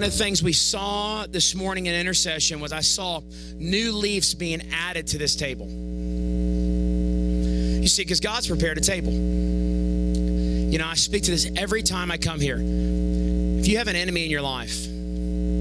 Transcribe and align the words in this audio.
one 0.00 0.06
of 0.06 0.16
the 0.16 0.24
things 0.24 0.42
we 0.42 0.54
saw 0.54 1.26
this 1.26 1.54
morning 1.54 1.84
in 1.84 1.94
intercession 1.94 2.58
was 2.58 2.72
I 2.72 2.80
saw 2.80 3.20
new 3.56 3.92
leaves 3.92 4.34
being 4.34 4.62
added 4.72 5.08
to 5.08 5.18
this 5.18 5.36
table. 5.36 5.66
You 7.82 7.86
see, 7.86 8.02
because 8.02 8.18
God's 8.18 8.48
prepared 8.48 8.78
a 8.78 8.80
table. 8.80 9.12
You 9.12 10.78
know, 10.78 10.86
I 10.86 10.94
speak 10.94 11.24
to 11.24 11.30
this 11.30 11.50
every 11.54 11.82
time 11.82 12.10
I 12.10 12.16
come 12.16 12.40
here. 12.40 12.56
If 12.58 13.68
you 13.68 13.76
have 13.76 13.88
an 13.88 13.96
enemy 13.96 14.24
in 14.24 14.30
your 14.30 14.40
life, 14.40 14.86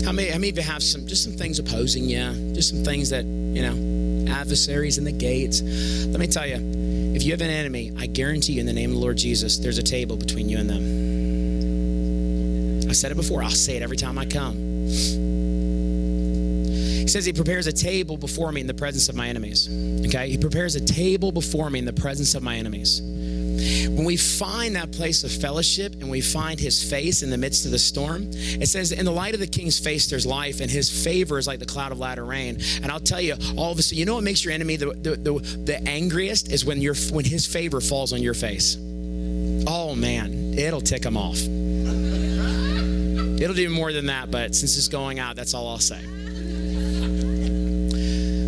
how 0.06 0.14
many, 0.14 0.30
how 0.30 0.38
many 0.38 0.52
of 0.52 0.56
you 0.56 0.64
have 0.64 0.84
some 0.84 1.06
just 1.06 1.26
some 1.26 1.34
things 1.34 1.60
opposing 1.60 2.06
you? 2.06 2.54
Just 2.54 2.70
some 2.70 2.86
things 2.86 3.10
that, 3.10 3.26
you 3.26 3.62
know, 3.62 4.34
adversaries 4.34 4.98
in 4.98 5.04
the 5.04 5.12
gates. 5.12 5.62
Let 5.62 6.18
me 6.22 6.28
tell 6.28 6.48
you, 6.48 6.62
if 7.14 7.24
you 7.24 7.32
have 7.32 7.42
an 7.42 7.50
enemy, 7.50 7.92
I 7.98 8.06
guarantee 8.06 8.54
you 8.54 8.62
in 8.62 8.68
the 8.68 8.72
name 8.72 8.92
of 8.92 8.96
the 8.96 9.02
Lord 9.02 9.18
Jesus, 9.18 9.58
there's 9.58 9.80
a 9.80 9.84
table 9.84 10.16
between 10.16 10.48
you 10.48 10.60
and 10.60 10.70
them. 10.70 11.09
I 12.90 12.94
said 12.94 13.12
it 13.12 13.16
before, 13.16 13.44
I'll 13.44 13.50
say 13.52 13.78
it 13.78 13.84
every 13.84 13.98
time 13.98 14.18
I 14.18 14.26
come. 14.26 14.56
He 17.00 17.08
says 17.08 17.26
he 17.26 17.34
prepares 17.34 17.68
a 17.68 17.72
table 17.72 18.18
before 18.18 18.52
me 18.52 18.62
in 18.62 18.68
the 18.68 18.74
presence 18.74 19.10
of 19.10 19.16
my 19.16 19.28
enemies. 19.28 19.70
Okay? 20.08 20.30
He 20.30 20.38
prepares 20.38 20.76
a 20.76 20.84
table 20.84 21.32
before 21.32 21.70
me 21.70 21.80
in 21.80 21.86
the 21.86 21.94
presence 21.94 22.36
of 22.36 22.44
my 22.44 22.56
enemies. 22.56 23.02
When 23.02 24.06
we 24.06 24.16
find 24.16 24.76
that 24.76 24.92
place 24.92 25.24
of 25.24 25.32
fellowship 25.32 25.94
and 25.94 26.10
we 26.10 26.22
find 26.22 26.60
his 26.60 26.84
face 26.88 27.22
in 27.22 27.30
the 27.30 27.38
midst 27.38 27.66
of 27.66 27.72
the 27.72 27.80
storm, 27.80 28.30
it 28.32 28.68
says, 28.68 28.92
In 28.92 29.06
the 29.06 29.12
light 29.12 29.34
of 29.34 29.40
the 29.40 29.48
king's 29.48 29.78
face, 29.80 30.10
there's 30.10 30.26
life, 30.26 30.62
and 30.62 30.72
his 30.72 30.90
favor 30.90 31.38
is 31.38 31.46
like 31.48 31.60
the 31.60 31.66
cloud 31.66 31.92
of 31.92 32.00
latter 32.00 32.26
rain. 32.26 32.58
And 32.82 32.92
I'll 32.92 33.00
tell 33.00 33.22
you, 33.22 33.36
all 33.58 33.72
of 33.72 33.80
a 33.80 33.82
sudden, 33.82 33.98
you 33.98 34.06
know 34.06 34.16
what 34.16 34.24
makes 34.24 34.44
your 34.44 34.54
enemy 34.54 34.78
the, 34.78 34.94
the, 34.94 35.16
the, 35.16 35.40
the 35.66 35.88
angriest 35.88 36.52
is 36.52 36.64
when, 36.64 36.82
you 36.82 36.94
when 37.12 37.26
his 37.26 37.46
favor 37.46 37.82
falls 37.82 38.14
on 38.14 38.22
your 38.22 38.34
face. 38.34 38.78
Oh 39.68 39.94
man, 39.96 40.58
it'll 40.58 40.82
tick 40.82 41.04
him 41.04 41.18
off. 41.18 41.40
It'll 43.40 43.56
do 43.56 43.70
more 43.70 43.94
than 43.94 44.08
that, 44.08 44.30
but 44.30 44.54
since 44.54 44.78
it's 44.78 44.90
going 44.90 45.18
out, 45.18 45.36
that's 45.36 45.54
all 45.54 45.70
I'll 45.70 45.80
say. 45.80 46.02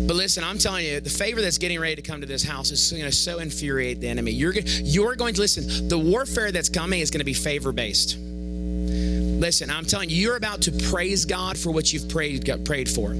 But 0.06 0.16
listen, 0.16 0.44
I'm 0.44 0.58
telling 0.58 0.84
you, 0.84 1.00
the 1.00 1.08
favor 1.08 1.40
that's 1.40 1.56
getting 1.56 1.80
ready 1.80 1.96
to 1.96 2.02
come 2.02 2.20
to 2.20 2.26
this 2.26 2.42
house 2.42 2.70
is 2.70 2.90
going 2.90 3.04
to 3.04 3.12
so 3.12 3.38
infuriate 3.38 4.00
the 4.00 4.08
enemy. 4.08 4.32
You're, 4.32 4.52
you're 4.52 5.16
going 5.16 5.32
to 5.34 5.40
listen, 5.40 5.88
the 5.88 5.98
warfare 5.98 6.52
that's 6.52 6.68
coming 6.68 7.00
is 7.00 7.10
going 7.10 7.20
to 7.20 7.24
be 7.24 7.32
favor 7.32 7.72
based. 7.72 8.18
Listen, 8.18 9.70
I'm 9.70 9.86
telling 9.86 10.10
you, 10.10 10.16
you're 10.16 10.36
about 10.36 10.60
to 10.62 10.72
praise 10.90 11.24
God 11.24 11.56
for 11.56 11.70
what 11.72 11.92
you've 11.92 12.08
prayed, 12.08 12.48
prayed 12.64 12.90
for. 12.90 13.12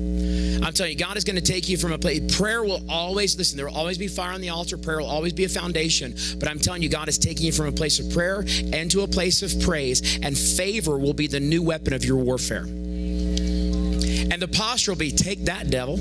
I'm 0.62 0.72
telling 0.72 0.92
you, 0.92 0.98
God 0.98 1.16
is 1.16 1.24
going 1.24 1.36
to 1.36 1.42
take 1.42 1.68
you 1.68 1.76
from 1.76 1.92
a 1.92 1.98
place. 1.98 2.36
Prayer 2.36 2.62
will 2.62 2.80
always, 2.88 3.36
listen, 3.36 3.56
there 3.56 3.66
will 3.66 3.74
always 3.74 3.98
be 3.98 4.06
fire 4.06 4.32
on 4.32 4.40
the 4.40 4.50
altar. 4.50 4.78
Prayer 4.78 4.98
will 5.00 5.06
always 5.06 5.32
be 5.32 5.44
a 5.44 5.48
foundation. 5.48 6.14
But 6.38 6.48
I'm 6.48 6.60
telling 6.60 6.82
you, 6.82 6.88
God 6.88 7.08
is 7.08 7.18
taking 7.18 7.46
you 7.46 7.52
from 7.52 7.66
a 7.66 7.72
place 7.72 7.98
of 7.98 8.12
prayer 8.12 8.44
and 8.72 8.88
to 8.92 9.02
a 9.02 9.08
place 9.08 9.42
of 9.42 9.60
praise, 9.60 10.20
and 10.22 10.38
favor 10.38 10.98
will 10.98 11.14
be 11.14 11.26
the 11.26 11.40
new 11.40 11.62
weapon 11.62 11.92
of 11.92 12.04
your 12.04 12.16
warfare. 12.18 12.62
And 12.62 14.40
the 14.40 14.48
posture 14.48 14.92
will 14.92 14.98
be 14.98 15.10
take 15.10 15.44
that, 15.46 15.68
devil. 15.68 15.96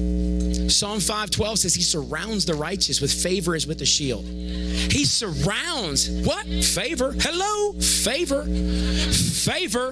Psalm 0.70 1.00
512 1.00 1.60
says 1.60 1.74
he 1.74 1.82
surrounds 1.82 2.46
the 2.46 2.54
righteous 2.54 3.02
with 3.02 3.12
favor 3.12 3.56
as 3.56 3.66
with 3.68 3.82
a 3.82 3.86
shield. 3.86 4.24
He 4.26 5.06
surrounds 5.06 6.10
what? 6.10 6.46
Favor. 6.46 7.14
Hello? 7.18 7.74
Favor. 7.74 8.44
Favor. 8.46 9.92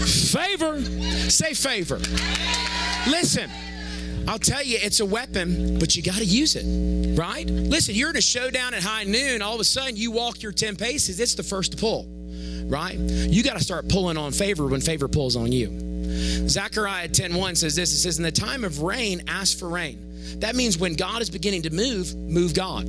Favor. 0.00 0.82
Say 1.30 1.54
favor. 1.54 1.98
Listen. 3.08 3.50
I'll 4.28 4.38
tell 4.38 4.62
you, 4.62 4.76
it's 4.78 5.00
a 5.00 5.06
weapon, 5.06 5.78
but 5.78 5.96
you 5.96 6.02
got 6.02 6.18
to 6.18 6.24
use 6.24 6.54
it, 6.54 7.18
right? 7.18 7.46
Listen, 7.46 7.94
you're 7.94 8.10
in 8.10 8.16
a 8.18 8.20
showdown 8.20 8.74
at 8.74 8.82
high 8.82 9.04
noon. 9.04 9.40
All 9.40 9.54
of 9.54 9.60
a 9.60 9.64
sudden, 9.64 9.96
you 9.96 10.10
walk 10.10 10.42
your 10.42 10.52
10 10.52 10.76
paces. 10.76 11.18
It's 11.18 11.34
the 11.34 11.42
first 11.42 11.72
to 11.72 11.78
pull, 11.78 12.06
right? 12.66 12.98
You 12.98 13.42
got 13.42 13.56
to 13.56 13.64
start 13.64 13.88
pulling 13.88 14.18
on 14.18 14.32
favor 14.32 14.66
when 14.66 14.82
favor 14.82 15.08
pulls 15.08 15.34
on 15.34 15.50
you. 15.50 15.88
Zechariah 16.46 17.08
10:1 17.08 17.56
says 17.56 17.74
this. 17.74 17.90
It 17.92 17.98
says, 17.98 18.18
"In 18.18 18.22
the 18.22 18.30
time 18.30 18.64
of 18.64 18.80
rain, 18.82 19.22
ask 19.28 19.58
for 19.58 19.68
rain." 19.68 19.98
That 20.40 20.54
means 20.54 20.76
when 20.76 20.92
God 20.94 21.22
is 21.22 21.30
beginning 21.30 21.62
to 21.62 21.70
move, 21.70 22.14
move 22.14 22.52
God. 22.52 22.86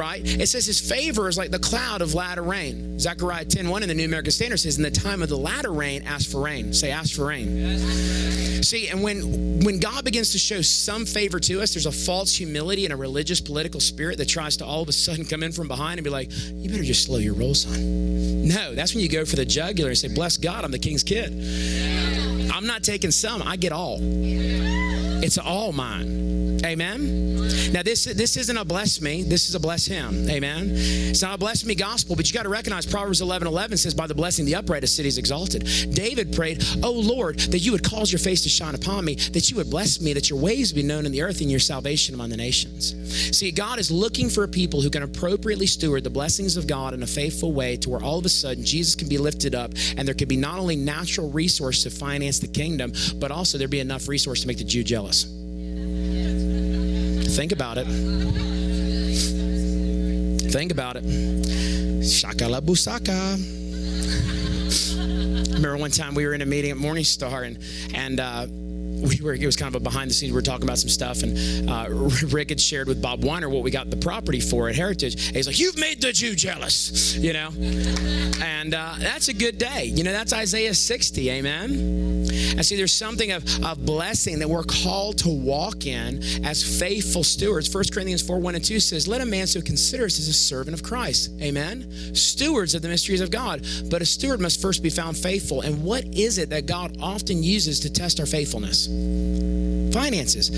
Right? 0.00 0.22
It 0.24 0.48
says 0.48 0.64
his 0.64 0.80
favor 0.80 1.28
is 1.28 1.36
like 1.36 1.50
the 1.50 1.58
cloud 1.58 2.00
of 2.00 2.14
latter 2.14 2.42
rain. 2.42 2.98
Zechariah 2.98 3.44
10:1 3.44 3.82
in 3.82 3.88
the 3.88 3.94
New 3.94 4.06
American 4.06 4.32
Standard 4.32 4.56
says, 4.56 4.78
"In 4.78 4.82
the 4.82 4.90
time 4.90 5.20
of 5.20 5.28
the 5.28 5.36
latter 5.36 5.70
rain, 5.70 6.04
ask 6.06 6.30
for 6.30 6.40
rain." 6.40 6.72
Say, 6.72 6.90
"Ask 6.90 7.12
for 7.12 7.26
rain." 7.26 8.62
See, 8.62 8.88
and 8.88 9.02
when 9.02 9.60
when 9.60 9.78
God 9.78 10.06
begins 10.06 10.30
to 10.30 10.38
show 10.38 10.62
some 10.62 11.04
favor 11.04 11.38
to 11.40 11.60
us, 11.60 11.74
there's 11.74 11.84
a 11.84 11.92
false 11.92 12.34
humility 12.34 12.86
and 12.86 12.94
a 12.94 12.96
religious 12.96 13.42
political 13.42 13.78
spirit 13.78 14.16
that 14.16 14.28
tries 14.28 14.56
to 14.56 14.64
all 14.64 14.80
of 14.80 14.88
a 14.88 14.92
sudden 14.92 15.26
come 15.26 15.42
in 15.42 15.52
from 15.52 15.68
behind 15.68 15.98
and 15.98 16.04
be 16.04 16.08
like, 16.08 16.30
"You 16.54 16.70
better 16.70 16.82
just 16.82 17.02
slow 17.02 17.18
your 17.18 17.34
roll, 17.34 17.54
son." 17.54 18.48
No, 18.48 18.74
that's 18.74 18.94
when 18.94 19.02
you 19.02 19.08
go 19.10 19.26
for 19.26 19.36
the 19.36 19.44
jugular 19.44 19.90
and 19.90 19.98
say, 19.98 20.08
"Bless 20.08 20.38
God, 20.38 20.64
I'm 20.64 20.70
the 20.70 20.78
king's 20.78 21.02
kid." 21.02 21.30
I'm 22.50 22.66
not 22.66 22.82
taking 22.82 23.10
some; 23.10 23.42
I 23.42 23.56
get 23.56 23.72
all. 23.72 23.98
It's 24.00 25.36
all 25.36 25.72
mine. 25.72 26.29
Amen. 26.64 27.72
Now 27.72 27.82
this 27.82 28.04
this 28.04 28.36
isn't 28.36 28.56
a 28.56 28.64
bless 28.64 29.00
me. 29.00 29.22
This 29.22 29.48
is 29.48 29.54
a 29.54 29.60
bless 29.60 29.86
him. 29.86 30.28
Amen. 30.28 30.72
It's 30.74 31.22
not 31.22 31.34
a 31.34 31.38
bless 31.38 31.64
me 31.64 31.74
gospel, 31.74 32.16
but 32.16 32.28
you 32.28 32.34
got 32.34 32.42
to 32.42 32.48
recognize 32.48 32.86
Proverbs 32.86 33.20
11, 33.20 33.48
11 33.48 33.78
says, 33.78 33.94
"By 33.94 34.06
the 34.06 34.14
blessing 34.14 34.44
the 34.44 34.54
upright, 34.54 34.84
a 34.84 34.86
city 34.86 35.08
is 35.08 35.18
exalted." 35.18 35.68
David 35.92 36.32
prayed, 36.32 36.64
"Oh 36.82 36.92
Lord, 36.92 37.38
that 37.38 37.60
you 37.60 37.72
would 37.72 37.82
cause 37.82 38.12
your 38.12 38.18
face 38.18 38.42
to 38.42 38.48
shine 38.48 38.74
upon 38.74 39.04
me, 39.04 39.14
that 39.32 39.50
you 39.50 39.56
would 39.56 39.70
bless 39.70 40.00
me, 40.00 40.12
that 40.12 40.28
your 40.28 40.38
ways 40.38 40.72
be 40.72 40.82
known 40.82 41.06
in 41.06 41.12
the 41.12 41.22
earth, 41.22 41.40
and 41.40 41.50
your 41.50 41.60
salvation 41.60 42.14
among 42.14 42.30
the 42.30 42.36
nations." 42.36 42.94
See, 43.32 43.50
God 43.50 43.78
is 43.78 43.90
looking 43.90 44.28
for 44.28 44.44
a 44.44 44.48
people 44.48 44.82
who 44.82 44.90
can 44.90 45.02
appropriately 45.02 45.66
steward 45.66 46.04
the 46.04 46.10
blessings 46.10 46.56
of 46.56 46.66
God 46.66 46.94
in 46.94 47.02
a 47.02 47.06
faithful 47.06 47.52
way, 47.52 47.76
to 47.78 47.90
where 47.90 48.02
all 48.02 48.18
of 48.18 48.26
a 48.26 48.28
sudden 48.28 48.64
Jesus 48.64 48.94
can 48.94 49.08
be 49.08 49.18
lifted 49.18 49.54
up, 49.54 49.72
and 49.96 50.06
there 50.06 50.14
could 50.14 50.28
be 50.28 50.36
not 50.36 50.58
only 50.58 50.76
natural 50.76 51.30
resource 51.30 51.82
to 51.84 51.90
finance 51.90 52.38
the 52.38 52.48
kingdom, 52.48 52.92
but 53.16 53.30
also 53.30 53.56
there 53.56 53.68
be 53.68 53.80
enough 53.80 54.08
resource 54.08 54.40
to 54.42 54.46
make 54.46 54.58
the 54.58 54.64
Jew 54.64 54.84
jealous. 54.84 55.26
Think 57.36 57.52
about 57.52 57.78
it. 57.78 57.86
Think 60.50 60.72
about 60.72 60.96
it. 60.96 61.04
Shakala 61.04 62.60
busaka. 62.60 63.38
Remember 65.54 65.76
one 65.76 65.90
time 65.90 66.14
we 66.14 66.26
were 66.26 66.34
in 66.34 66.42
a 66.42 66.46
meeting 66.46 66.70
at 66.70 66.76
Morningstar 66.76 67.46
and 67.46 67.58
and 67.94 68.20
uh, 68.20 68.46
we 69.02 69.20
were 69.22 69.34
it 69.34 69.46
was 69.46 69.56
kind 69.56 69.74
of 69.74 69.80
a 69.80 69.84
behind 69.84 70.10
the 70.10 70.14
scenes 70.14 70.32
we 70.32 70.36
were 70.36 70.42
talking 70.42 70.64
about 70.64 70.78
some 70.78 70.88
stuff 70.88 71.22
and 71.22 71.68
uh, 71.68 71.86
rick 72.28 72.50
had 72.50 72.60
shared 72.60 72.88
with 72.88 73.00
bob 73.00 73.24
weiner 73.24 73.48
what 73.48 73.62
we 73.62 73.70
got 73.70 73.90
the 73.90 73.96
property 73.96 74.40
for 74.40 74.68
at 74.68 74.74
heritage 74.74 75.14
and 75.28 75.36
he's 75.36 75.46
like 75.46 75.58
you've 75.58 75.78
made 75.78 76.00
the 76.00 76.12
jew 76.12 76.34
jealous 76.34 77.10
you 77.16 77.32
know? 77.32 77.50
And 78.42 78.74
uh, 78.74 78.94
that's 78.98 79.28
a 79.28 79.34
good 79.34 79.58
day. 79.58 79.84
You 79.84 80.04
know 80.04 80.12
that's 80.12 80.32
isaiah 80.32 80.74
60 80.74 81.30
amen? 81.30 81.70
And 81.70 82.66
see 82.66 82.76
there's 82.76 82.92
something 82.92 83.32
of, 83.32 83.44
of 83.64 83.84
blessing 83.84 84.38
that 84.38 84.48
we're 84.48 84.64
called 84.64 85.18
to 85.18 85.28
walk 85.28 85.86
in 85.86 86.22
as 86.44 86.78
faithful 86.78 87.24
stewards. 87.24 87.72
1 87.72 87.84
corinthians 87.92 88.22
4 88.22 88.38
1 88.38 88.54
and 88.54 88.64
2 88.64 88.80
says 88.80 89.08
let 89.08 89.20
a 89.20 89.26
man 89.26 89.46
so 89.46 89.60
consider 89.60 90.04
us 90.04 90.18
as 90.18 90.28
a 90.28 90.32
servant 90.32 90.74
of 90.74 90.82
christ 90.82 91.30
amen? 91.40 92.14
Stewards 92.14 92.74
of 92.74 92.82
the 92.82 92.88
mysteries 92.88 93.20
of 93.20 93.30
god 93.30 93.66
but 93.90 94.02
a 94.02 94.06
steward 94.06 94.40
must 94.40 94.60
first 94.60 94.82
be 94.82 94.90
found 94.90 95.16
faithful. 95.16 95.62
And 95.62 95.82
what 95.82 96.04
is 96.04 96.38
it 96.38 96.50
that 96.50 96.66
god 96.66 96.96
often 97.00 97.42
uses 97.42 97.80
to 97.80 97.92
test 97.92 98.20
our 98.20 98.26
faithfulness 98.26 98.88
finances. 99.92 100.50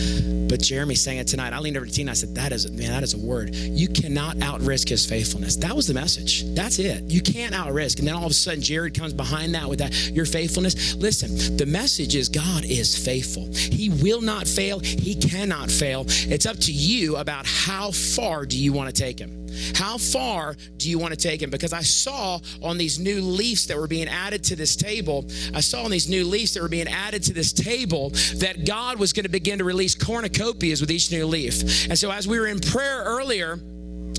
But 0.48 0.60
Jeremy 0.60 0.94
sang 0.94 1.16
it 1.16 1.26
tonight. 1.26 1.52
I 1.52 1.58
leaned 1.58 1.76
over 1.76 1.86
to 1.86 1.92
Tina. 1.92 2.10
I 2.10 2.14
said, 2.14 2.34
"That 2.34 2.52
is 2.52 2.70
man, 2.70 2.90
that 2.90 3.02
is 3.02 3.14
a 3.14 3.18
word. 3.18 3.54
You 3.54 3.88
cannot 3.88 4.36
outrisk 4.38 4.88
his 4.88 5.06
faithfulness." 5.06 5.56
That 5.56 5.74
was 5.74 5.86
the 5.86 5.94
message. 5.94 6.44
That's 6.54 6.78
it. 6.78 7.04
You 7.08 7.20
can't 7.20 7.54
outrisk. 7.54 7.98
And 7.98 8.06
then 8.06 8.14
all 8.14 8.26
of 8.26 8.30
a 8.30 8.34
sudden, 8.34 8.62
Jared 8.62 8.94
comes 8.94 9.12
behind 9.12 9.54
that 9.54 9.68
with 9.68 9.78
that 9.78 9.94
your 10.12 10.26
faithfulness. 10.26 10.94
Listen, 10.94 11.56
the 11.56 11.66
message 11.66 12.14
is 12.14 12.28
God 12.28 12.64
is 12.64 12.96
faithful. 12.96 13.48
He 13.54 13.88
will 13.88 14.20
not 14.20 14.46
fail. 14.46 14.78
He 14.80 15.14
cannot 15.14 15.70
fail. 15.70 16.04
It's 16.08 16.46
up 16.46 16.58
to 16.60 16.72
you 16.72 17.16
about 17.16 17.46
how 17.46 17.90
far 17.90 18.44
do 18.44 18.58
you 18.58 18.72
want 18.72 18.94
to 18.94 19.02
take 19.02 19.18
him. 19.18 19.41
How 19.74 19.98
far 19.98 20.56
do 20.76 20.88
you 20.88 20.98
want 20.98 21.12
to 21.12 21.16
take 21.16 21.42
him? 21.42 21.50
Because 21.50 21.72
I 21.72 21.82
saw 21.82 22.40
on 22.62 22.78
these 22.78 22.98
new 22.98 23.20
leaves 23.20 23.66
that 23.66 23.76
were 23.76 23.86
being 23.86 24.08
added 24.08 24.44
to 24.44 24.56
this 24.56 24.76
table, 24.76 25.26
I 25.54 25.60
saw 25.60 25.84
on 25.84 25.90
these 25.90 26.08
new 26.08 26.24
leaves 26.24 26.54
that 26.54 26.62
were 26.62 26.68
being 26.68 26.88
added 26.88 27.22
to 27.24 27.32
this 27.32 27.52
table 27.52 28.10
that 28.36 28.64
God 28.66 28.98
was 28.98 29.12
going 29.12 29.24
to 29.24 29.30
begin 29.30 29.58
to 29.58 29.64
release 29.64 29.94
cornucopias 29.94 30.80
with 30.80 30.90
each 30.90 31.10
new 31.10 31.26
leaf. 31.26 31.88
And 31.88 31.98
so 31.98 32.10
as 32.10 32.26
we 32.26 32.38
were 32.38 32.46
in 32.46 32.60
prayer 32.60 33.02
earlier, 33.04 33.58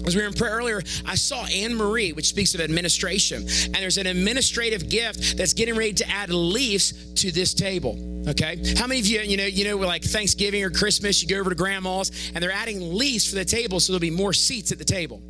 as 0.06 0.16
we 0.16 0.22
were 0.22 0.28
in 0.28 0.34
prayer 0.34 0.54
earlier, 0.54 0.82
I 1.06 1.16
saw 1.16 1.46
Anne 1.46 1.76
Marie, 1.76 2.14
which 2.14 2.28
speaks 2.28 2.54
of 2.56 2.62
administration. 2.62 3.44
And 3.66 3.76
there's 3.76 3.98
an 3.98 4.08
administrative 4.08 4.90
gift 4.90 5.38
that's 5.38 5.54
getting 5.54 5.76
ready 5.76 5.94
to 5.94 6.10
add 6.10 6.30
leaves 6.30 7.14
to 7.16 7.32
this 7.32 7.54
table. 7.54 8.26
Okay? 8.28 8.62
How 8.78 8.88
many 8.88 9.00
of 9.00 9.08
you, 9.08 9.22
you 9.22 9.38
know, 9.38 9.46
you 9.46 9.66
know, 9.66 9.78
like 9.78 10.04
Thanksgiving 10.04 10.64
or 10.64 10.70
Christmas, 10.70 11.22
you 11.22 11.30
go 11.30 11.40
over 11.40 11.50
to 11.50 11.56
grandma's 11.56 12.12
and 12.34 12.44
they're 12.44 12.52
adding 12.52 12.96
leaves 12.96 13.30
for 13.30 13.36
the 13.36 13.46
table 13.46 13.80
so 13.80 13.94
there'll 13.94 14.02
be 14.02 14.10
more 14.10 14.34
seats 14.34 14.72
at 14.72 14.78
the 14.78 14.86
table. 14.86 15.22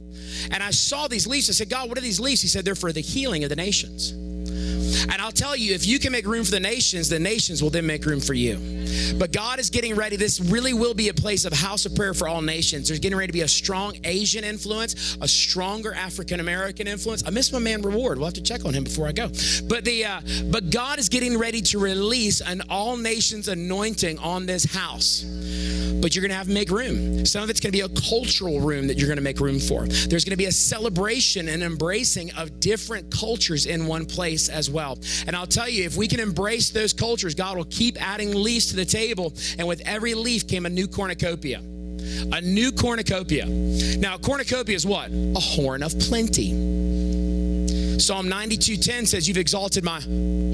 And 0.51 0.63
I 0.63 0.71
saw 0.71 1.07
these 1.07 1.27
leaves. 1.27 1.49
I 1.49 1.53
said, 1.53 1.69
God, 1.69 1.89
what 1.89 1.97
are 1.97 2.01
these 2.01 2.19
leaves? 2.19 2.41
He 2.41 2.47
said, 2.47 2.65
they're 2.65 2.75
for 2.75 2.91
the 2.91 3.01
healing 3.01 3.43
of 3.43 3.49
the 3.49 3.55
nations. 3.55 4.13
And 4.53 5.21
I'll 5.21 5.31
tell 5.31 5.55
you, 5.55 5.73
if 5.73 5.85
you 5.85 5.99
can 5.99 6.11
make 6.11 6.25
room 6.25 6.43
for 6.43 6.51
the 6.51 6.59
nations, 6.59 7.09
the 7.09 7.19
nations 7.19 7.61
will 7.61 7.69
then 7.69 7.85
make 7.85 8.05
room 8.05 8.19
for 8.19 8.33
you. 8.33 8.57
But 9.17 9.31
God 9.31 9.59
is 9.59 9.69
getting 9.69 9.95
ready. 9.95 10.15
This 10.15 10.39
really 10.39 10.73
will 10.73 10.93
be 10.93 11.09
a 11.09 11.13
place 11.13 11.45
of 11.45 11.53
house 11.53 11.85
of 11.85 11.95
prayer 11.95 12.13
for 12.13 12.27
all 12.27 12.41
nations. 12.41 12.87
There's 12.87 12.99
getting 12.99 13.17
ready 13.17 13.27
to 13.27 13.33
be 13.33 13.41
a 13.41 13.47
strong 13.47 13.97
Asian 14.03 14.43
influence, 14.43 15.17
a 15.21 15.27
stronger 15.27 15.93
African 15.93 16.39
American 16.39 16.87
influence. 16.87 17.23
I 17.25 17.29
miss 17.29 17.51
my 17.51 17.59
man 17.59 17.81
Reward. 17.81 18.17
We'll 18.17 18.27
have 18.27 18.33
to 18.35 18.43
check 18.43 18.65
on 18.65 18.73
him 18.73 18.83
before 18.83 19.07
I 19.07 19.11
go. 19.11 19.27
But 19.67 19.85
the 19.85 20.05
uh, 20.05 20.21
but 20.45 20.69
God 20.69 20.99
is 20.99 21.09
getting 21.09 21.37
ready 21.37 21.61
to 21.61 21.79
release 21.79 22.41
an 22.41 22.61
all 22.69 22.97
nations 22.97 23.47
anointing 23.47 24.19
on 24.19 24.45
this 24.45 24.65
house 24.65 25.23
but 26.03 26.13
you're 26.13 26.21
going 26.21 26.31
to 26.31 26.35
have 26.35 26.47
to 26.47 26.53
make 26.53 26.69
room. 26.69 27.25
Some 27.25 27.43
of 27.43 27.49
it's 27.49 27.61
going 27.61 27.71
to 27.71 27.77
be 27.77 27.79
a 27.79 28.09
cultural 28.09 28.59
room 28.59 28.87
that 28.87 28.97
you're 28.97 29.07
going 29.07 29.15
to 29.17 29.23
make 29.23 29.39
room 29.39 29.57
for. 29.57 29.87
There's 29.87 30.25
going 30.25 30.33
to 30.33 30.37
be 30.37 30.47
a 30.47 30.51
celebration 30.51 31.47
and 31.47 31.63
embracing 31.63 32.29
of 32.33 32.59
different 32.59 33.09
cultures 33.09 33.67
in 33.67 33.87
one 33.87 34.05
place 34.05 34.42
as 34.49 34.69
well. 34.69 34.97
And 35.27 35.35
I'll 35.35 35.47
tell 35.47 35.69
you, 35.69 35.83
if 35.83 35.97
we 35.97 36.07
can 36.07 36.19
embrace 36.19 36.69
those 36.69 36.93
cultures, 36.93 37.35
God 37.35 37.57
will 37.57 37.65
keep 37.65 38.01
adding 38.01 38.33
leaves 38.33 38.67
to 38.67 38.75
the 38.75 38.85
table. 38.85 39.33
And 39.57 39.67
with 39.67 39.81
every 39.85 40.13
leaf 40.13 40.47
came 40.47 40.65
a 40.65 40.69
new 40.69 40.87
cornucopia. 40.87 41.59
A 41.59 42.41
new 42.41 42.71
cornucopia. 42.71 43.45
Now, 43.45 44.17
cornucopia 44.17 44.75
is 44.75 44.85
what? 44.85 45.09
A 45.11 45.39
horn 45.39 45.83
of 45.83 45.97
plenty. 45.99 46.82
Psalm 47.99 48.27
92:10 48.27 49.07
says, 49.07 49.27
You've 49.27 49.37
exalted 49.37 49.83
my 49.83 49.99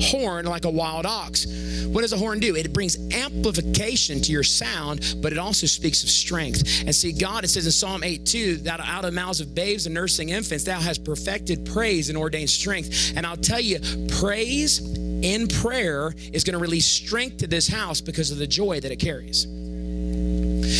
horn 0.02 0.46
like 0.46 0.66
a 0.66 0.70
wild 0.70 1.06
ox. 1.06 1.46
What 1.86 2.02
does 2.02 2.14
a 2.14 2.18
horn 2.18 2.40
do? 2.40 2.56
It 2.56 2.72
brings 2.74 2.98
amplification 3.14 4.22
to 4.22 4.32
your 4.32 4.44
sound, 4.44 5.16
but 5.22 5.32
it 5.32 5.38
also 5.38 5.66
speaks 5.66 6.04
of 6.04 6.10
strength. 6.10 6.64
And 6.86 6.94
see, 6.94 7.12
God, 7.12 7.44
it 7.44 7.50
says 7.50 7.66
in 7.66 7.72
Psalm 7.72 8.02
8:2, 8.02 8.64
that 8.64 8.80
out 8.80 9.06
of 9.06 9.12
the 9.12 9.16
mouths 9.16 9.42
of 9.42 9.56
babes 9.56 9.86
and 9.86 9.96
nursing 9.96 10.30
infants, 10.30 10.64
thou 10.64 10.80
hast 10.80 11.04
perfected 11.04 11.66
praise 11.66 12.10
and 12.10 12.18
ordained 12.18 12.50
strength. 12.50 13.14
And 13.16 13.26
I'll 13.26 13.38
tell 13.38 13.62
you, 13.62 13.80
praise 14.20 14.80
in 14.80 15.48
prayer 15.48 16.14
is 16.32 16.44
going 16.44 16.54
to 16.54 16.60
release 16.60 16.86
strength 16.86 17.38
to 17.38 17.48
this 17.48 17.68
house 17.68 18.02
because 18.02 18.32
of 18.32 18.38
the 18.38 18.48
joy 18.48 18.80
that 18.80 18.92
it 18.92 18.98
carries. 18.98 19.48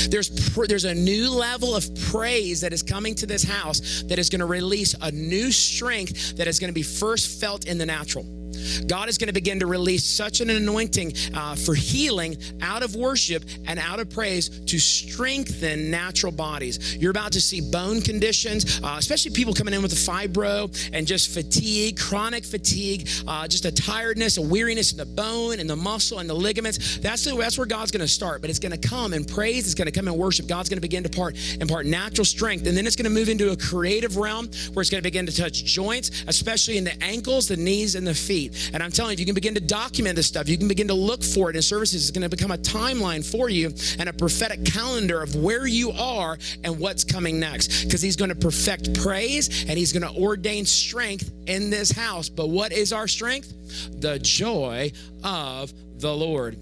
There's, 0.10 0.30
there's 0.56 0.86
a 0.86 0.96
new 0.96 1.30
level 1.30 1.76
of 1.76 1.88
praise 2.10 2.62
that 2.62 2.74
is 2.74 2.84
coming 2.84 3.16
to 3.16 3.26
this 3.26 3.44
house 3.44 4.04
that 4.08 4.20
is 4.20 4.30
going 4.30 4.40
to 4.40 4.46
release 4.46 4.96
a 5.02 5.12
new 5.12 5.52
strength 5.52 6.38
that 6.38 6.48
is 6.48 6.60
going 6.60 6.70
to 6.70 6.74
be 6.74 6.84
first 6.84 7.40
felt 7.40 7.66
in 7.66 7.78
the 7.78 7.86
natural. 7.86 8.39
God 8.88 9.10
is 9.10 9.18
going 9.18 9.28
to 9.28 9.34
begin 9.34 9.60
to 9.60 9.68
release 9.68 10.04
such 10.04 10.42
an 10.42 10.50
anointing 10.50 11.14
uh, 11.34 11.56
for 11.56 11.76
healing 11.76 12.38
out 12.62 12.84
of 12.84 12.96
worship 12.96 13.44
and 13.68 13.80
out 13.80 14.00
of 14.00 14.10
praise 14.10 14.50
to 14.50 14.80
strengthen 14.80 15.92
natural 15.92 16.32
bodies. 16.32 16.96
You're 16.96 17.12
about 17.12 17.32
to 17.34 17.42
see 17.42 17.62
bone 17.62 18.02
conditions, 18.02 18.82
uh, 18.84 18.96
especially 18.98 19.32
people 19.32 19.54
coming 19.54 19.74
in 19.74 19.82
with 19.82 19.94
a 19.94 19.96
fibro 19.96 20.70
and 20.94 21.06
just 21.08 21.34
fatigue, 21.34 21.98
chronic 21.98 22.46
fatigue, 22.46 23.10
uh, 23.28 23.48
just 23.48 23.66
a 23.66 23.72
tiredness, 23.72 24.38
a 24.38 24.42
weariness 24.42 24.92
in 24.92 24.98
the 24.98 25.06
bone 25.06 25.60
and 25.60 25.70
the 25.70 25.76
muscle 25.76 26.20
and 26.20 26.30
the 26.30 26.34
ligaments. 26.34 26.98
That's, 26.98 27.24
the, 27.26 27.36
that's 27.36 27.58
where 27.58 27.68
God's 27.68 27.92
going 27.92 28.02
to 28.02 28.08
start, 28.08 28.42
but 28.42 28.50
it's 28.50 28.60
going 28.60 28.78
to 28.78 28.88
come 28.88 29.14
in 29.14 29.26
praise. 29.26 29.66
It's 29.66 29.76
going 29.76 29.88
to 29.88 29.92
come 29.92 30.08
in 30.08 30.18
worship. 30.18 30.48
God's 30.48 30.70
going 30.70 30.78
to 30.78 30.82
begin 30.82 31.04
to 31.04 31.10
part 31.10 31.38
impart 31.60 31.86
natural 31.86 32.26
strength, 32.26 32.68
and 32.68 32.76
then 32.76 32.88
it's 32.88 32.96
going 32.96 33.06
to 33.06 33.10
move 33.10 33.30
into 33.30 33.52
a 33.52 33.58
creative 33.58 34.18
realm 34.18 34.48
where 34.74 34.82
it's 34.82 34.90
going 34.90 35.02
to 35.02 35.04
begin 35.04 35.26
to 35.26 35.36
touch 35.36 35.64
joints, 35.64 36.24
especially 36.28 36.78
in 36.78 36.84
the 36.84 37.04
ankles, 37.04 37.48
the 37.48 37.58
knees, 37.58 37.96
and 37.96 38.06
the 38.06 38.14
feet. 38.14 38.49
And 38.74 38.82
I'm 38.82 38.92
telling 38.92 39.18
you, 39.18 39.22
you 39.22 39.26
can 39.26 39.36
begin 39.36 39.54
to 39.56 39.62
document 39.62 40.16
this 40.16 40.28
stuff. 40.28 40.48
You 40.48 40.58
can 40.58 40.68
begin 40.68 40.88
to 40.88 40.94
look 40.94 41.24
for 41.24 41.50
it 41.50 41.56
in 41.56 41.62
services. 41.62 42.02
It's 42.02 42.12
going 42.12 42.30
to 42.30 42.36
become 42.36 42.52
a 42.52 42.58
timeline 42.58 43.26
for 43.30 43.50
you 43.50 43.74
and 44.00 44.10
a 44.10 44.14
prophetic 44.14 44.66
calendar 44.66 45.22
of 45.22 45.36
where 45.36 45.68
you 45.68 45.92
are 45.92 46.38
and 46.64 46.80
what's 46.80 47.04
coming 47.04 47.40
next. 47.40 47.86
Because 47.86 48.02
He's 48.02 48.16
going 48.16 48.30
to 48.30 48.36
perfect 48.36 49.00
praise 49.02 49.66
and 49.68 49.78
He's 49.78 49.94
going 49.94 50.12
to 50.12 50.22
ordain 50.22 50.66
strength 50.66 51.32
in 51.48 51.70
this 51.70 51.92
house. 51.92 52.30
But 52.30 52.50
what 52.50 52.72
is 52.72 52.94
our 52.94 53.08
strength? 53.08 53.54
The 54.02 54.20
joy 54.20 54.92
of 55.24 55.72
the 56.00 56.16
Lord. 56.16 56.58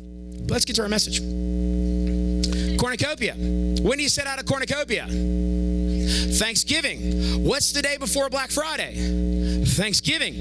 Let's 0.49 0.65
get 0.65 0.75
to 0.77 0.83
our 0.83 0.89
message. 0.89 2.26
Cornucopia. 2.77 3.33
When 3.33 3.97
do 3.97 4.03
you 4.03 4.09
set 4.09 4.27
out 4.27 4.39
a 4.39 4.43
cornucopia? 4.43 5.07
Thanksgiving. 6.37 7.43
What's 7.43 7.71
the 7.71 7.81
day 7.81 7.97
before 7.97 8.29
Black 8.29 8.51
Friday? 8.51 9.65
Thanksgiving. 9.65 10.35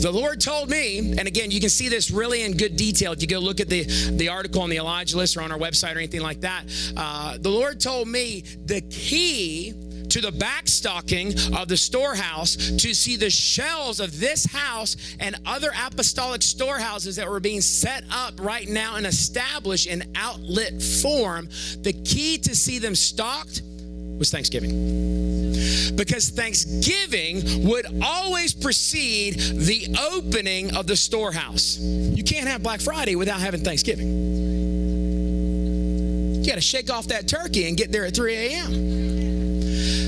The 0.00 0.10
Lord 0.12 0.40
told 0.40 0.68
me, 0.68 0.98
and 0.98 1.26
again, 1.26 1.50
you 1.50 1.60
can 1.60 1.70
see 1.70 1.88
this 1.88 2.10
really 2.10 2.42
in 2.42 2.56
good 2.56 2.76
detail 2.76 3.12
if 3.12 3.22
you 3.22 3.28
go 3.28 3.38
look 3.38 3.60
at 3.60 3.68
the, 3.68 3.84
the 4.12 4.28
article 4.28 4.62
on 4.62 4.70
the 4.70 4.76
Elijah 4.76 5.16
list 5.16 5.36
or 5.36 5.42
on 5.42 5.50
our 5.50 5.58
website 5.58 5.94
or 5.94 5.98
anything 5.98 6.20
like 6.20 6.40
that. 6.42 6.64
Uh, 6.96 7.38
the 7.40 7.50
Lord 7.50 7.80
told 7.80 8.08
me 8.08 8.42
the 8.64 8.80
key 8.82 9.74
to 10.10 10.20
the 10.20 10.32
back 10.32 10.68
stocking 10.68 11.32
of 11.56 11.68
the 11.68 11.76
storehouse 11.76 12.56
to 12.56 12.94
see 12.94 13.16
the 13.16 13.30
shelves 13.30 14.00
of 14.00 14.18
this 14.18 14.46
house 14.46 14.96
and 15.20 15.36
other 15.46 15.70
apostolic 15.86 16.42
storehouses 16.42 17.16
that 17.16 17.28
were 17.28 17.40
being 17.40 17.60
set 17.60 18.04
up 18.10 18.34
right 18.40 18.68
now 18.68 18.96
and 18.96 19.06
established 19.06 19.86
in 19.86 20.02
outlet 20.14 20.80
form. 20.82 21.48
The 21.82 21.92
key 22.04 22.38
to 22.38 22.54
see 22.54 22.78
them 22.78 22.94
stocked 22.94 23.62
was 24.18 24.30
Thanksgiving. 24.30 24.72
Because 25.94 26.28
Thanksgiving 26.30 27.66
would 27.66 27.86
always 28.02 28.54
precede 28.54 29.34
the 29.34 29.96
opening 30.12 30.76
of 30.76 30.86
the 30.86 30.96
storehouse. 30.96 31.78
You 31.78 32.24
can't 32.24 32.48
have 32.48 32.62
Black 32.62 32.80
Friday 32.80 33.16
without 33.16 33.40
having 33.40 33.62
Thanksgiving. 33.62 34.36
You 36.42 36.46
got 36.46 36.56
to 36.56 36.60
shake 36.60 36.90
off 36.90 37.08
that 37.08 37.26
turkey 37.26 37.66
and 37.68 37.76
get 37.76 37.90
there 37.90 38.06
at 38.06 38.14
3 38.14 38.34
a.m. 38.36 39.05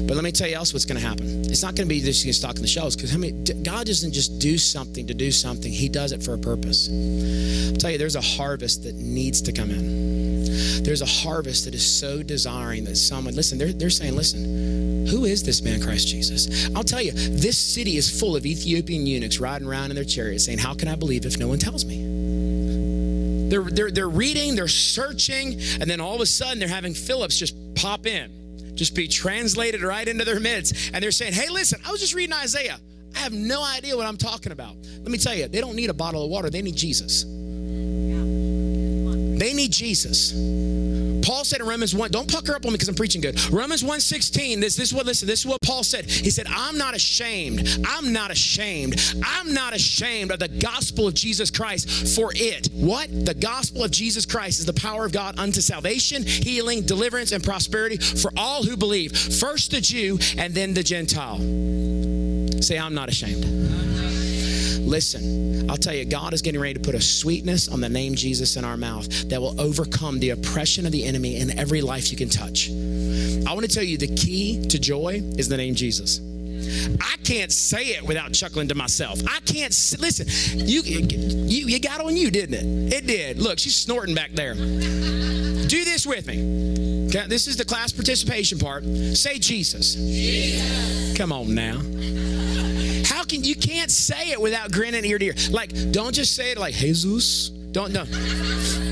But 0.08 0.14
let 0.14 0.24
me 0.24 0.32
tell 0.32 0.48
you 0.48 0.56
else 0.56 0.72
what's 0.72 0.86
going 0.86 0.98
to 0.98 1.06
happen. 1.06 1.42
It's 1.44 1.62
not 1.62 1.74
going 1.74 1.86
to 1.86 1.94
be 1.94 2.00
just 2.00 2.24
you 2.24 2.32
stock 2.32 2.56
in 2.56 2.62
the 2.62 2.66
shelves 2.66 2.96
because 2.96 3.12
I 3.14 3.18
mean, 3.18 3.44
God 3.62 3.86
doesn't 3.86 4.12
just 4.12 4.38
do 4.38 4.56
something 4.56 5.06
to 5.06 5.12
do 5.12 5.30
something. 5.30 5.70
He 5.70 5.86
does 5.86 6.12
it 6.12 6.22
for 6.22 6.32
a 6.32 6.38
purpose. 6.38 6.88
I'll 6.88 7.76
tell 7.76 7.90
you, 7.90 7.98
there's 7.98 8.16
a 8.16 8.22
harvest 8.22 8.84
that 8.84 8.94
needs 8.94 9.42
to 9.42 9.52
come 9.52 9.70
in. 9.70 10.82
There's 10.82 11.02
a 11.02 11.06
harvest 11.06 11.66
that 11.66 11.74
is 11.74 11.84
so 11.84 12.22
desiring 12.22 12.84
that 12.84 12.96
someone, 12.96 13.34
listen, 13.34 13.58
they're, 13.58 13.74
they're 13.74 13.90
saying, 13.90 14.16
listen, 14.16 15.06
who 15.06 15.26
is 15.26 15.42
this 15.42 15.60
man, 15.60 15.82
Christ 15.82 16.08
Jesus? 16.08 16.74
I'll 16.74 16.84
tell 16.84 17.02
you, 17.02 17.12
this 17.12 17.58
city 17.58 17.98
is 17.98 18.18
full 18.18 18.34
of 18.34 18.46
Ethiopian 18.46 19.04
eunuchs 19.06 19.40
riding 19.40 19.68
around 19.68 19.90
in 19.90 19.94
their 19.94 20.04
chariots 20.04 20.46
saying, 20.46 20.56
how 20.56 20.72
can 20.72 20.88
I 20.88 20.94
believe 20.94 21.26
if 21.26 21.38
no 21.38 21.48
one 21.48 21.58
tells 21.58 21.84
me? 21.84 23.50
They're, 23.50 23.62
they're, 23.62 23.90
they're 23.90 24.08
reading, 24.08 24.54
they're 24.54 24.68
searching, 24.68 25.60
and 25.82 25.82
then 25.82 26.00
all 26.00 26.14
of 26.14 26.22
a 26.22 26.26
sudden 26.26 26.60
they're 26.60 26.68
having 26.68 26.94
Phillips 26.94 27.38
just 27.38 27.54
pop 27.74 28.06
in 28.06 28.37
just 28.78 28.94
be 28.94 29.08
translated 29.08 29.82
right 29.82 30.06
into 30.06 30.24
their 30.24 30.40
midst. 30.40 30.90
And 30.94 31.02
they're 31.02 31.10
saying, 31.10 31.34
hey, 31.34 31.48
listen, 31.50 31.80
I 31.84 31.90
was 31.90 32.00
just 32.00 32.14
reading 32.14 32.32
Isaiah. 32.32 32.78
I 33.14 33.18
have 33.18 33.32
no 33.32 33.64
idea 33.64 33.96
what 33.96 34.06
I'm 34.06 34.16
talking 34.16 34.52
about. 34.52 34.76
Let 34.76 35.08
me 35.08 35.18
tell 35.18 35.34
you, 35.34 35.48
they 35.48 35.60
don't 35.60 35.74
need 35.74 35.90
a 35.90 35.94
bottle 35.94 36.24
of 36.24 36.30
water, 36.30 36.48
they 36.50 36.62
need 36.62 36.76
Jesus. 36.76 37.24
They 39.38 39.52
need 39.54 39.72
Jesus. 39.72 40.32
Paul 41.28 41.44
said 41.44 41.60
in 41.60 41.66
Romans 41.66 41.94
1, 41.94 42.10
don't 42.10 42.32
pucker 42.32 42.54
up 42.54 42.64
on 42.64 42.72
me 42.72 42.76
because 42.76 42.88
I'm 42.88 42.94
preaching 42.94 43.20
good. 43.20 43.38
Romans 43.50 43.84
1 43.84 44.00
16, 44.00 44.60
this, 44.60 44.76
this 44.76 44.88
is 44.88 44.94
what, 44.94 45.04
listen, 45.04 45.28
this 45.28 45.40
is 45.40 45.46
what 45.46 45.60
Paul 45.60 45.84
said. 45.84 46.06
He 46.06 46.30
said, 46.30 46.46
I'm 46.48 46.78
not 46.78 46.96
ashamed. 46.96 47.68
I'm 47.86 48.14
not 48.14 48.30
ashamed. 48.30 48.98
I'm 49.22 49.52
not 49.52 49.74
ashamed 49.74 50.30
of 50.30 50.38
the 50.38 50.48
gospel 50.48 51.06
of 51.06 51.12
Jesus 51.12 51.50
Christ 51.50 52.16
for 52.16 52.32
it. 52.34 52.70
What? 52.72 53.26
The 53.26 53.34
gospel 53.34 53.84
of 53.84 53.90
Jesus 53.90 54.24
Christ 54.24 54.60
is 54.60 54.64
the 54.64 54.72
power 54.72 55.04
of 55.04 55.12
God 55.12 55.38
unto 55.38 55.60
salvation, 55.60 56.24
healing, 56.24 56.80
deliverance, 56.86 57.32
and 57.32 57.44
prosperity 57.44 57.98
for 57.98 58.30
all 58.34 58.62
who 58.62 58.78
believe. 58.78 59.14
First 59.14 59.72
the 59.72 59.82
Jew 59.82 60.18
and 60.38 60.54
then 60.54 60.72
the 60.72 60.82
Gentile. 60.82 61.36
Say, 62.62 62.78
I'm 62.78 62.94
not 62.94 63.10
ashamed. 63.10 64.27
Listen, 64.88 65.68
I'll 65.68 65.76
tell 65.76 65.92
you, 65.92 66.06
God 66.06 66.32
is 66.32 66.40
getting 66.40 66.58
ready 66.58 66.72
to 66.72 66.80
put 66.80 66.94
a 66.94 67.00
sweetness 67.00 67.68
on 67.68 67.82
the 67.82 67.90
name 67.90 68.14
Jesus 68.14 68.56
in 68.56 68.64
our 68.64 68.78
mouth 68.78 69.06
that 69.28 69.38
will 69.38 69.60
overcome 69.60 70.18
the 70.18 70.30
oppression 70.30 70.86
of 70.86 70.92
the 70.92 71.04
enemy 71.04 71.36
in 71.36 71.58
every 71.58 71.82
life 71.82 72.10
you 72.10 72.16
can 72.16 72.30
touch. 72.30 72.70
I 72.70 73.52
want 73.52 73.66
to 73.66 73.68
tell 73.68 73.84
you 73.84 73.98
the 73.98 74.14
key 74.16 74.64
to 74.68 74.78
joy 74.78 75.20
is 75.36 75.46
the 75.46 75.58
name 75.58 75.74
Jesus. 75.74 76.22
I 77.02 77.16
can't 77.22 77.52
say 77.52 77.88
it 77.88 78.02
without 78.02 78.32
chuckling 78.32 78.68
to 78.68 78.74
myself. 78.74 79.20
I 79.28 79.40
can't 79.40 79.72
listen. 80.00 80.26
You 80.58 80.80
you 80.80 81.66
you 81.66 81.80
got 81.80 82.00
on 82.00 82.16
you, 82.16 82.30
didn't 82.30 82.54
it? 82.54 82.94
It 82.94 83.06
did. 83.06 83.38
Look, 83.38 83.58
she's 83.58 83.76
snorting 83.76 84.14
back 84.14 84.32
there. 84.32 84.54
Do 84.54 85.84
this 85.84 86.06
with 86.06 86.26
me. 86.26 87.08
Okay, 87.08 87.26
this 87.26 87.46
is 87.46 87.58
the 87.58 87.64
class 87.66 87.92
participation 87.92 88.58
part. 88.58 88.84
Say 88.84 89.38
Jesus. 89.38 89.96
Jesus. 89.96 91.16
Come 91.16 91.30
on 91.30 91.54
now 91.54 91.82
you 93.32 93.54
can't 93.54 93.90
say 93.90 94.30
it 94.30 94.40
without 94.40 94.72
grinning 94.72 95.04
ear 95.04 95.18
to 95.18 95.24
ear. 95.24 95.34
Like, 95.50 95.70
don't 95.92 96.14
just 96.14 96.34
say 96.34 96.52
it 96.52 96.58
like 96.58 96.74
Jesus. 96.74 97.48
Don't 97.48 97.92
don't. 97.92 98.08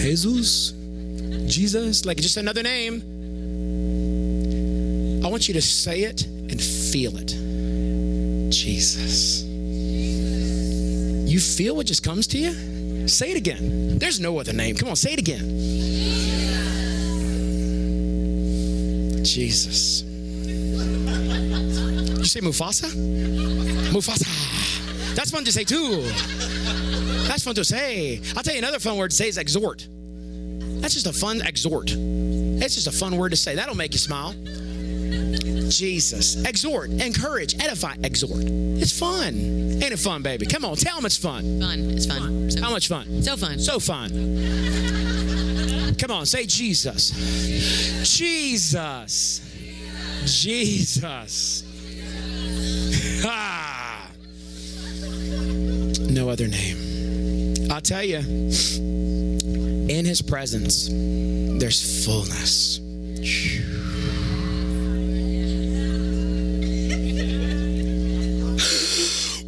Jesus, 0.00 0.72
Jesus, 1.46 2.06
like 2.06 2.16
just 2.16 2.38
another 2.38 2.62
name. 2.62 3.02
I 5.22 5.28
want 5.28 5.46
you 5.46 5.54
to 5.54 5.62
say 5.62 6.00
it 6.00 6.24
and 6.24 6.60
feel 6.60 7.12
it. 7.16 7.28
Jesus. 8.50 9.42
You 11.30 11.38
feel 11.38 11.76
what 11.76 11.86
just 11.86 12.02
comes 12.02 12.26
to 12.28 12.38
you? 12.38 13.08
Say 13.08 13.30
it 13.30 13.36
again. 13.36 13.98
There's 13.98 14.18
no 14.18 14.38
other 14.38 14.54
name. 14.54 14.74
Come 14.76 14.88
on, 14.88 14.96
say 14.96 15.12
it 15.12 15.18
again. 15.18 15.46
Jesus 19.22 20.09
say 22.24 22.40
Mufasa? 22.40 22.88
Mufasa. 23.92 25.14
That's 25.14 25.30
fun 25.30 25.44
to 25.44 25.52
say 25.52 25.64
too. 25.64 26.02
That's 27.26 27.42
fun 27.44 27.54
to 27.54 27.64
say. 27.64 28.20
I'll 28.36 28.42
tell 28.42 28.54
you 28.54 28.58
another 28.60 28.78
fun 28.78 28.96
word 28.96 29.10
to 29.10 29.16
say 29.16 29.28
is 29.28 29.38
exhort. 29.38 29.86
That's 30.80 30.94
just 30.94 31.06
a 31.06 31.12
fun 31.12 31.42
exhort. 31.42 31.90
It's 31.94 32.74
just 32.74 32.86
a 32.86 32.92
fun 32.92 33.16
word 33.16 33.30
to 33.30 33.36
say. 33.36 33.54
That'll 33.54 33.76
make 33.76 33.92
you 33.92 33.98
smile. 33.98 34.34
Jesus. 35.70 36.42
Exhort, 36.44 36.90
encourage, 36.90 37.54
edify, 37.62 37.94
exhort. 38.02 38.42
It's 38.44 38.96
fun. 38.98 39.34
Ain't 39.82 39.92
it 39.92 39.98
fun, 39.98 40.22
baby? 40.22 40.46
Come 40.46 40.64
on, 40.64 40.76
tell 40.76 40.96
them 40.96 41.06
it's 41.06 41.16
fun. 41.16 41.60
Fun. 41.60 41.90
It's 41.90 42.06
fun. 42.06 42.50
So, 42.50 42.60
How 42.60 42.70
much 42.70 42.88
fun? 42.88 43.22
so 43.22 43.36
fun. 43.36 43.58
So 43.58 43.78
fun. 43.78 44.10
Come 45.98 46.10
on, 46.10 46.26
say 46.26 46.46
Jesus. 46.46 47.10
Jesus. 48.16 49.40
Jesus. 50.24 51.62
Ah. 51.64 51.69
No 56.10 56.28
other 56.28 56.48
name. 56.48 57.70
I'll 57.70 57.80
tell 57.80 58.02
you, 58.02 58.18
in 58.18 60.04
his 60.04 60.20
presence, 60.20 60.88
there's 60.90 62.04
fullness. 62.04 62.80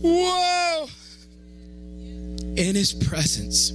Whoa! 0.03 0.87
In 2.57 2.77
his 2.77 2.93
presence, 2.93 3.73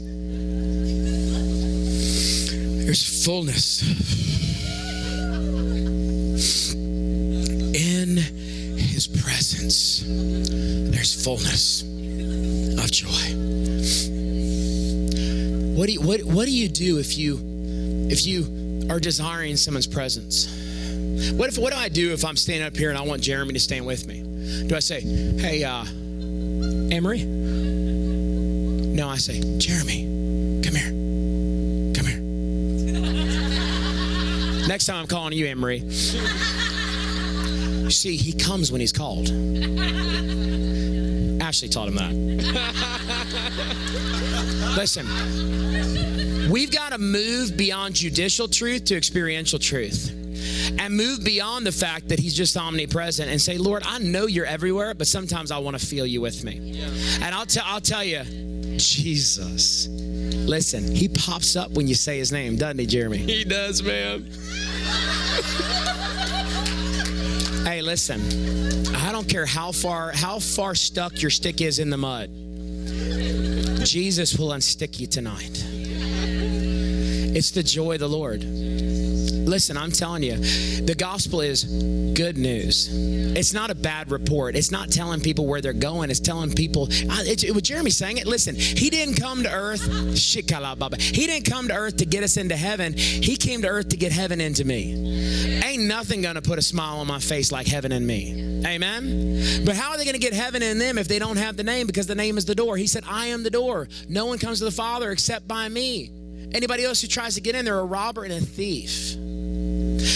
there's 2.86 3.26
fullness. 3.26 3.82
In 7.76 8.16
his 8.78 9.08
presence, 9.08 10.04
there's 10.08 11.22
fullness 11.22 11.84
of 12.88 12.92
joy. 12.92 13.10
What 15.78 15.88
do 15.88 15.94
you, 15.94 16.02
what, 16.02 16.24
what 16.24 16.46
do 16.46 16.52
you 16.52 16.70
do 16.70 16.98
if 17.00 17.18
you 17.18 17.40
if 18.10 18.26
you 18.26 18.88
are 18.90 19.00
desiring 19.00 19.58
someone's 19.58 19.88
presence? 19.88 20.48
What 21.34 21.50
if 21.50 21.58
what 21.58 21.74
do 21.74 21.80
I 21.80 21.90
do 21.90 22.14
if 22.14 22.24
I'm 22.24 22.38
standing 22.38 22.66
up 22.66 22.76
here 22.76 22.90
and 22.90 22.98
I 22.98 23.02
want 23.02 23.22
Jeremy 23.22 23.54
to 23.54 23.60
stand 23.60 23.86
with 23.86 24.08
me? 24.08 24.24
Do 24.68 24.76
I 24.76 24.80
say, 24.80 25.02
"Hey, 25.02 25.64
uh, 25.64 25.84
Emery"? 26.92 27.24
No, 27.24 29.10
I 29.10 29.18
say, 29.18 29.42
"Jeremy, 29.58 30.62
come 30.64 30.76
here, 30.76 30.90
come 31.94 32.06
here." 32.06 32.22
Next 34.68 34.86
time 34.86 34.98
I'm 35.02 35.08
calling 35.08 35.34
you, 35.34 35.48
Emery. 35.48 35.80
You 37.88 37.92
see, 37.92 38.18
he 38.18 38.34
comes 38.34 38.72
when 38.72 38.82
he's 38.82 38.94
called. 38.94 39.30
Ashley 41.48 41.70
taught 41.70 41.88
him 41.88 41.96
that. 41.96 42.12
Listen, 44.76 45.08
we've 46.52 46.72
got 46.72 46.92
to 46.92 46.98
move 46.98 47.56
beyond 47.56 47.96
judicial 47.96 48.50
truth 48.50 48.84
to 48.86 48.98
experiential 48.98 49.58
truth 49.58 50.10
and 50.78 50.94
move 50.94 51.24
beyond 51.24 51.66
the 51.66 51.72
fact 51.72 52.10
that 52.10 52.20
he's 52.20 52.34
just 52.34 52.58
omnipresent 52.58 53.32
and 53.32 53.42
say, 53.42 53.58
Lord, 53.58 53.84
I 53.86 54.00
know 54.00 54.28
you're 54.28 54.46
everywhere, 54.46 54.94
but 54.94 55.08
sometimes 55.08 55.50
I 55.50 55.60
want 55.60 55.80
to 55.80 55.86
feel 55.86 56.06
you 56.06 56.20
with 56.20 56.44
me. 56.44 56.82
And 57.22 57.34
I'll, 57.34 57.46
tell 57.46 57.64
I'll 57.66 57.80
tell 57.80 58.04
you, 58.04 58.24
Jesus. 58.76 59.88
Listen, 59.88 60.94
he 60.94 61.08
pops 61.08 61.56
up 61.56 61.72
when 61.72 61.88
you 61.88 61.96
say 61.96 62.18
his 62.18 62.34
name, 62.34 62.58
doesn't 62.58 62.78
he, 62.78 62.86
Jeremy? 62.86 63.20
He 63.20 63.46
does, 63.46 63.82
man. 63.82 64.30
Hey, 67.68 67.82
listen. 67.82 68.22
I 68.96 69.12
don't 69.12 69.28
care 69.28 69.46
how 69.46 69.74
far 69.74 70.14
how 70.14 70.40
far 70.40 70.74
stuck 70.74 71.22
your 71.22 71.30
stick 71.30 71.60
is 71.60 71.80
in 71.80 71.90
the 71.90 71.98
mud. 71.98 72.30
Jesus 73.86 74.40
will 74.40 74.52
unstick 74.52 75.02
you 75.02 75.08
tonight. 75.08 75.66
It's 77.36 77.52
the 77.52 77.64
joy 77.64 77.96
of 77.96 78.00
the 78.00 78.08
Lord. 78.08 78.46
Listen, 79.48 79.78
I'm 79.78 79.92
telling 79.92 80.24
you, 80.24 80.38
the 80.38 80.96
gospel 80.98 81.42
is 81.42 81.64
good 81.64 82.38
news. 82.38 82.90
It's 82.92 83.54
not 83.54 83.70
a 83.70 83.76
bad 83.76 84.12
report. 84.12 84.56
It's 84.56 84.72
not 84.72 84.90
telling 84.90 85.22
people 85.22 85.46
where 85.46 85.62
they're 85.62 85.72
going. 85.72 86.10
It's 86.10 86.20
telling 86.20 86.54
people. 86.54 86.88
It, 86.90 87.54
was 87.54 87.64
Jeremy 87.64 87.92
saying 87.92 88.18
it. 88.18 88.28
Listen, 88.28 88.56
he 88.56 88.90
didn't 88.90 89.16
come 89.16 89.44
to 89.44 89.52
earth. 89.52 89.86
He 90.18 91.28
didn't 91.28 91.50
come 91.50 91.68
to 91.68 91.74
earth 91.74 91.98
to 91.98 92.06
get 92.06 92.24
us 92.24 92.38
into 92.38 92.56
heaven. 92.56 92.94
He 92.94 93.38
came 93.38 93.62
to 93.62 93.68
earth 93.68 93.90
to 93.90 93.98
get 93.98 94.12
heaven 94.12 94.42
into 94.42 94.66
me. 94.66 95.37
Ain't 95.78 95.88
nothing 95.88 96.22
gonna 96.24 96.42
put 96.42 96.58
a 96.58 96.62
smile 96.64 96.98
on 96.98 97.06
my 97.06 97.20
face 97.20 97.52
like 97.52 97.68
heaven 97.68 97.92
in 97.92 98.08
me. 98.08 98.64
Amen. 98.66 99.64
But 99.64 99.76
how 99.76 99.92
are 99.92 99.98
they 99.98 100.06
gonna 100.06 100.18
get 100.18 100.34
heaven 100.34 100.64
in 100.64 100.80
them 100.80 100.98
if 100.98 101.08
they 101.08 101.20
don't 101.20 101.38
have 101.38 101.56
the 101.56 101.64
name? 101.64 101.86
Because 101.86 102.08
the 102.08 102.16
name 102.16 102.36
is 102.40 102.46
the 102.46 102.56
door. 102.56 102.78
He 102.78 102.88
said, 102.88 103.04
"I 103.08 103.28
am 103.28 103.44
the 103.44 103.52
door. 103.52 103.88
No 104.10 104.26
one 104.26 104.40
comes 104.40 104.58
to 104.58 104.66
the 104.66 104.72
Father 104.72 105.12
except 105.12 105.48
by 105.48 105.70
me." 105.70 106.10
Anybody 106.52 106.84
else 106.84 107.02
who 107.02 107.08
tries 107.08 107.36
to 107.36 107.42
get 107.42 107.54
in, 107.54 107.64
they're 107.64 107.78
a 107.78 107.86
robber 107.86 108.24
and 108.24 108.34
a 108.34 108.42
thief. 108.42 109.16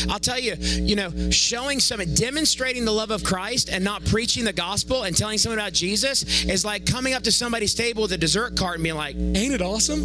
I'll 0.10 0.18
tell 0.18 0.40
you, 0.40 0.56
you 0.56 0.96
know, 0.96 1.12
showing 1.30 1.80
some, 1.80 2.02
demonstrating 2.16 2.84
the 2.84 2.92
love 2.92 3.12
of 3.12 3.24
Christ 3.24 3.70
and 3.70 3.84
not 3.84 4.04
preaching 4.06 4.46
the 4.46 4.54
gospel 4.54 5.04
and 5.04 5.16
telling 5.16 5.38
someone 5.38 5.60
about 5.60 5.74
Jesus 5.74 6.44
is 6.46 6.66
like 6.66 6.88
coming 6.88 7.14
up 7.14 7.22
to 7.24 7.32
somebody's 7.32 7.76
table 7.76 8.02
with 8.02 8.14
a 8.14 8.18
dessert 8.18 8.58
cart 8.58 8.76
and 8.76 8.84
being 8.84 8.96
like, 8.96 9.16
ain't 9.16 9.54
it 9.54 9.62
awesome? 9.62 10.02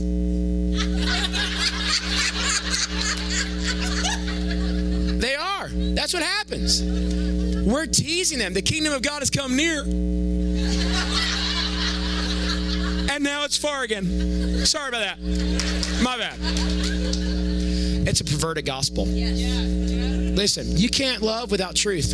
That's 5.95 6.13
what 6.13 6.23
happens. 6.23 6.83
We're 7.67 7.87
teasing 7.87 8.39
them. 8.39 8.55
The 8.55 8.63
kingdom 8.63 8.93
of 8.93 9.03
God 9.03 9.21
has 9.21 9.31
come 9.31 9.57
near. 9.57 9.83
And 13.11 13.25
now 13.25 13.45
it's 13.45 13.57
far 13.57 13.83
again. 13.83 14.65
Sorry 14.67 14.89
about 14.89 15.01
that. 15.01 15.21
My 16.03 16.17
bad. 16.19 16.39
It's 18.09 18.21
a 18.21 18.25
perverted 18.25 18.67
gospel. 18.67 19.07
Listen, 19.07 20.77
you 20.77 20.89
can't 20.89 21.23
love 21.23 21.51
without 21.51 21.75
truth. 21.75 22.13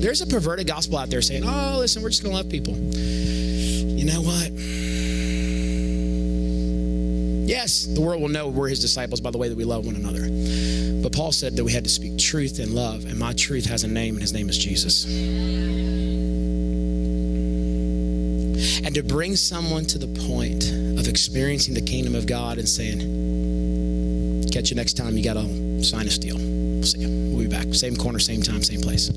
There's 0.00 0.22
a 0.22 0.26
perverted 0.26 0.66
gospel 0.66 0.96
out 0.96 1.10
there 1.10 1.20
saying, 1.20 1.42
oh, 1.44 1.76
listen, 1.78 2.02
we're 2.02 2.08
just 2.08 2.22
going 2.22 2.32
to 2.32 2.38
love 2.38 2.48
people. 2.48 2.74
You 2.74 4.06
know 4.06 4.22
what? 4.22 4.50
Yes, 7.46 7.84
the 7.84 8.00
world 8.00 8.22
will 8.22 8.28
know 8.28 8.48
we're 8.48 8.68
his 8.68 8.80
disciples 8.80 9.20
by 9.20 9.30
the 9.30 9.38
way 9.38 9.48
that 9.48 9.58
we 9.58 9.64
love 9.64 9.84
one 9.84 9.96
another. 9.96 10.22
But 11.02 11.12
Paul 11.12 11.32
said 11.32 11.56
that 11.56 11.64
we 11.64 11.72
had 11.72 11.84
to 11.84 11.90
speak 11.90 12.18
truth 12.18 12.58
and 12.58 12.72
love, 12.72 13.04
and 13.06 13.18
my 13.18 13.32
truth 13.32 13.64
has 13.66 13.84
a 13.84 13.88
name, 13.88 14.14
and 14.14 14.22
his 14.22 14.32
name 14.32 14.48
is 14.48 14.58
Jesus. 14.58 15.04
And 18.84 18.94
to 18.94 19.02
bring 19.02 19.36
someone 19.36 19.86
to 19.86 19.98
the 19.98 20.08
point 20.26 20.70
of 20.98 21.08
experiencing 21.08 21.74
the 21.74 21.80
kingdom 21.80 22.14
of 22.14 22.26
God 22.26 22.58
and 22.58 22.68
saying, 22.68 22.98
catch 24.50 24.70
you 24.70 24.76
next 24.76 24.94
time, 24.98 25.16
you 25.16 25.24
got 25.24 25.34
to 25.34 25.82
sign 25.82 26.06
a 26.06 26.10
deal. 26.10 26.36
We'll 26.36 26.82
see 26.82 27.00
you. 27.00 27.08
We'll 27.30 27.44
be 27.44 27.48
back. 27.48 27.72
Same 27.74 27.96
corner, 27.96 28.18
same 28.18 28.42
time, 28.42 28.62
same 28.62 28.80
place. 28.80 29.08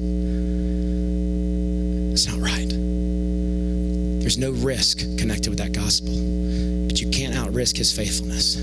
It's 2.14 2.28
not 2.28 2.40
right. 2.40 2.70
There's 4.22 4.38
no 4.38 4.52
risk 4.52 5.00
connected 5.18 5.50
with 5.50 5.58
that 5.60 5.74
gospel, 5.74 6.14
but 6.88 7.02
you 7.02 7.10
can't 7.10 7.34
outrisk 7.36 7.76
his 7.78 7.92
faithfulness. 7.92 8.56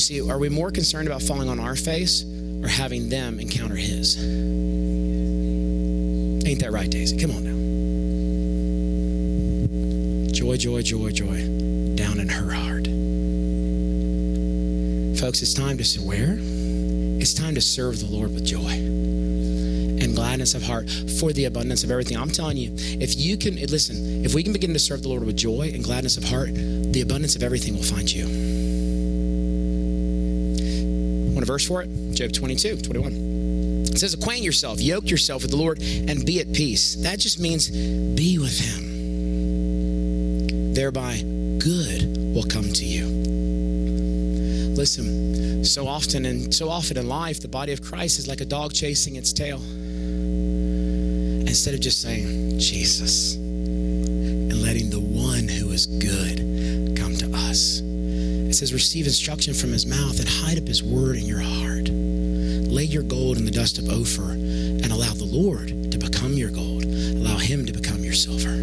See, 0.00 0.20
are 0.28 0.38
we 0.38 0.48
more 0.48 0.70
concerned 0.70 1.06
about 1.06 1.20
falling 1.20 1.50
on 1.50 1.60
our 1.60 1.76
face 1.76 2.24
or 2.62 2.68
having 2.68 3.10
them 3.10 3.38
encounter 3.38 3.76
his? 3.76 4.16
Ain't 6.46 6.60
that 6.60 6.72
right, 6.72 6.90
Daisy? 6.90 7.18
Come 7.18 7.32
on 7.32 7.44
now. 7.44 7.50
Joy, 10.32 10.56
joy, 10.56 10.80
joy, 10.80 11.10
joy 11.10 11.46
down 11.96 12.18
in 12.18 12.30
her 12.30 12.50
heart. 12.50 12.86
Folks, 15.20 15.42
it's 15.42 15.52
time 15.52 15.76
to 15.76 15.84
say 15.84 16.00
where? 16.00 16.38
It's 17.20 17.34
time 17.34 17.54
to 17.54 17.60
serve 17.60 18.00
the 18.00 18.06
Lord 18.06 18.32
with 18.32 18.46
joy 18.46 18.70
and 18.70 20.14
gladness 20.16 20.54
of 20.54 20.62
heart 20.62 20.88
for 21.18 21.34
the 21.34 21.44
abundance 21.44 21.84
of 21.84 21.90
everything. 21.90 22.16
I'm 22.16 22.30
telling 22.30 22.56
you, 22.56 22.72
if 22.74 23.18
you 23.18 23.36
can, 23.36 23.56
listen, 23.66 24.24
if 24.24 24.34
we 24.34 24.42
can 24.42 24.54
begin 24.54 24.72
to 24.72 24.78
serve 24.78 25.02
the 25.02 25.10
Lord 25.10 25.24
with 25.24 25.36
joy 25.36 25.70
and 25.74 25.84
gladness 25.84 26.16
of 26.16 26.24
heart, 26.24 26.54
the 26.54 27.02
abundance 27.02 27.36
of 27.36 27.42
everything 27.42 27.74
will 27.74 27.82
find 27.82 28.10
you. 28.10 28.49
Want 31.40 31.48
a 31.48 31.52
verse 31.54 31.66
for 31.66 31.80
it? 31.80 31.88
Job 32.12 32.34
22, 32.34 32.82
21. 32.82 33.86
It 33.86 33.98
says, 33.98 34.12
Acquaint 34.12 34.42
yourself, 34.42 34.78
yoke 34.78 35.08
yourself 35.08 35.40
with 35.40 35.50
the 35.50 35.56
Lord, 35.56 35.80
and 35.80 36.26
be 36.26 36.38
at 36.38 36.52
peace. 36.52 36.96
That 36.96 37.18
just 37.18 37.40
means 37.40 37.70
be 37.70 38.38
with 38.38 38.60
Him. 38.60 40.74
Thereby, 40.74 41.22
good 41.56 42.34
will 42.34 42.42
come 42.42 42.70
to 42.74 42.84
you. 42.84 43.06
Listen, 44.76 45.64
so 45.64 45.88
often 45.88 46.26
and 46.26 46.54
so 46.54 46.68
often 46.68 46.98
in 46.98 47.08
life, 47.08 47.40
the 47.40 47.48
body 47.48 47.72
of 47.72 47.80
Christ 47.80 48.18
is 48.18 48.28
like 48.28 48.42
a 48.42 48.44
dog 48.44 48.74
chasing 48.74 49.16
its 49.16 49.32
tail. 49.32 49.62
Instead 51.48 51.72
of 51.72 51.80
just 51.80 52.02
saying, 52.02 52.58
Jesus, 52.58 53.36
and 53.36 54.62
letting 54.62 54.90
the 54.90 55.00
one 55.00 55.48
who 55.48 55.70
is 55.70 55.86
good 55.86 56.09
receive 58.72 59.06
instruction 59.06 59.54
from 59.54 59.72
his 59.72 59.86
mouth 59.86 60.18
and 60.18 60.28
hide 60.28 60.58
up 60.58 60.66
his 60.66 60.82
word 60.82 61.16
in 61.16 61.26
your 61.26 61.40
heart. 61.40 61.88
Lay 61.88 62.84
your 62.84 63.02
gold 63.02 63.36
in 63.36 63.44
the 63.44 63.50
dust 63.50 63.78
of 63.78 63.88
Ophir 63.88 64.32
and 64.32 64.86
allow 64.86 65.12
the 65.12 65.24
Lord 65.24 65.90
to 65.90 65.98
become 65.98 66.34
your 66.34 66.50
gold. 66.50 66.84
Allow 66.84 67.38
him 67.38 67.66
to 67.66 67.72
become 67.72 68.04
your 68.04 68.12
silver. 68.12 68.56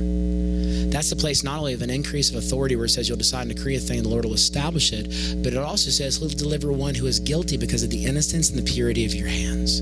That's 0.90 1.10
the 1.10 1.16
place 1.16 1.44
not 1.44 1.60
only 1.60 1.74
of 1.74 1.82
an 1.82 1.90
increase 1.90 2.30
of 2.30 2.38
authority 2.38 2.76
where 2.76 2.86
it 2.86 2.90
says 2.90 3.10
you'll 3.10 3.18
decide 3.18 3.48
to 3.50 3.54
decree 3.54 3.76
a 3.76 3.80
thing, 3.80 4.02
the 4.04 4.10
Lord 4.10 4.26
will 4.26 4.34
establish 4.34 4.94
it, 4.94 5.44
but 5.44 5.54
it 5.54 5.60
also 5.60 5.90
says 5.90 6.18
he'll 6.18 6.30
deliver 6.30 6.72
one 6.72 6.96
who 6.96 7.06
is 7.06 7.20
guilty 7.20 7.58
because 7.58 7.84
of 7.84 7.90
the 7.90 8.06
innocence 8.06 8.50
and 8.50 8.58
the 8.58 8.64
purity 8.64 9.06
of 9.06 9.14
your 9.14 9.28
hands. 9.28 9.82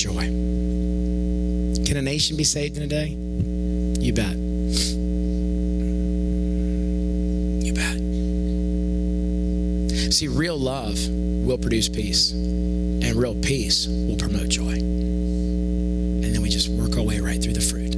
Joy. 0.00 0.22
Can 1.84 1.96
a 1.96 2.02
nation 2.02 2.36
be 2.36 2.44
saved 2.44 2.76
in 2.76 2.84
a 2.84 2.86
day? 2.86 3.08
You 4.00 4.12
bet. 4.12 4.36
You 7.66 7.72
bet. 7.74 7.96
See, 10.12 10.28
real 10.28 10.58
love 10.58 10.98
will 11.08 11.56
produce 11.56 11.88
peace, 11.88 12.32
and 12.32 13.14
real 13.14 13.34
peace 13.34 13.86
will 13.86 14.18
promote 14.18 14.50
joy. 14.50 14.72
And 14.72 16.22
then 16.22 16.42
we 16.42 16.50
just 16.50 16.68
work 16.68 16.98
our 16.98 17.02
way 17.02 17.18
right 17.18 17.42
through 17.42 17.54
the 17.54 17.62
fruit. 17.62 17.94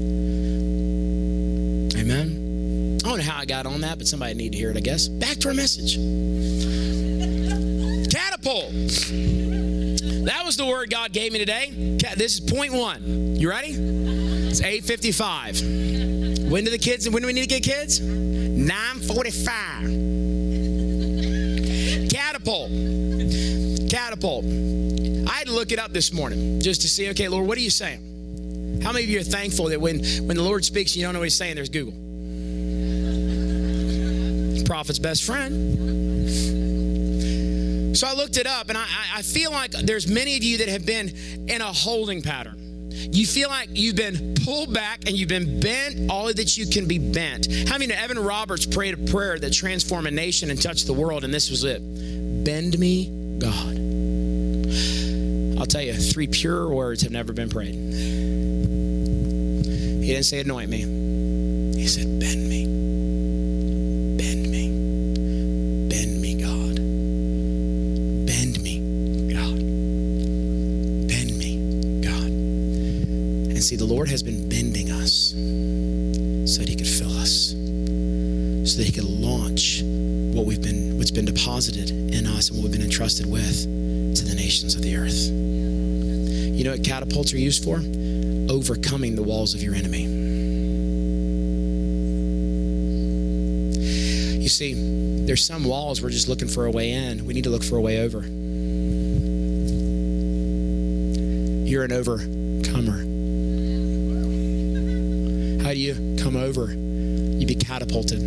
Amen. 2.00 3.00
I 3.04 3.08
don't 3.08 3.18
know 3.18 3.24
how 3.24 3.40
I 3.40 3.44
got 3.44 3.66
on 3.66 3.80
that, 3.80 3.98
but 3.98 4.06
somebody 4.06 4.34
need 4.34 4.52
to 4.52 4.58
hear 4.58 4.70
it, 4.70 4.76
I 4.76 4.80
guess. 4.80 5.08
Back 5.08 5.38
to 5.38 5.48
our 5.48 5.54
message. 5.54 5.96
Catapult. 8.12 8.70
That 10.24 10.42
was 10.46 10.56
the 10.56 10.66
word 10.66 10.90
God 10.90 11.12
gave 11.12 11.32
me 11.32 11.40
today. 11.40 11.72
This 12.16 12.34
is 12.34 12.40
point 12.40 12.72
one. 12.72 13.34
You 13.34 13.50
ready? 13.50 13.72
It's 13.72 14.60
8.55. 14.60 16.48
When 16.48 16.64
do 16.64 16.70
the 16.70 16.78
kids, 16.78 17.10
when 17.10 17.22
do 17.22 17.26
we 17.26 17.32
need 17.32 17.50
to 17.50 17.58
get 17.60 17.64
kids? 17.64 17.98
9.45. 18.00 20.03
I 24.24 25.32
had 25.34 25.48
to 25.48 25.52
look 25.52 25.70
it 25.70 25.78
up 25.78 25.92
this 25.92 26.10
morning 26.10 26.60
just 26.62 26.80
to 26.80 26.88
see, 26.88 27.10
okay, 27.10 27.28
Lord, 27.28 27.46
what 27.46 27.58
are 27.58 27.60
you 27.60 27.68
saying? 27.68 28.80
How 28.82 28.90
many 28.90 29.04
of 29.04 29.10
you 29.10 29.20
are 29.20 29.22
thankful 29.22 29.66
that 29.66 29.78
when, 29.78 30.02
when 30.26 30.36
the 30.36 30.42
Lord 30.42 30.64
speaks 30.64 30.96
you 30.96 31.02
don't 31.02 31.12
know 31.12 31.18
what 31.18 31.26
he's 31.26 31.36
saying, 31.36 31.56
there's 31.56 31.68
Google? 31.68 31.92
Prophet's 34.64 34.98
best 34.98 35.24
friend. 35.24 35.52
So 37.94 38.06
I 38.06 38.14
looked 38.14 38.38
it 38.38 38.46
up, 38.46 38.70
and 38.70 38.78
I, 38.78 38.86
I 39.16 39.22
feel 39.22 39.50
like 39.50 39.72
there's 39.72 40.08
many 40.08 40.38
of 40.38 40.42
you 40.42 40.58
that 40.58 40.68
have 40.68 40.86
been 40.86 41.12
in 41.46 41.60
a 41.60 41.72
holding 41.72 42.22
pattern. 42.22 42.88
You 42.90 43.26
feel 43.26 43.50
like 43.50 43.68
you've 43.72 43.96
been 43.96 44.34
pulled 44.42 44.72
back 44.72 45.06
and 45.06 45.16
you've 45.16 45.28
been 45.28 45.60
bent 45.60 46.10
all 46.10 46.32
that 46.32 46.56
you 46.56 46.66
can 46.66 46.88
be 46.88 46.98
bent. 46.98 47.46
How 47.68 47.76
many 47.76 47.92
Evan 47.92 48.18
Roberts 48.18 48.64
prayed 48.64 48.94
a 48.94 49.12
prayer 49.12 49.38
that 49.38 49.52
transformed 49.52 50.06
a 50.06 50.10
nation 50.10 50.50
and 50.50 50.60
touched 50.60 50.86
the 50.86 50.94
world, 50.94 51.24
and 51.24 51.34
this 51.34 51.50
was 51.50 51.64
it 51.64 51.82
Bend 52.44 52.78
me, 52.78 53.38
God. 53.38 53.83
Tell 55.74 55.82
you, 55.82 55.92
three 55.92 56.28
pure 56.28 56.68
words 56.68 57.02
have 57.02 57.10
never 57.10 57.32
been 57.32 57.48
prayed. 57.48 57.74
He 57.74 57.80
didn't 60.06 60.22
say 60.22 60.38
anoint 60.38 60.70
me, 60.70 60.84
he 61.74 61.88
said, 61.88 62.20
Bend 62.20 62.48
me. 62.48 62.64
Bend 64.16 64.48
me. 64.52 64.68
Bend 65.88 66.22
me, 66.22 66.40
God. 66.40 66.76
Bend 68.24 68.62
me, 68.62 68.78
God. 69.34 69.58
Bend 71.08 71.36
me, 71.36 72.00
God. 72.02 72.30
And 73.50 73.60
see, 73.60 73.74
the 73.74 73.84
Lord 73.84 74.08
has 74.10 74.22
been 74.22 74.48
bending 74.48 74.92
us 74.92 75.32
so 76.54 76.60
that 76.60 76.68
He 76.68 76.76
could 76.76 76.86
fill 76.86 77.18
us, 77.18 77.48
so 77.50 78.78
that 78.78 78.84
He 78.86 78.92
could 78.92 79.10
launch 79.10 79.82
what 79.82 80.46
we've 80.46 80.62
been, 80.62 80.98
what's 80.98 81.10
been 81.10 81.24
deposited 81.24 81.90
in 81.90 82.28
us 82.28 82.50
and 82.50 82.58
what 82.58 82.62
we've 82.62 82.78
been 82.78 82.88
entrusted 82.88 83.26
with 83.26 83.62
to 84.14 84.24
the 84.24 84.36
nations 84.36 84.76
of 84.76 84.82
the 84.82 84.96
earth. 84.96 85.32
You 86.54 86.62
know 86.62 86.70
what 86.70 86.73
catapults 86.84 87.32
are 87.32 87.38
used 87.38 87.64
for? 87.64 87.76
Overcoming 88.52 89.16
the 89.16 89.22
walls 89.22 89.54
of 89.54 89.62
your 89.62 89.74
enemy. 89.74 90.04
You 94.42 94.48
see, 94.48 94.74
there's 95.24 95.44
some 95.44 95.64
walls 95.64 96.02
we're 96.02 96.10
just 96.10 96.28
looking 96.28 96.48
for 96.48 96.66
a 96.66 96.70
way 96.70 96.92
in. 96.92 97.24
We 97.24 97.32
need 97.32 97.44
to 97.44 97.50
look 97.50 97.64
for 97.64 97.76
a 97.76 97.80
way 97.80 98.00
over. 98.00 98.20
You're 101.66 101.84
an 101.84 101.92
overcomer. 101.92 102.98
How 105.64 105.72
do 105.72 105.78
you 105.78 106.22
come 106.22 106.36
over? 106.36 106.72
You 106.72 107.46
be 107.46 107.54
catapulted. 107.54 108.20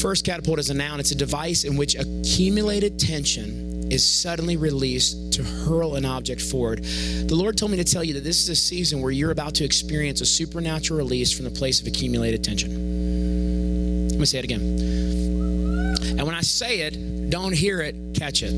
First, 0.00 0.24
catapult 0.24 0.58
is 0.58 0.70
a 0.70 0.74
noun. 0.74 0.98
It's 0.98 1.10
a 1.10 1.14
device 1.14 1.64
in 1.64 1.76
which 1.76 1.94
accumulated 1.94 2.98
tension 2.98 3.65
is 3.90 4.06
suddenly 4.06 4.56
released 4.56 5.32
to 5.34 5.42
hurl 5.42 5.96
an 5.96 6.04
object 6.04 6.40
forward. 6.40 6.82
The 6.82 7.34
Lord 7.34 7.56
told 7.56 7.70
me 7.70 7.76
to 7.76 7.84
tell 7.84 8.02
you 8.02 8.14
that 8.14 8.24
this 8.24 8.42
is 8.42 8.48
a 8.48 8.56
season 8.56 9.00
where 9.00 9.10
you're 9.10 9.30
about 9.30 9.54
to 9.56 9.64
experience 9.64 10.20
a 10.20 10.26
supernatural 10.26 10.98
release 10.98 11.32
from 11.32 11.44
the 11.44 11.50
place 11.50 11.80
of 11.80 11.86
accumulated 11.86 12.42
tension. 12.42 14.08
Let 14.10 14.18
me 14.18 14.26
say 14.26 14.38
it 14.38 14.44
again. 14.44 14.60
And 16.18 16.22
when 16.22 16.34
I 16.34 16.40
say 16.40 16.80
it, 16.80 17.30
don't 17.30 17.52
hear 17.52 17.80
it, 17.80 17.94
catch 18.14 18.42
it. 18.42 18.52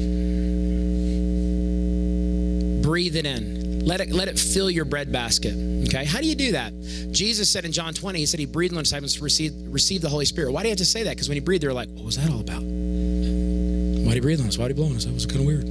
Breathe 2.82 3.16
it 3.16 3.26
in. 3.26 3.84
Let 3.84 4.00
it, 4.00 4.10
let 4.10 4.28
it 4.28 4.38
fill 4.38 4.70
your 4.70 4.84
breadbasket. 4.84 5.54
Okay? 5.88 6.04
How 6.04 6.20
do 6.20 6.26
you 6.26 6.34
do 6.34 6.52
that? 6.52 6.72
Jesus 7.10 7.48
said 7.48 7.64
in 7.64 7.72
John 7.72 7.94
20, 7.94 8.18
he 8.18 8.26
said 8.26 8.38
he 8.38 8.46
breathed 8.46 8.72
on 8.72 8.76
the 8.76 8.82
disciples 8.82 9.14
to 9.16 9.24
receive, 9.24 9.52
receive 9.68 10.00
the 10.00 10.08
Holy 10.08 10.26
Spirit. 10.26 10.52
Why 10.52 10.62
do 10.62 10.68
you 10.68 10.72
have 10.72 10.78
to 10.78 10.84
say 10.84 11.02
that? 11.04 11.10
Because 11.10 11.28
when 11.28 11.36
he 11.36 11.40
breathed, 11.40 11.62
they 11.62 11.68
were 11.68 11.74
like, 11.74 11.88
what 11.90 12.04
was 12.04 12.16
that 12.16 12.30
all 12.30 12.40
about? 12.40 12.77
Why 14.08 14.14
did 14.14 14.22
he 14.22 14.26
breathe 14.26 14.40
on 14.40 14.46
us? 14.46 14.56
Why 14.56 14.68
did 14.68 14.74
he 14.78 14.82
blow 14.82 14.88
on 14.88 14.96
us? 14.96 15.04
That 15.04 15.12
was 15.12 15.26
kind 15.26 15.40
of 15.40 15.46
weird. 15.46 15.64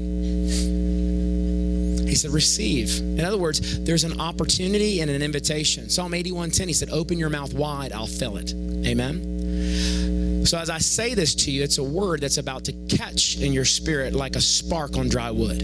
He 2.08 2.14
said, 2.14 2.30
receive. 2.30 3.00
In 3.00 3.26
other 3.26 3.40
words, 3.40 3.84
there's 3.84 4.04
an 4.04 4.22
opportunity 4.22 5.02
and 5.02 5.10
an 5.10 5.24
invitation. 5.24 5.90
Psalm 5.90 6.12
81:10, 6.12 6.68
he 6.68 6.74
said, 6.74 6.92
open 6.92 7.18
your 7.18 7.32
mouth 7.32 7.56
wide, 7.56 7.92
I'll 7.94 8.06
fill 8.06 8.38
it. 8.38 8.54
Amen. 8.86 10.46
So 10.46 10.60
as 10.60 10.70
I 10.70 10.78
say 10.78 11.16
this 11.16 11.34
to 11.34 11.52
you, 11.52 11.64
it's 11.64 11.80
a 11.80 11.84
word 11.84 12.22
that's 12.22 12.38
about 12.38 12.66
to 12.66 12.74
catch 12.96 13.38
in 13.38 13.54
your 13.54 13.66
spirit 13.66 14.14
like 14.14 14.36
a 14.36 14.42
spark 14.42 14.98
on 14.98 15.10
dry 15.10 15.32
wood. 15.32 15.62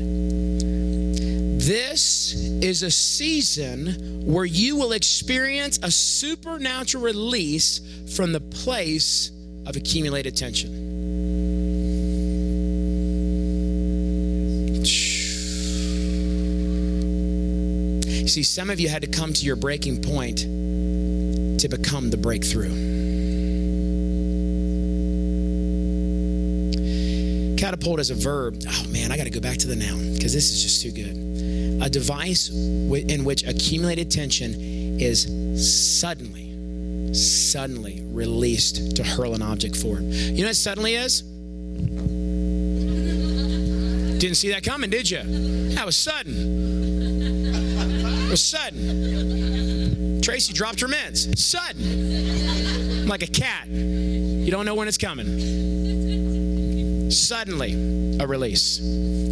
This 1.61 2.33
is 2.33 2.81
a 2.81 2.89
season 2.89 4.25
where 4.25 4.45
you 4.45 4.77
will 4.77 4.93
experience 4.93 5.77
a 5.83 5.91
supernatural 5.91 7.03
release 7.03 7.81
from 8.15 8.31
the 8.31 8.41
place 8.41 9.29
of 9.67 9.75
accumulated 9.75 10.35
tension. 10.35 10.82
See, 18.33 18.41
some 18.41 18.71
of 18.71 18.79
you 18.79 18.89
had 18.89 19.03
to 19.03 19.07
come 19.07 19.31
to 19.31 19.45
your 19.45 19.55
breaking 19.55 20.01
point 20.01 20.39
to 20.39 21.67
become 21.69 22.09
the 22.09 22.17
breakthrough. 22.17 22.73
Catapult 27.57 27.99
is 27.99 28.09
a 28.09 28.15
verb. 28.15 28.59
Oh 28.67 28.87
man, 28.89 29.11
I 29.11 29.17
got 29.17 29.25
to 29.25 29.29
go 29.29 29.39
back 29.39 29.57
to 29.57 29.67
the 29.67 29.75
noun 29.75 30.15
because 30.15 30.33
this 30.33 30.49
is 30.49 30.63
just 30.63 30.81
too 30.81 30.89
good. 30.89 31.15
A 31.85 31.89
device 31.91 32.49
in 32.49 33.23
which 33.23 33.43
accumulated 33.43 34.09
tension 34.09 34.55
is 34.99 35.27
suddenly, 36.01 37.13
suddenly 37.13 38.01
released 38.05 38.95
to 38.95 39.03
hurl 39.03 39.35
an 39.35 39.43
object 39.43 39.75
forward. 39.75 40.05
You 40.05 40.41
know 40.41 40.47
what 40.47 40.55
suddenly 40.55 40.95
is? 40.95 41.21
Didn't 44.19 44.37
see 44.37 44.49
that 44.49 44.63
coming, 44.63 44.89
did 44.89 45.11
you? 45.11 45.21
That 45.75 45.85
was 45.85 45.95
sudden. 45.95 46.92
Was 48.33 48.43
sudden. 48.43 50.19
Tracy 50.23 50.53
dropped 50.53 50.81
her 50.81 50.87
meds. 50.87 51.37
Sudden. 51.37 53.07
Like 53.07 53.21
a 53.21 53.27
cat. 53.27 53.67
You 53.67 54.49
don't 54.49 54.65
know 54.65 54.73
when 54.73 54.87
it's 54.87 54.97
coming. 54.97 57.11
Suddenly, 57.11 57.73
a 58.19 58.25
release. 58.25 58.79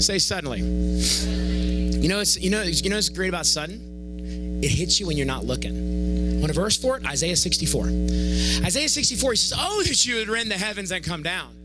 Say 0.05 0.19
suddenly. 0.19 0.59
You 0.59 2.09
know, 2.09 2.19
it's, 2.19 2.39
you 2.39 2.51
know, 2.51 2.61
you 2.61 2.91
know 2.91 2.97
what's 2.97 3.09
great 3.09 3.29
about 3.29 3.47
sudden? 3.47 4.59
It 4.63 4.69
hits 4.69 4.99
you 4.99 5.07
when 5.07 5.17
you're 5.17 5.25
not 5.25 5.45
looking. 5.45 6.39
Want 6.39 6.51
a 6.51 6.53
verse 6.53 6.77
for 6.77 6.97
it? 6.97 7.05
Isaiah 7.07 7.35
64. 7.35 7.87
Isaiah 7.87 8.87
64, 8.87 9.31
he 9.31 9.35
says, 9.35 9.57
Oh, 9.59 9.81
that 9.81 10.05
you 10.05 10.17
would 10.17 10.29
rend 10.29 10.51
the 10.51 10.59
heavens 10.59 10.91
and 10.91 11.03
come 11.03 11.23
down 11.23 11.55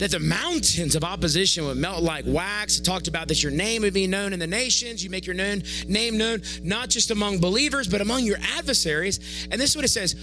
that 0.00 0.10
the 0.10 0.18
mountains 0.18 0.96
of 0.96 1.04
opposition 1.04 1.66
would 1.66 1.76
melt 1.76 2.02
like 2.02 2.24
wax. 2.26 2.78
It 2.78 2.84
talked 2.84 3.06
about 3.06 3.28
that 3.28 3.42
your 3.42 3.52
name 3.52 3.82
would 3.82 3.92
be 3.92 4.06
known 4.06 4.32
in 4.32 4.38
the 4.38 4.46
nations. 4.46 5.04
You 5.04 5.10
make 5.10 5.26
your 5.26 5.34
known, 5.34 5.62
name 5.86 6.16
known 6.16 6.40
not 6.64 6.88
just 6.88 7.10
among 7.10 7.38
believers, 7.38 7.86
but 7.86 8.00
among 8.00 8.24
your 8.24 8.38
adversaries. 8.56 9.46
And 9.50 9.60
this 9.60 9.70
is 9.70 9.76
what 9.76 9.84
it 9.84 9.88
says 9.88 10.16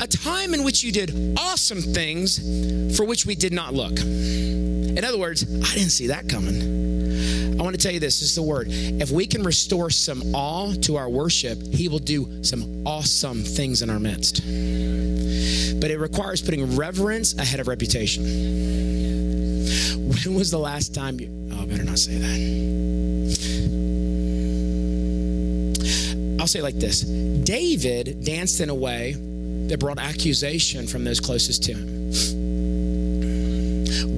a 0.00 0.06
time 0.06 0.52
in 0.52 0.64
which 0.64 0.82
you 0.82 0.92
did 0.92 1.38
awesome 1.38 1.80
things 1.80 2.96
for 2.96 3.04
which 3.06 3.24
we 3.24 3.34
did 3.34 3.52
not 3.52 3.72
look. 3.72 3.98
In 3.98 5.02
other 5.02 5.18
words, 5.18 5.44
I 5.44 5.74
didn't 5.74 5.92
see 5.92 6.08
that 6.08 6.28
coming. 6.28 7.58
I 7.58 7.62
want 7.62 7.74
to 7.74 7.80
tell 7.80 7.92
you 7.92 8.00
this, 8.00 8.20
this 8.20 8.30
is 8.30 8.34
the 8.34 8.42
word. 8.42 8.66
If 8.68 9.10
we 9.10 9.26
can 9.26 9.42
restore 9.42 9.88
some 9.88 10.34
awe 10.34 10.74
to 10.82 10.96
our 10.96 11.08
worship, 11.08 11.62
he 11.72 11.88
will 11.88 12.00
do 12.00 12.42
some 12.44 12.86
awesome 12.86 13.44
things 13.44 13.80
in 13.80 13.88
our 13.88 14.00
midst. 14.00 14.42
But 15.80 15.90
it 15.90 15.98
requires 15.98 16.42
putting 16.42 16.76
reverence 16.76 17.34
ahead 17.38 17.60
of 17.60 17.68
reputation. 17.68 19.21
When 20.24 20.36
was 20.36 20.50
the 20.50 20.58
last 20.58 20.94
time 20.94 21.18
you, 21.18 21.28
oh, 21.52 21.62
I 21.62 21.66
better 21.66 21.82
not 21.82 21.98
say 21.98 22.16
that. 22.18 22.62
I'll 26.40 26.46
say 26.46 26.60
it 26.60 26.62
like 26.62 26.76
this 26.76 27.00
David 27.00 28.24
danced 28.24 28.60
in 28.60 28.70
a 28.70 28.74
way 28.74 29.16
that 29.68 29.78
brought 29.80 29.98
accusation 29.98 30.86
from 30.86 31.02
those 31.04 31.18
closest 31.18 31.64
to 31.64 31.74
him. 31.74 32.12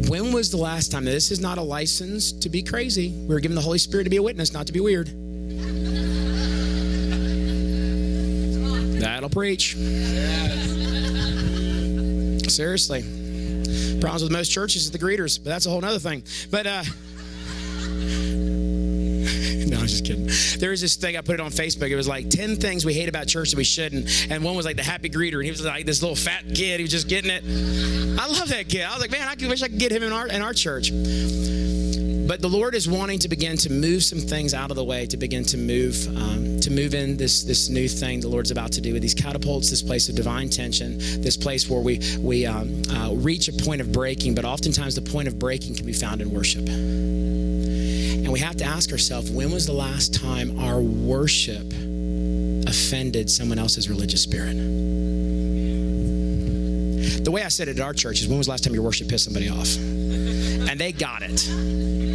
When 0.08 0.32
was 0.32 0.50
the 0.50 0.58
last 0.58 0.92
time? 0.92 1.04
This 1.06 1.30
is 1.30 1.40
not 1.40 1.56
a 1.58 1.62
license 1.62 2.32
to 2.32 2.48
be 2.50 2.62
crazy. 2.62 3.10
We 3.10 3.34
were 3.34 3.40
given 3.40 3.54
the 3.54 3.62
Holy 3.62 3.78
Spirit 3.78 4.04
to 4.04 4.10
be 4.10 4.16
a 4.16 4.22
witness, 4.22 4.52
not 4.52 4.66
to 4.66 4.72
be 4.72 4.80
weird. 4.80 5.08
That'll 9.00 9.30
preach. 9.30 9.74
Seriously. 12.50 13.04
Problems 14.00 14.22
with 14.22 14.32
most 14.32 14.50
churches 14.50 14.84
is 14.84 14.90
the 14.90 14.98
greeters, 14.98 15.38
but 15.42 15.50
that's 15.50 15.66
a 15.66 15.70
whole 15.70 15.84
other 15.84 15.98
thing. 15.98 16.22
But 16.50 16.66
uh 16.66 16.82
no, 19.66 19.78
I'm 19.78 19.86
just 19.86 20.04
kidding. 20.04 20.28
There 20.58 20.70
was 20.70 20.80
this 20.80 20.96
thing 20.96 21.16
I 21.16 21.20
put 21.20 21.34
it 21.34 21.40
on 21.40 21.50
Facebook. 21.50 21.90
It 21.90 21.96
was 21.96 22.08
like 22.08 22.28
10 22.30 22.56
things 22.56 22.84
we 22.84 22.94
hate 22.94 23.08
about 23.08 23.26
church 23.26 23.50
that 23.50 23.56
we 23.56 23.64
shouldn't. 23.64 24.30
And 24.30 24.44
one 24.44 24.56
was 24.56 24.66
like 24.66 24.76
the 24.76 24.82
happy 24.82 25.10
greeter. 25.10 25.34
And 25.34 25.44
he 25.44 25.50
was 25.50 25.64
like 25.64 25.86
this 25.86 26.02
little 26.02 26.16
fat 26.16 26.44
kid. 26.54 26.80
He 26.80 26.82
was 26.82 26.90
just 26.90 27.08
getting 27.08 27.30
it. 27.30 27.42
I 28.18 28.26
love 28.26 28.48
that 28.48 28.68
kid. 28.68 28.82
I 28.82 28.92
was 28.92 29.00
like, 29.00 29.10
man, 29.10 29.26
I 29.28 29.34
wish 29.48 29.62
I 29.62 29.68
could 29.68 29.78
get 29.78 29.92
him 29.92 30.02
in 30.02 30.12
our 30.12 30.26
in 30.26 30.42
our 30.42 30.52
church. 30.52 30.90
But 32.26 32.40
the 32.40 32.48
Lord 32.48 32.74
is 32.74 32.88
wanting 32.88 33.18
to 33.18 33.28
begin 33.28 33.58
to 33.58 33.70
move 33.70 34.02
some 34.02 34.18
things 34.18 34.54
out 34.54 34.70
of 34.70 34.76
the 34.76 34.84
way 34.84 35.04
to 35.06 35.16
begin 35.18 35.44
to 35.44 35.58
move 35.58 36.06
um, 36.16 36.58
to 36.60 36.70
move 36.70 36.94
in 36.94 37.18
this 37.18 37.42
this 37.42 37.68
new 37.68 37.86
thing 37.86 38.20
the 38.20 38.28
Lord's 38.28 38.50
about 38.50 38.72
to 38.72 38.80
do 38.80 38.94
with 38.94 39.02
these 39.02 39.12
catapults, 39.12 39.68
this 39.68 39.82
place 39.82 40.08
of 40.08 40.14
divine 40.14 40.48
tension, 40.48 40.96
this 41.20 41.36
place 41.36 41.68
where 41.68 41.80
we 41.80 42.00
we 42.18 42.46
um, 42.46 42.82
uh, 42.90 43.12
reach 43.12 43.48
a 43.48 43.52
point 43.52 43.82
of 43.82 43.92
breaking. 43.92 44.34
But 44.34 44.46
oftentimes 44.46 44.94
the 44.94 45.02
point 45.02 45.28
of 45.28 45.38
breaking 45.38 45.74
can 45.74 45.84
be 45.84 45.92
found 45.92 46.22
in 46.22 46.30
worship. 46.30 46.66
And 46.66 48.32
we 48.32 48.38
have 48.38 48.56
to 48.56 48.64
ask 48.64 48.90
ourselves, 48.90 49.30
when 49.30 49.50
was 49.50 49.66
the 49.66 49.74
last 49.74 50.14
time 50.14 50.58
our 50.58 50.80
worship 50.80 51.66
offended 52.66 53.28
someone 53.30 53.58
else's 53.58 53.90
religious 53.90 54.22
spirit? 54.22 54.54
The 57.22 57.30
way 57.30 57.42
I 57.42 57.48
said 57.48 57.68
it 57.68 57.78
at 57.78 57.84
our 57.84 57.92
church 57.92 58.22
is, 58.22 58.28
when 58.28 58.38
was 58.38 58.46
the 58.46 58.52
last 58.52 58.64
time 58.64 58.72
your 58.72 58.82
worship 58.82 59.08
pissed 59.08 59.24
somebody 59.24 59.50
off? 59.50 59.76
And 60.74 60.80
they 60.80 60.90
got 60.90 61.22
it. 61.22 61.48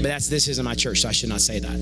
But 0.03 0.09
that's 0.09 0.27
this 0.27 0.49
isn't 0.49 0.65
my 0.65 0.75
church, 0.75 0.99
so 0.99 1.07
I 1.07 1.13
should 1.13 1.29
not 1.29 1.39
say 1.39 1.59
that. 1.59 1.79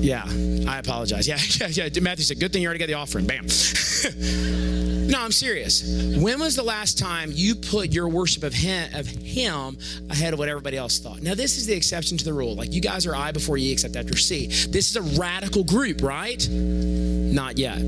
Yeah, 0.00 0.22
I 0.70 0.78
apologize. 0.78 1.26
Yeah, 1.26 1.38
yeah, 1.60 1.88
yeah. 1.88 2.00
Matthew 2.00 2.24
said, 2.24 2.38
good 2.38 2.52
thing 2.52 2.62
you 2.62 2.68
already 2.68 2.78
got 2.78 2.86
the 2.86 2.94
offering. 2.94 3.26
Bam. 3.26 3.46
no, 5.08 5.18
I'm 5.18 5.32
serious. 5.32 5.82
When 6.16 6.38
was 6.38 6.54
the 6.54 6.62
last 6.62 6.96
time 6.96 7.32
you 7.34 7.56
put 7.56 7.92
your 7.92 8.08
worship 8.08 8.44
of 8.44 8.52
him, 8.52 8.88
of 8.94 9.08
him 9.08 9.76
ahead 10.08 10.32
of 10.32 10.38
what 10.38 10.48
everybody 10.48 10.76
else 10.76 11.00
thought? 11.00 11.20
Now, 11.20 11.34
this 11.34 11.58
is 11.58 11.66
the 11.66 11.74
exception 11.74 12.18
to 12.18 12.24
the 12.24 12.32
rule. 12.32 12.54
Like 12.54 12.72
you 12.72 12.80
guys 12.80 13.04
are 13.04 13.16
I 13.16 13.32
before 13.32 13.56
ye, 13.56 13.72
except 13.72 13.96
after 13.96 14.16
C. 14.16 14.46
This 14.46 14.90
is 14.90 14.94
a 14.94 15.02
radical 15.20 15.64
group, 15.64 16.02
right? 16.02 16.48
Not 16.48 17.58
yet. 17.58 17.80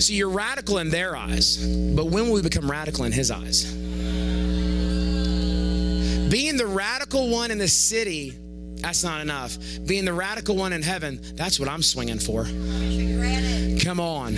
So 0.00 0.14
you're 0.14 0.30
radical 0.30 0.78
in 0.78 0.88
their 0.88 1.14
eyes, 1.14 1.58
but 1.94 2.06
when 2.06 2.26
will 2.26 2.32
we 2.32 2.42
become 2.42 2.70
radical 2.70 3.04
in 3.04 3.12
his 3.12 3.30
eyes? 3.30 3.64
Being 6.30 6.56
the 6.56 6.66
radical 6.66 7.28
one 7.28 7.50
in 7.50 7.58
the 7.58 7.68
city, 7.68 8.34
that's 8.76 9.04
not 9.04 9.20
enough. 9.20 9.58
Being 9.84 10.06
the 10.06 10.14
radical 10.14 10.56
one 10.56 10.72
in 10.72 10.80
heaven, 10.80 11.20
that's 11.34 11.60
what 11.60 11.68
I'm 11.68 11.82
swinging 11.82 12.18
for. 12.18 12.44
Come 13.84 14.00
on. 14.00 14.34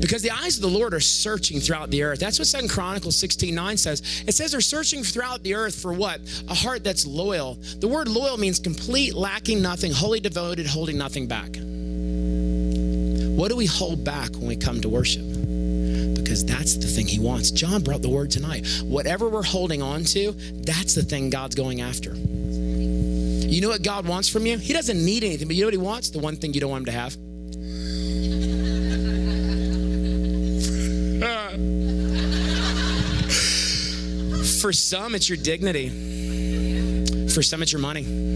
Because 0.00 0.22
the 0.22 0.30
eyes 0.30 0.56
of 0.56 0.62
the 0.62 0.68
Lord 0.68 0.94
are 0.94 1.00
searching 1.00 1.60
throughout 1.60 1.90
the 1.90 2.02
earth. 2.02 2.18
That's 2.18 2.38
what 2.38 2.48
Second 2.48 2.70
Chronicles 2.70 3.16
16 3.16 3.54
9 3.54 3.76
says. 3.76 4.24
It 4.26 4.32
says 4.32 4.52
they're 4.52 4.60
searching 4.60 5.04
throughout 5.04 5.42
the 5.42 5.54
earth 5.54 5.80
for 5.80 5.92
what? 5.92 6.20
A 6.48 6.54
heart 6.54 6.82
that's 6.82 7.06
loyal. 7.06 7.54
The 7.78 7.88
word 7.88 8.08
loyal 8.08 8.38
means 8.38 8.58
complete, 8.58 9.14
lacking 9.14 9.60
nothing, 9.60 9.92
wholly 9.92 10.20
devoted, 10.20 10.66
holding 10.66 10.96
nothing 10.96 11.26
back. 11.26 11.56
What 13.42 13.50
do 13.50 13.56
we 13.56 13.66
hold 13.66 14.04
back 14.04 14.30
when 14.36 14.46
we 14.46 14.54
come 14.54 14.80
to 14.82 14.88
worship? 14.88 15.24
Because 15.24 16.44
that's 16.44 16.76
the 16.76 16.86
thing 16.86 17.08
he 17.08 17.18
wants. 17.18 17.50
John 17.50 17.82
brought 17.82 18.00
the 18.00 18.08
word 18.08 18.30
tonight. 18.30 18.64
Whatever 18.84 19.28
we're 19.28 19.42
holding 19.42 19.82
on 19.82 20.04
to, 20.04 20.30
that's 20.64 20.94
the 20.94 21.02
thing 21.02 21.28
God's 21.28 21.56
going 21.56 21.80
after. 21.80 22.14
You 22.14 23.60
know 23.60 23.70
what 23.70 23.82
God 23.82 24.06
wants 24.06 24.28
from 24.28 24.46
you? 24.46 24.58
He 24.58 24.72
doesn't 24.72 25.04
need 25.04 25.24
anything, 25.24 25.48
but 25.48 25.56
you 25.56 25.62
know 25.62 25.66
what 25.66 25.74
he 25.74 25.78
wants? 25.78 26.10
The 26.10 26.20
one 26.20 26.36
thing 26.36 26.54
you 26.54 26.60
don't 26.60 26.70
want 26.70 26.82
him 26.82 26.92
to 26.92 26.92
have. 26.92 27.14
For 34.60 34.72
some, 34.72 35.16
it's 35.16 35.28
your 35.28 35.38
dignity. 35.38 35.88
For 37.26 37.42
some, 37.42 37.60
it's 37.60 37.72
your 37.72 37.80
money. 37.80 38.31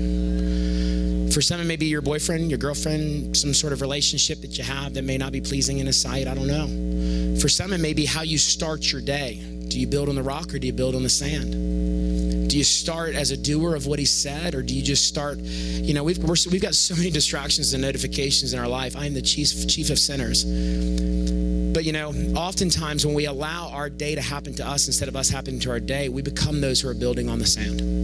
For 1.37 1.43
some, 1.43 1.61
it 1.61 1.65
may 1.65 1.77
be 1.77 1.85
your 1.85 2.01
boyfriend, 2.01 2.49
your 2.49 2.57
girlfriend, 2.57 3.37
some 3.37 3.53
sort 3.53 3.75
of 3.75 3.83
relationship 3.83 4.41
that 4.41 4.57
you 4.57 4.65
have 4.65 4.95
that 4.95 5.05
may 5.05 5.19
not 5.19 5.33
be 5.33 5.43
pleasing 5.43 5.81
in 5.81 5.87
his 5.87 6.01
sight. 6.01 6.27
I 6.27 6.35
don't 6.35 6.47
know. 6.47 7.39
For 7.39 7.51
some, 7.51 7.75
it 7.75 7.79
may 7.79 7.93
be 7.93 8.07
how 8.07 8.23
you 8.23 8.39
start 8.39 8.91
your 8.91 9.03
day. 9.03 9.35
Do 9.69 9.79
you 9.79 9.87
build 9.87 10.09
on 10.09 10.15
the 10.15 10.23
rock 10.23 10.55
or 10.55 10.59
do 10.59 10.67
you 10.67 10.73
build 10.73 10.95
on 10.95 11.03
the 11.03 11.11
sand? 11.11 12.49
Do 12.49 12.57
you 12.57 12.65
start 12.65 13.15
as 13.15 13.33
a 13.33 13.37
doer 13.37 13.75
of 13.75 13.87
what 13.87 13.99
he 13.99 14.07
said, 14.07 14.55
or 14.55 14.63
do 14.63 14.75
you 14.75 14.81
just 14.83 15.07
start? 15.07 15.37
You 15.37 15.93
know, 15.93 16.05
we've 16.05 16.17
we 16.17 16.53
have 16.53 16.63
got 16.63 16.75
so 16.75 16.97
many 16.97 17.11
distractions 17.11 17.75
and 17.75 17.83
notifications 17.83 18.55
in 18.55 18.59
our 18.59 18.67
life. 18.67 18.97
I 18.97 19.05
am 19.05 19.13
the 19.13 19.21
chief 19.21 19.69
chief 19.69 19.91
of 19.91 19.99
sinners. 19.99 20.43
But 20.43 21.85
you 21.85 21.93
know, 21.93 22.15
oftentimes 22.35 23.05
when 23.05 23.15
we 23.15 23.27
allow 23.27 23.69
our 23.75 23.91
day 23.91 24.15
to 24.15 24.23
happen 24.23 24.55
to 24.55 24.67
us 24.67 24.87
instead 24.87 25.09
of 25.09 25.17
us 25.17 25.29
happening 25.29 25.61
to 25.61 25.71
our 25.71 25.81
day, 25.81 26.09
we 26.09 26.23
become 26.23 26.63
those 26.63 26.81
who 26.81 26.89
are 26.89 26.95
building 26.95 27.29
on 27.29 27.39
the 27.39 27.47
sand. 27.47 27.96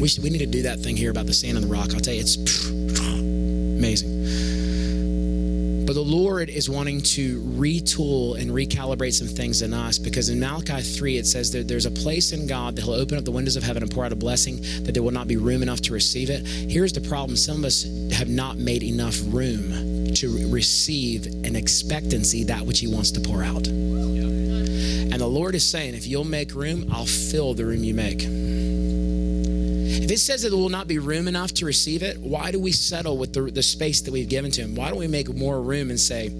We, 0.00 0.08
we 0.22 0.30
need 0.30 0.38
to 0.38 0.46
do 0.46 0.62
that 0.62 0.78
thing 0.80 0.96
here 0.96 1.10
about 1.10 1.26
the 1.26 1.34
sand 1.34 1.58
and 1.58 1.66
the 1.66 1.70
rock. 1.70 1.92
I'll 1.92 2.00
tell 2.00 2.14
you, 2.14 2.20
it's 2.20 2.36
amazing. 3.00 4.20
But 5.84 5.94
the 5.94 6.02
Lord 6.02 6.48
is 6.48 6.70
wanting 6.70 7.00
to 7.02 7.42
retool 7.42 8.40
and 8.40 8.50
recalibrate 8.50 9.12
some 9.12 9.26
things 9.26 9.60
in 9.60 9.74
us 9.74 9.98
because 9.98 10.28
in 10.28 10.38
Malachi 10.38 10.80
3, 10.82 11.18
it 11.18 11.26
says 11.26 11.50
that 11.50 11.66
there's 11.68 11.84
a 11.84 11.90
place 11.90 12.32
in 12.32 12.46
God 12.46 12.76
that 12.76 12.82
He'll 12.82 12.94
open 12.94 13.18
up 13.18 13.24
the 13.24 13.32
windows 13.32 13.56
of 13.56 13.64
heaven 13.64 13.82
and 13.82 13.92
pour 13.92 14.04
out 14.04 14.12
a 14.12 14.16
blessing 14.16 14.60
that 14.84 14.92
there 14.94 15.02
will 15.02 15.10
not 15.10 15.26
be 15.26 15.36
room 15.36 15.62
enough 15.62 15.80
to 15.82 15.92
receive 15.92 16.30
it. 16.30 16.46
Here's 16.46 16.92
the 16.92 17.00
problem 17.00 17.36
some 17.36 17.58
of 17.58 17.64
us 17.64 17.82
have 18.12 18.28
not 18.28 18.56
made 18.56 18.84
enough 18.84 19.18
room 19.26 20.14
to 20.14 20.48
receive 20.48 21.26
an 21.26 21.56
expectancy 21.56 22.44
that 22.44 22.62
which 22.62 22.78
He 22.78 22.86
wants 22.86 23.10
to 23.10 23.20
pour 23.20 23.42
out. 23.42 23.66
And 23.66 25.20
the 25.20 25.26
Lord 25.26 25.56
is 25.56 25.68
saying, 25.68 25.94
if 25.94 26.06
you'll 26.06 26.24
make 26.24 26.54
room, 26.54 26.88
I'll 26.92 27.04
fill 27.04 27.52
the 27.52 27.66
room 27.66 27.82
you 27.82 27.94
make. 27.94 28.49
If 30.10 30.14
it 30.14 30.18
says 30.18 30.42
that 30.42 30.48
there 30.48 30.58
will 30.58 30.70
not 30.70 30.88
be 30.88 30.98
room 30.98 31.28
enough 31.28 31.54
to 31.54 31.64
receive 31.64 32.02
it, 32.02 32.18
why 32.18 32.50
do 32.50 32.58
we 32.58 32.72
settle 32.72 33.16
with 33.16 33.32
the, 33.32 33.42
the 33.42 33.62
space 33.62 34.00
that 34.00 34.10
we've 34.10 34.28
given 34.28 34.50
to 34.50 34.62
Him? 34.62 34.74
Why 34.74 34.88
don't 34.88 34.98
we 34.98 35.06
make 35.06 35.32
more 35.32 35.62
room 35.62 35.88
and 35.88 36.00
say, 36.00 36.30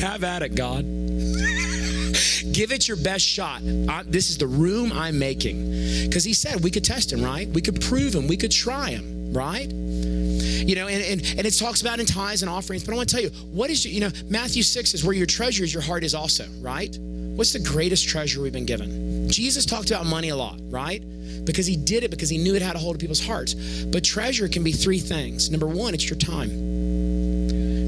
Have 0.00 0.22
at 0.22 0.42
it, 0.42 0.54
God? 0.54 0.84
Give 2.52 2.70
it 2.70 2.86
your 2.86 2.96
best 2.96 3.26
shot. 3.26 3.62
I, 3.88 4.04
this 4.06 4.30
is 4.30 4.38
the 4.38 4.46
room 4.46 4.92
I'm 4.92 5.18
making. 5.18 5.72
Because 6.06 6.22
He 6.22 6.32
said 6.32 6.62
we 6.62 6.70
could 6.70 6.84
test 6.84 7.12
Him, 7.12 7.20
right? 7.20 7.48
We 7.48 7.60
could 7.60 7.80
prove 7.80 8.14
Him, 8.14 8.28
we 8.28 8.36
could 8.36 8.52
try 8.52 8.90
Him, 8.90 9.32
right? 9.32 9.68
You 9.68 10.76
know, 10.76 10.86
and, 10.86 11.02
and, 11.02 11.20
and 11.36 11.44
it 11.48 11.58
talks 11.58 11.82
about 11.82 11.98
in 11.98 12.06
tithes 12.06 12.42
and 12.42 12.48
offerings, 12.48 12.84
but 12.84 12.92
I 12.92 12.96
want 12.96 13.08
to 13.08 13.16
tell 13.16 13.24
you, 13.24 13.30
what 13.50 13.70
is, 13.70 13.84
you 13.84 14.02
know, 14.02 14.10
Matthew 14.28 14.62
6 14.62 14.94
is 14.94 15.04
where 15.04 15.16
your 15.16 15.26
treasure 15.26 15.64
is, 15.64 15.74
your 15.74 15.82
heart 15.82 16.04
is 16.04 16.14
also, 16.14 16.46
right? 16.60 16.96
What's 17.00 17.54
the 17.54 17.58
greatest 17.58 18.08
treasure 18.08 18.40
we've 18.40 18.52
been 18.52 18.66
given? 18.66 19.28
Jesus 19.28 19.66
talked 19.66 19.90
about 19.90 20.06
money 20.06 20.28
a 20.28 20.36
lot, 20.36 20.60
right? 20.70 21.02
Because 21.44 21.66
he 21.66 21.76
did 21.76 22.04
it 22.04 22.10
because 22.10 22.28
he 22.28 22.38
knew 22.38 22.54
it 22.54 22.62
had 22.62 22.76
a 22.76 22.78
hold 22.78 22.96
of 22.96 23.00
people's 23.00 23.24
hearts. 23.24 23.54
But 23.84 24.04
treasure 24.04 24.48
can 24.48 24.62
be 24.62 24.72
three 24.72 24.98
things. 24.98 25.50
Number 25.50 25.66
one, 25.66 25.94
it's 25.94 26.08
your 26.08 26.18
time. 26.18 26.50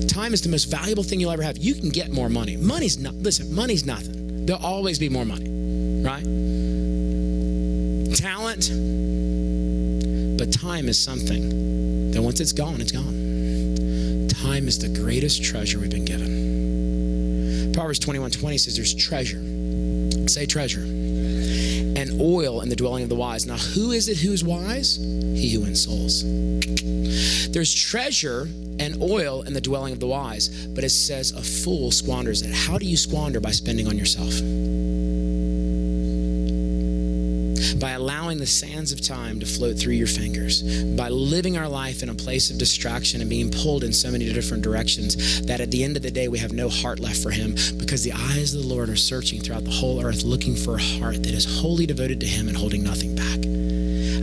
Time 0.09 0.35
is 0.35 0.43
the 0.43 0.49
most 0.49 0.65
valuable 0.65 1.03
thing 1.03 1.21
you'll 1.21 1.31
ever 1.31 1.43
have. 1.43 1.57
You 1.59 1.75
can 1.75 1.89
get 1.89 2.11
more 2.11 2.29
money. 2.29 2.57
Money's 2.57 2.99
not, 2.99 3.15
listen, 3.15 3.55
money's 3.55 3.85
nothing. 3.85 4.47
There'll 4.47 4.65
always 4.65 4.99
be 4.99 5.09
more 5.09 5.25
money, 5.25 5.49
right? 6.03 6.23
Talent, 8.17 8.69
but 10.39 10.53
time 10.53 10.89
is 10.89 10.99
something 11.03 12.11
that 12.11 12.21
once 12.21 12.41
it's 12.41 12.53
gone, 12.53 12.81
it's 12.81 12.93
gone. 12.93 14.29
Time 14.29 14.69
is 14.69 14.79
the 14.79 14.89
greatest 15.01 15.43
treasure 15.43 15.79
we've 15.79 15.91
been 15.91 16.05
given. 16.05 17.73
Proverbs 17.73 17.99
21 18.01 18.33
20 18.33 18.59
says 18.59 18.77
there's 18.77 18.95
treasure. 18.95 19.41
Say 20.29 20.47
treasure 20.47 20.85
oil 22.23 22.61
in 22.61 22.69
the 22.69 22.77
dwelling 22.77 23.03
of 23.03 23.09
the 23.09 23.17
wise. 23.17 23.47
Now, 23.47 23.57
who 23.57 23.91
is 23.91 24.09
it 24.09 24.17
who's 24.17 24.45
wise? 24.45 24.97
He 24.97 25.51
who 25.53 25.63
wins 25.63 25.85
souls. 25.85 26.23
There's 27.53 27.75
treasure 27.75 28.49
and 28.79 29.03
oil 29.03 29.43
in 29.43 29.53
the 29.53 29.61
dwelling 29.61 29.93
of 29.93 30.01
the 30.01 30.07
wise, 30.07 30.49
but 30.69 30.85
it 30.85 30.91
says 30.91 31.33
a 31.33 31.43
fool 31.43 31.91
squanders 31.91 32.43
it. 32.43 32.55
How 32.55 32.79
do 32.79 32.87
you 32.87 32.97
squander? 32.97 33.41
By 33.41 33.51
spending 33.51 33.89
on 33.89 33.99
yourself. 33.99 34.33
By 37.81 37.91
allowing 37.91 38.22
the 38.39 38.47
sands 38.47 38.93
of 38.93 39.01
time 39.01 39.41
to 39.41 39.47
float 39.47 39.79
through 39.79 39.95
your 39.95 40.07
fingers, 40.07 40.63
by 40.97 41.09
living 41.09 41.57
our 41.57 41.69
life 41.69 42.03
in 42.03 42.09
a 42.09 42.15
place 42.15 42.51
of 42.51 42.59
distraction 42.59 43.21
and 43.21 43.31
being 43.31 43.51
pulled 43.51 43.85
in 43.85 43.93
so 43.93 44.11
many 44.11 44.33
different 44.33 44.63
directions, 44.63 45.43
that 45.47 45.61
at 45.61 45.71
the 45.71 45.85
end 45.85 45.97
of 45.97 46.03
the 46.03 46.11
day, 46.11 46.29
we 46.29 46.39
have 46.39 46.53
no 46.53 46.69
heart 46.69 47.01
left 47.01 47.23
for 47.23 47.31
Him 47.31 47.55
because 47.77 48.03
the 48.03 48.13
eyes 48.13 48.55
of 48.55 48.63
the 48.63 48.69
Lord 48.69 48.89
are 48.89 48.97
searching 48.97 49.41
throughout 49.41 49.65
the 49.65 49.71
whole 49.71 50.05
earth 50.05 50.23
looking 50.23 50.55
for 50.57 50.77
a 50.77 50.83
heart 50.83 51.23
that 51.23 51.35
is 51.35 51.61
wholly 51.61 51.87
devoted 51.87 52.21
to 52.21 52.27
Him 52.27 52.49
and 52.49 52.57
holding 52.57 52.83
nothing 52.83 53.15
back. 53.15 53.39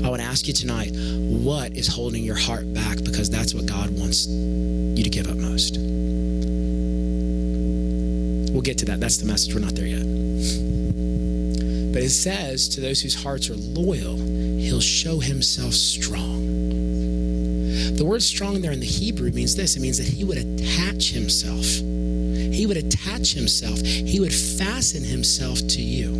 I 0.06 0.10
want 0.10 0.22
to 0.22 0.28
ask 0.28 0.48
you 0.48 0.54
tonight 0.54 0.91
what 0.93 1.76
is 1.76 1.88
holding 1.88 2.24
your 2.24 2.38
heart 2.38 2.74
back 2.74 3.04
because 3.04 3.30
that's 3.30 3.54
what 3.54 3.65
God 3.65 3.89
wants 4.00 4.28
you 4.28 5.04
to 5.04 5.10
give 5.10 5.28
up 5.28 5.36
most. 5.36 5.78
We'll 8.52 8.62
get 8.62 8.78
to 8.80 8.86
that. 8.86 9.00
That's 9.00 9.17
the 9.17 9.26
message. 9.26 9.54
We're 9.54 9.62
not 9.62 9.76
there. 9.76 9.86
But 12.00 12.06
it 12.06 12.12
says 12.12 12.70
to 12.70 12.80
those 12.80 13.02
whose 13.02 13.14
hearts 13.14 13.50
are 13.50 13.58
loyal, 13.58 14.16
he'll 14.16 14.80
show 14.80 15.20
himself 15.20 15.74
strong. 15.74 16.48
The 17.98 18.06
word 18.06 18.24
strong 18.24 18.62
there 18.62 18.72
in 18.72 18.80
the 18.80 18.86
Hebrew 18.86 19.32
means 19.32 19.58
this 19.58 19.76
it 19.76 19.82
means 19.82 19.98
that 19.98 20.08
he 20.08 20.24
would 20.24 20.38
attach 20.38 21.10
himself. 21.12 21.66
He 21.66 22.66
would 22.66 22.78
attach 22.78 23.34
himself. 23.34 23.82
He 23.82 24.22
would 24.22 24.34
fasten 24.34 25.04
himself 25.04 25.58
to 25.58 25.82
you. 25.82 26.14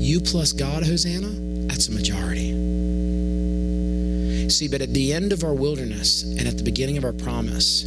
You 0.00 0.20
plus 0.20 0.52
God, 0.52 0.82
Hosanna, 0.82 1.30
that's 1.68 1.86
a 1.86 1.92
majority. 1.92 2.50
See, 4.50 4.66
but 4.66 4.82
at 4.82 4.92
the 4.92 5.12
end 5.12 5.32
of 5.32 5.44
our 5.44 5.54
wilderness 5.54 6.24
and 6.24 6.48
at 6.48 6.56
the 6.56 6.64
beginning 6.64 6.98
of 6.98 7.04
our 7.04 7.12
promise, 7.12 7.84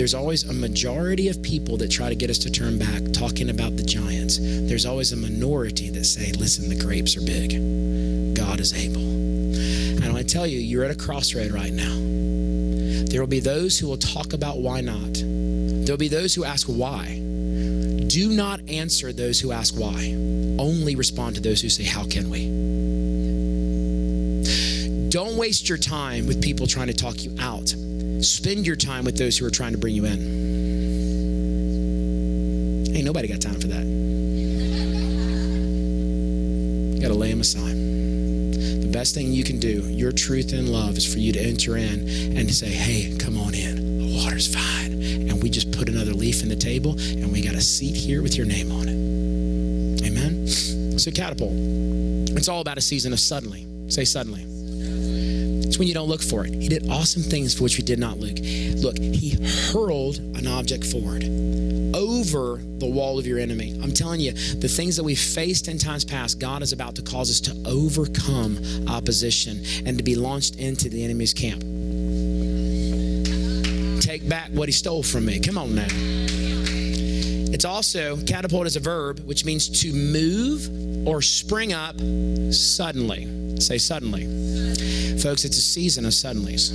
there's 0.00 0.14
always 0.14 0.44
a 0.44 0.54
majority 0.54 1.28
of 1.28 1.42
people 1.42 1.76
that 1.76 1.90
try 1.90 2.08
to 2.08 2.14
get 2.14 2.30
us 2.30 2.38
to 2.38 2.50
turn 2.50 2.78
back 2.78 3.02
talking 3.12 3.50
about 3.50 3.76
the 3.76 3.82
giants. 3.82 4.38
There's 4.40 4.86
always 4.86 5.12
a 5.12 5.16
minority 5.18 5.90
that 5.90 6.04
say, 6.04 6.32
listen, 6.32 6.70
the 6.70 6.82
grapes 6.82 7.18
are 7.18 7.20
big. 7.20 7.50
God 8.34 8.60
is 8.60 8.72
able. 8.72 9.02
And 9.02 10.16
I 10.16 10.22
tell 10.22 10.46
you, 10.46 10.58
you're 10.58 10.84
at 10.84 10.90
a 10.90 10.94
crossroad 10.94 11.50
right 11.50 11.70
now. 11.70 11.94
There 13.10 13.20
will 13.20 13.26
be 13.26 13.40
those 13.40 13.78
who 13.78 13.88
will 13.88 13.98
talk 13.98 14.32
about 14.32 14.60
why 14.60 14.80
not. 14.80 15.12
There'll 15.12 15.98
be 15.98 16.08
those 16.08 16.34
who 16.34 16.44
ask 16.44 16.66
why. 16.66 17.18
Do 18.06 18.30
not 18.30 18.60
answer 18.70 19.12
those 19.12 19.38
who 19.38 19.52
ask 19.52 19.78
why. 19.78 20.16
Only 20.58 20.96
respond 20.96 21.34
to 21.34 21.42
those 21.42 21.60
who 21.60 21.68
say, 21.68 21.84
How 21.84 22.06
can 22.06 22.30
we? 22.30 22.46
Don't 25.10 25.36
waste 25.36 25.68
your 25.68 25.76
time 25.76 26.26
with 26.26 26.42
people 26.42 26.66
trying 26.66 26.86
to 26.86 26.94
talk 26.94 27.22
you 27.22 27.36
out. 27.38 27.74
Spend 28.22 28.66
your 28.66 28.76
time 28.76 29.04
with 29.04 29.16
those 29.16 29.38
who 29.38 29.46
are 29.46 29.50
trying 29.50 29.72
to 29.72 29.78
bring 29.78 29.94
you 29.94 30.04
in. 30.04 30.20
Ain't 32.94 33.04
nobody 33.04 33.28
got 33.28 33.40
time 33.40 33.58
for 33.58 33.68
that. 33.68 33.84
You 36.94 37.00
got 37.00 37.08
to 37.08 37.14
lay 37.14 37.30
them 37.30 37.40
aside. 37.40 37.74
The 37.74 38.90
best 38.92 39.14
thing 39.14 39.32
you 39.32 39.42
can 39.42 39.58
do, 39.58 39.88
your 39.88 40.12
truth 40.12 40.52
and 40.52 40.68
love, 40.68 40.98
is 40.98 41.10
for 41.10 41.18
you 41.18 41.32
to 41.32 41.40
enter 41.40 41.76
in 41.76 42.08
and 42.36 42.46
to 42.46 42.54
say, 42.54 42.68
hey, 42.68 43.16
come 43.16 43.38
on 43.38 43.54
in. 43.54 43.98
The 44.00 44.18
water's 44.22 44.52
fine. 44.52 44.92
And 44.92 45.42
we 45.42 45.48
just 45.48 45.72
put 45.72 45.88
another 45.88 46.12
leaf 46.12 46.42
in 46.42 46.50
the 46.50 46.56
table 46.56 46.92
and 46.98 47.32
we 47.32 47.40
got 47.40 47.54
a 47.54 47.60
seat 47.60 47.96
here 47.96 48.22
with 48.22 48.36
your 48.36 48.46
name 48.46 48.70
on 48.72 48.88
it. 48.88 50.06
Amen? 50.06 50.46
So, 50.98 51.10
catapult. 51.10 51.52
It's 52.36 52.48
all 52.48 52.60
about 52.60 52.76
a 52.76 52.82
season 52.82 53.12
of 53.14 53.20
suddenly. 53.20 53.66
Say 53.88 54.04
suddenly. 54.04 54.49
When 55.80 55.88
you 55.88 55.94
don't 55.94 56.10
look 56.10 56.20
for 56.20 56.44
it. 56.44 56.52
He 56.52 56.68
did 56.68 56.90
awesome 56.90 57.22
things 57.22 57.54
for 57.54 57.62
which 57.62 57.78
we 57.78 57.82
did 57.82 57.98
not 57.98 58.18
look. 58.18 58.36
Look, 58.82 58.98
he 58.98 59.30
hurled 59.72 60.18
an 60.18 60.46
object 60.46 60.84
forward 60.84 61.24
over 61.94 62.60
the 62.62 62.86
wall 62.86 63.18
of 63.18 63.26
your 63.26 63.38
enemy. 63.38 63.80
I'm 63.82 63.92
telling 63.92 64.20
you, 64.20 64.32
the 64.32 64.68
things 64.68 64.96
that 64.96 65.04
we've 65.04 65.18
faced 65.18 65.68
in 65.68 65.78
times 65.78 66.04
past, 66.04 66.38
God 66.38 66.60
is 66.60 66.74
about 66.74 66.96
to 66.96 67.02
cause 67.02 67.30
us 67.30 67.40
to 67.40 67.56
overcome 67.66 68.58
opposition 68.88 69.62
and 69.86 69.96
to 69.96 70.04
be 70.04 70.16
launched 70.16 70.56
into 70.56 70.90
the 70.90 71.02
enemy's 71.02 71.32
camp. 71.32 71.62
Take 74.02 74.28
back 74.28 74.50
what 74.50 74.68
he 74.68 74.72
stole 74.72 75.02
from 75.02 75.24
me. 75.24 75.40
Come 75.40 75.56
on 75.56 75.74
now. 75.74 75.88
It's 77.54 77.64
also 77.64 78.18
catapult 78.26 78.66
is 78.66 78.76
a 78.76 78.80
verb, 78.80 79.20
which 79.20 79.46
means 79.46 79.80
to 79.80 79.94
move 79.94 81.08
or 81.08 81.22
spring 81.22 81.72
up 81.72 81.96
suddenly. 82.52 83.58
Say 83.58 83.78
suddenly. 83.78 84.26
Folks, 85.22 85.44
it's 85.44 85.58
a 85.58 85.60
season 85.60 86.06
of 86.06 86.12
suddenlies. 86.12 86.70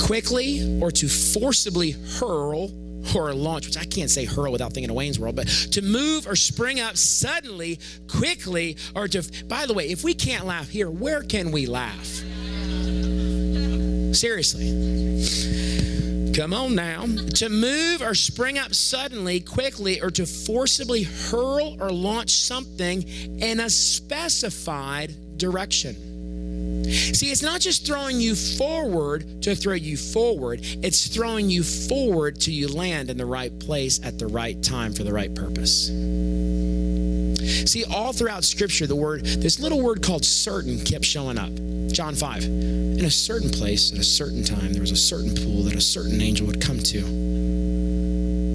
Quickly 0.00 0.80
or 0.80 0.92
to 0.92 1.08
forcibly 1.08 1.90
hurl 1.90 2.70
or 3.16 3.34
launch, 3.34 3.66
which 3.66 3.76
I 3.76 3.84
can't 3.84 4.10
say 4.10 4.24
hurl 4.24 4.52
without 4.52 4.72
thinking 4.72 4.90
of 4.90 4.96
Wayne's 4.96 5.18
World, 5.18 5.34
but 5.34 5.48
to 5.48 5.82
move 5.82 6.28
or 6.28 6.36
spring 6.36 6.78
up 6.78 6.96
suddenly, 6.96 7.80
quickly, 8.08 8.76
or 8.94 9.08
to, 9.08 9.28
by 9.48 9.66
the 9.66 9.74
way, 9.74 9.90
if 9.90 10.04
we 10.04 10.14
can't 10.14 10.46
laugh 10.46 10.68
here, 10.68 10.88
where 10.88 11.22
can 11.22 11.50
we 11.50 11.66
laugh? 11.66 12.22
Seriously. 14.14 14.70
Come 16.32 16.54
on 16.54 16.76
now. 16.76 17.06
To 17.06 17.48
move 17.48 18.02
or 18.02 18.14
spring 18.14 18.56
up 18.56 18.72
suddenly, 18.72 19.40
quickly, 19.40 20.00
or 20.00 20.10
to 20.10 20.26
forcibly 20.26 21.02
hurl 21.02 21.76
or 21.80 21.90
launch 21.90 22.34
something 22.34 23.02
in 23.40 23.58
a 23.58 23.68
specified 23.68 25.38
direction. 25.38 26.13
See, 26.94 27.30
it's 27.30 27.42
not 27.42 27.60
just 27.60 27.86
throwing 27.86 28.20
you 28.20 28.34
forward 28.34 29.42
to 29.42 29.54
throw 29.54 29.74
you 29.74 29.96
forward, 29.96 30.60
it's 30.62 31.08
throwing 31.08 31.50
you 31.50 31.62
forward 31.62 32.40
till 32.40 32.54
you 32.54 32.68
land 32.68 33.10
in 33.10 33.16
the 33.16 33.26
right 33.26 33.56
place 33.58 34.00
at 34.04 34.18
the 34.18 34.26
right 34.26 34.62
time 34.62 34.92
for 34.92 35.02
the 35.02 35.12
right 35.12 35.34
purpose. 35.34 35.88
See, 37.70 37.84
all 37.84 38.12
throughout 38.12 38.44
Scripture, 38.44 38.86
the 38.86 38.96
word, 38.96 39.24
this 39.24 39.58
little 39.60 39.80
word 39.80 40.02
called 40.02 40.24
certain 40.24 40.82
kept 40.84 41.04
showing 41.04 41.38
up. 41.38 41.50
John 41.92 42.14
5. 42.14 42.44
In 42.44 43.04
a 43.04 43.10
certain 43.10 43.50
place, 43.50 43.92
at 43.92 43.98
a 43.98 44.04
certain 44.04 44.42
time, 44.42 44.72
there 44.72 44.80
was 44.80 44.90
a 44.90 44.96
certain 44.96 45.34
pool 45.34 45.62
that 45.64 45.74
a 45.74 45.80
certain 45.80 46.20
angel 46.20 46.46
would 46.46 46.60
come 46.60 46.78
to. 46.78 47.00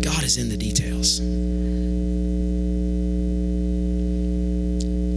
God 0.03 0.23
is 0.23 0.37
in 0.37 0.49
the 0.49 0.57
details. 0.57 1.19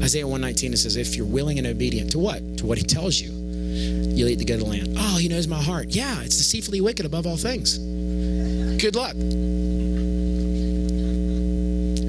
Mm. 0.02 0.04
Isaiah 0.04 0.26
119, 0.26 0.72
it 0.72 0.76
says, 0.78 0.96
if 0.96 1.16
you're 1.16 1.26
willing 1.26 1.58
and 1.58 1.66
obedient 1.66 2.10
to 2.12 2.18
what? 2.18 2.58
To 2.58 2.66
what 2.66 2.76
he 2.76 2.84
tells 2.84 3.20
you, 3.20 3.30
you'll 3.30 4.28
eat 4.28 4.38
the 4.38 4.44
good 4.44 4.60
of 4.60 4.60
the 4.60 4.66
land. 4.66 4.96
Oh, 4.98 5.16
he 5.16 5.28
knows 5.28 5.46
my 5.46 5.62
heart. 5.62 5.86
Yeah, 5.88 6.20
it's 6.22 6.36
deceitfully 6.36 6.80
wicked 6.80 7.06
above 7.06 7.26
all 7.26 7.36
things. 7.36 7.78
Good 7.78 8.96
luck. 8.96 9.14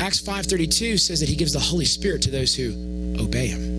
Acts 0.01 0.21
5.32 0.21 0.99
says 0.99 1.19
that 1.19 1.29
he 1.29 1.35
gives 1.35 1.53
the 1.53 1.59
Holy 1.59 1.85
Spirit 1.85 2.23
to 2.23 2.31
those 2.31 2.55
who 2.55 2.71
obey 3.23 3.47
him. 3.47 3.71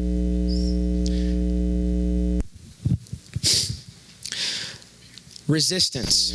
Resistance. 5.46 6.33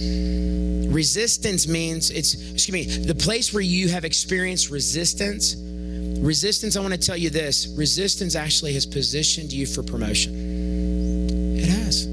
Resistance 0.94 1.68
means 1.68 2.12
it's, 2.12 2.36
excuse 2.52 2.72
me, 2.72 2.84
the 3.06 3.16
place 3.16 3.52
where 3.52 3.64
you 3.64 3.88
have 3.90 4.06
experienced 4.06 4.70
resistance 4.70 5.56
Resistance, 6.22 6.76
I 6.76 6.82
want 6.82 6.94
to 6.94 7.00
tell 7.00 7.16
you 7.16 7.30
this 7.30 7.74
resistance 7.78 8.36
actually 8.36 8.74
has 8.74 8.86
positioned 8.86 9.54
you 9.54 9.66
for 9.66 9.82
promotion. 9.82 11.58
It 11.58 11.66
has. 11.66 12.08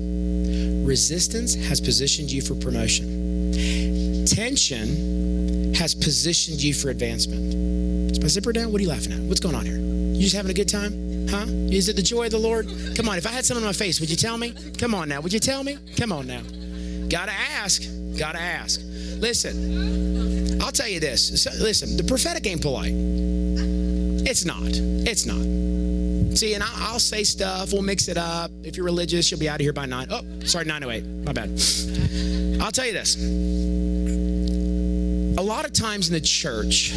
Resistance 0.86 1.54
has 1.54 1.80
positioned 1.80 2.30
you 2.30 2.40
for 2.40 2.54
promotion. 2.54 3.52
Tension 4.26 5.74
has 5.74 5.94
positioned 5.94 6.62
you 6.62 6.72
for 6.72 6.90
advancement. 6.90 8.12
Is 8.12 8.20
my 8.20 8.28
zipper 8.28 8.52
down? 8.52 8.70
What 8.70 8.80
are 8.80 8.82
you 8.82 8.88
laughing 8.88 9.12
at? 9.12 9.18
What's 9.20 9.40
going 9.40 9.56
on 9.56 9.66
here? 9.66 9.76
You 9.76 10.22
just 10.22 10.36
having 10.36 10.50
a 10.50 10.54
good 10.54 10.68
time? 10.68 11.28
Huh? 11.28 11.46
Is 11.48 11.88
it 11.88 11.96
the 11.96 12.02
joy 12.02 12.26
of 12.26 12.30
the 12.30 12.38
Lord? 12.38 12.68
Come 12.94 13.08
on, 13.08 13.18
if 13.18 13.26
I 13.26 13.30
had 13.30 13.44
something 13.44 13.64
on 13.64 13.68
my 13.68 13.72
face, 13.72 13.98
would 13.98 14.08
you 14.08 14.16
tell 14.16 14.38
me? 14.38 14.54
Come 14.78 14.94
on 14.94 15.08
now. 15.08 15.20
Would 15.20 15.32
you 15.32 15.40
tell 15.40 15.64
me? 15.64 15.78
Come 15.96 16.12
on 16.12 16.28
now. 16.28 16.42
Gotta 17.08 17.32
ask. 17.32 17.82
Gotta 18.16 18.40
ask. 18.40 18.80
Listen, 19.18 20.62
I'll 20.62 20.72
tell 20.72 20.88
you 20.88 21.00
this. 21.00 21.46
listen, 21.60 21.96
the 21.96 22.04
prophetic 22.04 22.46
ain't 22.46 22.62
polite. 22.62 22.92
It's 24.28 24.44
not. 24.44 24.58
It's 24.64 25.24
not. 25.24 25.40
See, 26.36 26.54
and 26.54 26.64
I'll 26.64 26.98
say 26.98 27.22
stuff. 27.22 27.72
We'll 27.72 27.82
mix 27.82 28.08
it 28.08 28.16
up. 28.18 28.50
If 28.64 28.76
you're 28.76 28.84
religious, 28.84 29.30
you'll 29.30 29.38
be 29.38 29.48
out 29.48 29.60
of 29.60 29.60
here 29.60 29.72
by 29.72 29.86
nine. 29.86 30.08
Oh, 30.10 30.22
sorry, 30.44 30.64
908. 30.64 31.24
My 31.24 31.32
bad. 31.32 31.50
I'll 32.60 32.72
tell 32.72 32.86
you 32.86 32.92
this. 32.92 33.14
A 35.38 35.42
lot 35.42 35.64
of 35.64 35.72
times 35.72 36.08
in 36.08 36.14
the 36.14 36.20
church, 36.20 36.92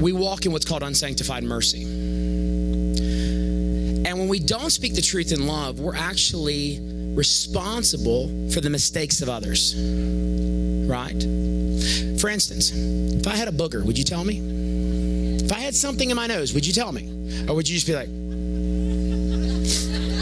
we 0.00 0.12
walk 0.12 0.46
in 0.46 0.52
what's 0.52 0.64
called 0.64 0.84
unsanctified 0.84 1.42
mercy. 1.42 1.82
And 4.06 4.16
when 4.18 4.28
we 4.28 4.38
don't 4.38 4.70
speak 4.70 4.94
the 4.94 5.02
truth 5.02 5.32
in 5.32 5.48
love, 5.48 5.80
we're 5.80 5.96
actually 5.96 6.78
responsible 6.80 8.28
for 8.50 8.60
the 8.60 8.70
mistakes 8.70 9.20
of 9.20 9.28
others. 9.28 9.74
Right? 9.76 11.20
For 12.20 12.28
instance, 12.28 12.70
if 12.72 13.26
I 13.26 13.34
had 13.34 13.48
a 13.48 13.52
booger, 13.52 13.84
would 13.84 13.98
you 13.98 14.04
tell 14.04 14.22
me? 14.22 14.53
If 15.44 15.52
I 15.52 15.60
had 15.60 15.74
something 15.74 16.10
in 16.10 16.16
my 16.16 16.26
nose, 16.26 16.54
would 16.54 16.66
you 16.66 16.72
tell 16.72 16.92
me? 16.92 17.46
Or 17.48 17.54
would 17.54 17.68
you 17.68 17.74
just 17.74 17.86
be 17.86 17.94
like, 17.94 18.08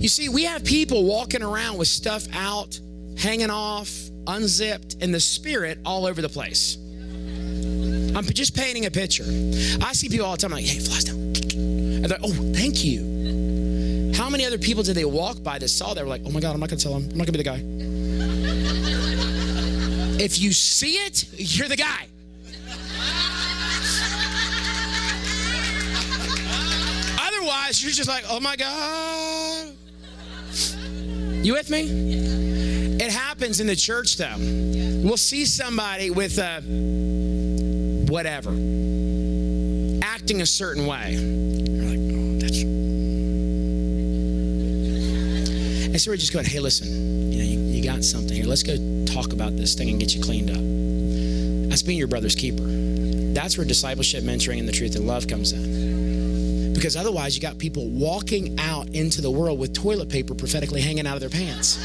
You 0.00 0.08
see, 0.08 0.30
we 0.30 0.44
have 0.44 0.64
people 0.64 1.04
walking 1.04 1.42
around 1.42 1.76
with 1.76 1.88
stuff 1.88 2.26
out, 2.32 2.80
hanging 3.18 3.50
off, 3.50 3.92
unzipped, 4.26 4.94
in 4.94 5.12
the 5.12 5.20
spirit 5.20 5.78
all 5.84 6.06
over 6.06 6.22
the 6.22 6.28
place. 6.28 6.78
I'm 8.16 8.24
just 8.24 8.56
painting 8.56 8.86
a 8.86 8.90
picture. 8.90 9.24
I 9.82 9.92
see 9.92 10.08
people 10.08 10.24
all 10.24 10.32
the 10.32 10.38
time 10.38 10.52
like, 10.52 10.64
hey, 10.64 10.78
flies 10.78 11.04
down. 11.04 11.16
And 11.16 12.06
they're, 12.06 12.18
oh, 12.22 12.32
thank 12.54 12.82
you. 12.82 14.12
How 14.14 14.30
many 14.30 14.46
other 14.46 14.58
people 14.58 14.82
did 14.82 14.96
they 14.96 15.04
walk 15.04 15.42
by 15.42 15.58
that 15.58 15.68
saw 15.68 15.92
that 15.94 16.02
were 16.02 16.08
like, 16.08 16.22
oh 16.24 16.30
my 16.30 16.40
God, 16.40 16.54
I'm 16.54 16.60
not 16.60 16.70
gonna 16.70 16.80
tell 16.80 16.94
them. 16.94 17.10
I'm 17.10 17.18
not 17.18 17.26
gonna 17.26 17.38
be 17.38 17.42
the 17.42 17.44
guy. 17.44 17.60
if 20.22 20.40
you 20.40 20.52
see 20.52 20.94
it, 20.94 21.26
you're 21.32 21.68
the 21.68 21.76
guy. 21.76 22.06
Realize 27.70 27.82
you're 27.84 27.92
just 27.92 28.08
like, 28.08 28.24
oh 28.28 28.40
my 28.40 28.56
God. 28.56 29.74
You 31.44 31.54
with 31.54 31.70
me? 31.70 31.82
It 33.00 33.10
happens 33.10 33.60
in 33.60 33.66
the 33.66 33.76
church 33.76 34.16
though. 34.16 34.36
We'll 34.38 35.16
see 35.16 35.46
somebody 35.46 36.10
with 36.10 36.38
a 36.38 36.60
whatever, 38.10 38.50
acting 40.02 40.42
a 40.42 40.46
certain 40.46 40.86
way. 40.86 41.12
You're 41.12 41.84
like, 41.84 41.98
oh, 42.12 42.38
that's. 42.38 42.62
And 45.86 46.00
so 46.00 46.10
we're 46.10 46.16
just 46.16 46.32
going, 46.32 46.44
hey, 46.44 46.60
listen, 46.60 47.32
you 47.32 47.38
know, 47.38 47.44
you, 47.44 47.58
you 47.58 47.84
got 47.84 48.04
something 48.04 48.36
here. 48.36 48.46
Let's 48.46 48.62
go 48.62 48.76
talk 49.06 49.32
about 49.32 49.56
this 49.56 49.74
thing 49.74 49.88
and 49.90 49.98
get 49.98 50.14
you 50.14 50.22
cleaned 50.22 50.50
up. 50.50 51.70
That's 51.70 51.82
being 51.82 51.98
your 51.98 52.08
brother's 52.08 52.34
keeper. 52.34 52.64
That's 52.66 53.56
where 53.56 53.66
discipleship, 53.66 54.24
mentoring, 54.24 54.58
and 54.58 54.68
the 54.68 54.72
truth 54.72 54.96
and 54.96 55.06
love 55.06 55.26
comes 55.28 55.52
in. 55.52 55.99
Because 56.80 56.96
otherwise, 56.96 57.36
you 57.36 57.42
got 57.42 57.58
people 57.58 57.90
walking 57.90 58.58
out 58.58 58.88
into 58.94 59.20
the 59.20 59.30
world 59.30 59.58
with 59.58 59.74
toilet 59.74 60.08
paper 60.08 60.34
prophetically 60.34 60.80
hanging 60.80 61.06
out 61.06 61.12
of 61.12 61.20
their 61.20 61.28
pants 61.28 61.76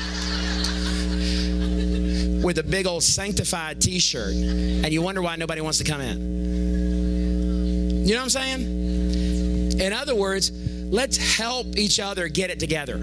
with 2.41 2.59
a 2.59 2.63
big 2.63 2.87
old 2.87 3.03
sanctified 3.03 3.81
t 3.81 3.99
shirt, 3.99 4.31
and 4.31 4.93
you 4.93 5.01
wonder 5.01 5.21
why 5.21 5.35
nobody 5.35 5.59
wants 5.59 5.79
to 5.79 5.83
come 5.83 5.99
in. 5.99 8.05
You 8.05 8.13
know 8.13 8.21
what 8.21 8.23
I'm 8.23 8.29
saying? 8.29 9.81
In 9.81 9.91
other 9.91 10.15
words, 10.15 10.53
let's 10.89 11.17
help 11.17 11.75
each 11.75 11.99
other 11.99 12.29
get 12.29 12.49
it 12.49 12.61
together. 12.61 12.95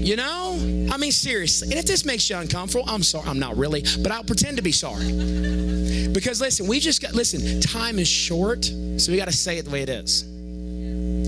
You 0.00 0.16
know? 0.16 0.54
I 0.90 0.96
mean, 0.96 1.12
seriously. 1.12 1.72
And 1.72 1.78
if 1.78 1.84
this 1.84 2.06
makes 2.06 2.30
you 2.30 2.38
uncomfortable, 2.38 2.86
I'm 2.88 3.02
sorry. 3.02 3.28
I'm 3.28 3.38
not 3.38 3.58
really, 3.58 3.84
but 4.02 4.12
I'll 4.12 4.24
pretend 4.24 4.56
to 4.56 4.62
be 4.62 4.72
sorry. 4.72 5.04
Because 6.12 6.40
listen, 6.40 6.66
we 6.66 6.80
just 6.80 7.00
got, 7.00 7.14
listen, 7.14 7.60
time 7.60 7.98
is 7.98 8.08
short, 8.08 8.64
so 8.64 9.12
we 9.12 9.16
got 9.16 9.28
to 9.28 9.32
say 9.32 9.58
it 9.58 9.64
the 9.64 9.70
way 9.70 9.82
it 9.82 9.88
is. 9.88 10.24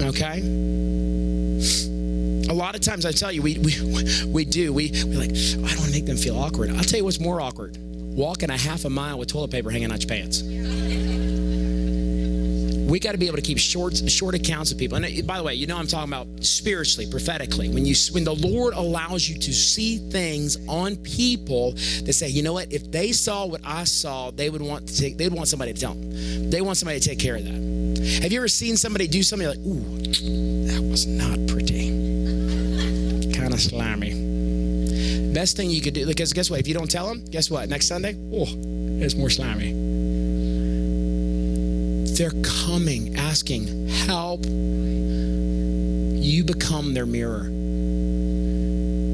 Okay? 0.01 0.41
A 2.51 2.55
lot 2.55 2.75
of 2.75 2.81
times 2.81 3.07
I 3.07 3.13
tell 3.13 3.31
you, 3.33 3.43
we, 3.43 3.59
we, 3.59 4.25
we 4.27 4.45
do. 4.45 4.73
We, 4.73 4.91
we're 5.05 5.19
like, 5.19 5.31
oh, 5.31 5.65
I 5.65 5.69
don't 5.69 5.79
want 5.79 5.87
to 5.87 5.93
make 5.93 6.07
them 6.07 6.17
feel 6.17 6.39
awkward. 6.39 6.71
I'll 6.71 6.85
tell 6.85 6.99
you 6.99 7.05
what's 7.05 7.21
more 7.21 7.41
awkward 7.41 7.79
walking 8.13 8.51
a 8.51 8.57
half 8.57 8.85
a 8.85 8.91
mile 8.91 9.19
with 9.19 9.29
toilet 9.29 9.51
paper 9.51 9.71
hanging 9.71 9.91
out 9.91 10.01
your 10.01 10.09
pants. 10.09 10.43
We 12.93 13.01
got 13.01 13.13
to 13.13 13.19
be 13.19 13.27
able 13.27 13.39
to 13.39 13.43
keep 13.43 13.57
short, 13.57 13.97
short 14.11 14.35
accounts 14.35 14.71
of 14.71 14.77
people. 14.77 14.97
And 14.97 15.07
uh, 15.07 15.23
by 15.25 15.39
the 15.39 15.43
way, 15.43 15.55
you 15.55 15.67
know 15.67 15.79
I'm 15.79 15.87
talking 15.87 16.13
about 16.13 16.27
spiritually, 16.45 17.11
prophetically. 17.11 17.71
When 17.71 17.87
you, 17.87 17.95
when 18.11 18.23
the 18.23 18.35
Lord 18.35 18.75
allows 18.75 19.27
you 19.27 19.39
to 19.39 19.51
see 19.51 19.97
things 20.11 20.59
on 20.69 20.97
people 20.97 21.73
that 21.73 22.13
say, 22.13 22.29
you 22.29 22.43
know 22.43 22.53
what, 22.53 22.71
if 22.71 22.91
they 22.91 23.13
saw 23.13 23.47
what 23.47 23.63
I 23.65 23.85
saw, 23.85 24.31
they 24.31 24.51
would 24.51 24.61
want 24.61 24.89
to 24.89 24.95
take, 25.01 25.17
they'd 25.17 25.33
want 25.33 25.49
somebody 25.49 25.73
to 25.73 25.81
tell 25.81 25.95
them. 25.95 26.51
They 26.51 26.61
want 26.61 26.77
somebody 26.77 27.01
to 27.01 27.09
take 27.09 27.19
care 27.19 27.37
of 27.37 27.45
that. 27.45 28.21
Have 28.21 28.31
you 28.31 28.39
ever 28.39 28.49
seen 28.49 28.77
somebody 28.77 29.09
do 29.09 29.23
something 29.23 29.49
like, 29.49 29.57
ooh, 29.61 29.99
that 30.67 30.83
was 30.83 31.07
not 31.07 31.39
pretty, 31.49 31.89
kind 33.33 33.55
of 33.55 33.61
slimy? 33.63 35.33
Best 35.33 35.57
thing 35.57 35.71
you 35.71 35.81
could 35.81 35.95
do, 35.95 36.05
because 36.05 36.35
guess 36.35 36.51
what? 36.51 36.61
If 36.61 36.69
you 36.69 36.75
don't 36.75 36.91
tell 36.91 37.09
them, 37.09 37.25
guess 37.25 37.51
what? 37.51 37.71
Next 37.71 37.89
Sunday, 37.89 38.15
oh, 38.35 38.45
it's 39.03 39.15
more 39.15 39.31
slimy. 39.31 39.92
They're 42.17 42.33
coming, 42.43 43.17
asking, 43.17 43.89
help. 43.89 44.45
You 44.45 46.45
become 46.45 46.95
their 46.95 47.07
mirror. 47.07 47.49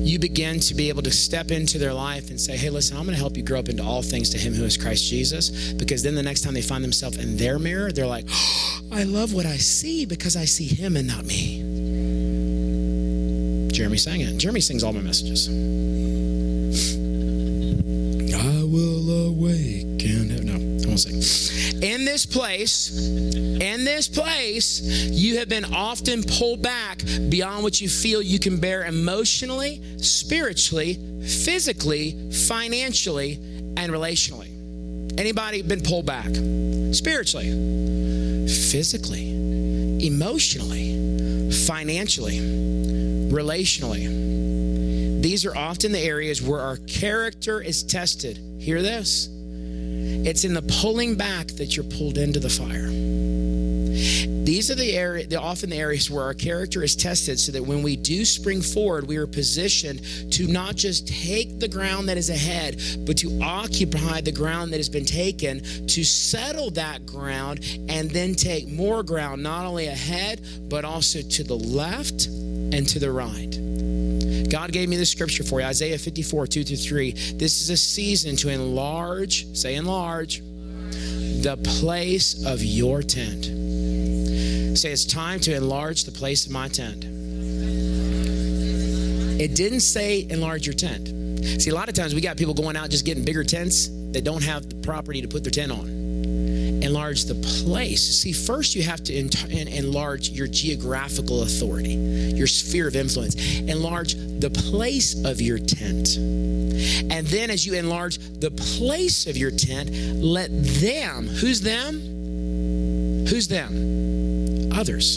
You 0.05 0.19
begin 0.19 0.59
to 0.61 0.75
be 0.75 0.89
able 0.89 1.03
to 1.03 1.11
step 1.11 1.51
into 1.51 1.79
their 1.79 1.93
life 1.93 2.31
and 2.31 2.41
say, 2.41 2.57
hey, 2.57 2.71
listen, 2.71 2.97
I'm 2.97 3.05
going 3.05 3.15
to 3.15 3.21
help 3.21 3.37
you 3.37 3.43
grow 3.43 3.59
up 3.59 3.69
into 3.69 3.83
all 3.83 4.03
things 4.03 4.31
to 4.31 4.39
Him 4.39 4.55
who 4.55 4.65
is 4.65 4.77
Christ 4.77 5.09
Jesus. 5.09 5.73
Because 5.75 6.03
then 6.03 6.15
the 6.15 6.23
next 6.23 6.41
time 6.41 6.55
they 6.55 6.63
find 6.63 6.83
themselves 6.83 7.19
in 7.19 7.37
their 7.37 7.59
mirror, 7.59 7.93
they're 7.93 8.07
like, 8.07 8.25
oh, 8.31 8.81
I 8.93 9.05
love 9.05 9.35
what 9.35 9.47
I 9.47 9.59
see 9.59 10.07
because 10.07 10.35
I 10.35 10.47
see 10.47 10.67
Him 10.67 10.97
and 10.97 11.07
not 11.07 11.25
me. 11.25 11.59
Jeremy 13.71 13.99
sang 13.99 14.23
it. 14.23 14.39
Jeremy 14.39 14.61
sings 14.61 14.83
all 14.83 14.93
my 14.93 15.03
messages. 15.03 15.49
This 22.19 22.27
place, 22.27 22.91
in 22.99 23.85
this 23.85 24.09
place, 24.09 24.81
you 24.81 25.39
have 25.39 25.49
been 25.49 25.65
often 25.73 26.25
pulled 26.25 26.61
back 26.61 27.01
beyond 27.29 27.63
what 27.63 27.81
you 27.81 27.89
feel 27.89 28.21
you 28.21 28.41
can 28.41 28.59
bear 28.59 28.87
emotionally, 28.87 29.81
spiritually, 29.99 30.95
physically, 31.23 32.33
financially, 32.33 33.35
and 33.77 33.93
relationally. 33.93 34.49
Anybody 35.17 35.63
been 35.63 35.81
pulled 35.81 36.07
back? 36.07 36.27
Spiritually, 36.93 37.51
physically, 38.49 39.31
emotionally, 40.05 41.53
financially, 41.53 42.41
relationally. 43.31 45.23
These 45.23 45.45
are 45.47 45.57
often 45.57 45.93
the 45.93 46.01
areas 46.01 46.43
where 46.43 46.63
our 46.63 46.79
character 46.79 47.61
is 47.61 47.85
tested. 47.85 48.41
Hear 48.59 48.83
this. 48.83 49.29
It's 50.29 50.45
in 50.45 50.53
the 50.53 50.61
pulling 50.83 51.15
back 51.15 51.47
that 51.53 51.75
you're 51.75 51.87
pulled 51.87 52.19
into 52.19 52.39
the 52.39 52.51
fire. 52.51 52.89
These 54.45 54.71
are 54.71 54.75
the 54.75 54.93
area, 54.93 55.27
the, 55.27 55.41
often 55.41 55.71
the 55.71 55.77
areas 55.77 56.11
where 56.11 56.23
our 56.23 56.35
character 56.35 56.83
is 56.83 56.95
tested, 56.95 57.41
so 57.41 57.51
that 57.53 57.63
when 57.63 57.83
we 57.83 57.97
do 57.97 58.27
spring 58.27 58.61
forward, 58.61 59.09
we 59.09 59.17
are 59.17 59.27
positioned 59.27 60.03
to 60.35 60.47
not 60.47 60.77
just 60.77 61.09
take 61.09 61.59
the 61.59 61.69
ground 61.69 62.11
that 62.11 62.19
is 62.19 62.29
ahead, 62.29 62.79
but 63.07 63.17
to 63.19 63.41
occupy 63.43 64.21
the 64.21 64.31
ground 64.31 64.71
that 64.73 64.77
has 64.77 64.91
been 64.91 65.07
taken, 65.07 65.63
to 65.87 66.05
settle 66.05 66.69
that 66.73 67.07
ground, 67.07 67.61
and 67.89 68.11
then 68.11 68.35
take 68.35 68.69
more 68.69 69.03
ground, 69.03 69.43
not 69.43 69.65
only 69.65 69.87
ahead, 69.87 70.43
but 70.69 70.85
also 70.85 71.23
to 71.23 71.43
the 71.43 71.57
left 71.57 72.27
and 72.27 72.87
to 72.87 72.99
the 72.99 73.11
right. 73.11 73.68
God 74.51 74.73
gave 74.73 74.89
me 74.89 74.97
the 74.97 75.07
scripture 75.07 75.45
for 75.45 75.61
you 75.61 75.67
Isaiah 75.67 75.99
54, 75.99 76.47
2 76.47 76.65
through 76.65 76.77
3. 76.77 77.11
This 77.35 77.61
is 77.61 77.71
a 77.71 77.77
season 77.77 78.37
to 78.37 78.49
enlarge, 78.49 79.47
say 79.57 79.75
enlarge, 79.75 80.41
the 80.41 81.59
place 81.81 82.45
of 82.47 82.63
your 82.63 83.03
tent. 83.03 83.45
Say 84.77 84.91
it's 84.93 85.05
time 85.05 85.41
to 85.41 85.55
enlarge 85.55 86.05
the 86.05 86.13
place 86.13 86.47
of 86.47 86.53
my 86.53 86.69
tent. 86.69 87.05
It 89.41 89.55
didn't 89.55 89.81
say 89.81 90.27
enlarge 90.31 90.67
your 90.67 90.75
tent. 90.75 91.09
See, 91.63 91.71
a 91.71 91.75
lot 91.75 91.89
of 91.89 91.95
times 91.95 92.15
we 92.15 92.21
got 92.21 92.37
people 92.37 92.55
going 92.55 92.77
out 92.77 92.91
just 92.91 93.05
getting 93.05 93.25
bigger 93.25 93.45
tents 93.45 93.89
that 94.13 94.25
don't 94.25 94.43
have 94.43 94.69
the 94.69 94.77
property 94.77 95.21
to 95.21 95.29
put 95.29 95.45
their 95.45 95.51
tent 95.51 95.73
on 95.73 95.98
Mm. 96.79 96.85
enlarge 96.85 97.25
the 97.25 97.35
place. 97.35 98.21
See, 98.21 98.33
first 98.33 98.75
you 98.75 98.83
have 98.83 99.03
to 99.05 99.15
enlarge 99.15 100.31
your 100.31 100.47
geographical 100.47 101.43
authority, 101.43 101.95
your 101.95 102.47
sphere 102.47 102.89
of 102.89 102.97
influence. 102.97 103.35
Enlarge 103.61 104.15
the 104.15 104.51
place 104.51 105.25
of 105.25 105.41
your 105.41 105.59
tent. 105.59 106.17
And 106.17 107.27
then 107.27 107.51
as 107.51 107.67
you 107.67 107.75
enlarge 107.75 108.19
the 108.19 108.51
place 108.51 109.27
of 109.27 109.37
your 109.37 109.51
tent, 109.51 109.91
let 110.23 110.49
them, 110.51 111.27
who's 111.27 111.61
them? 111.61 113.27
Who's 113.29 113.49
them? 113.49 114.73
Others. 114.73 115.17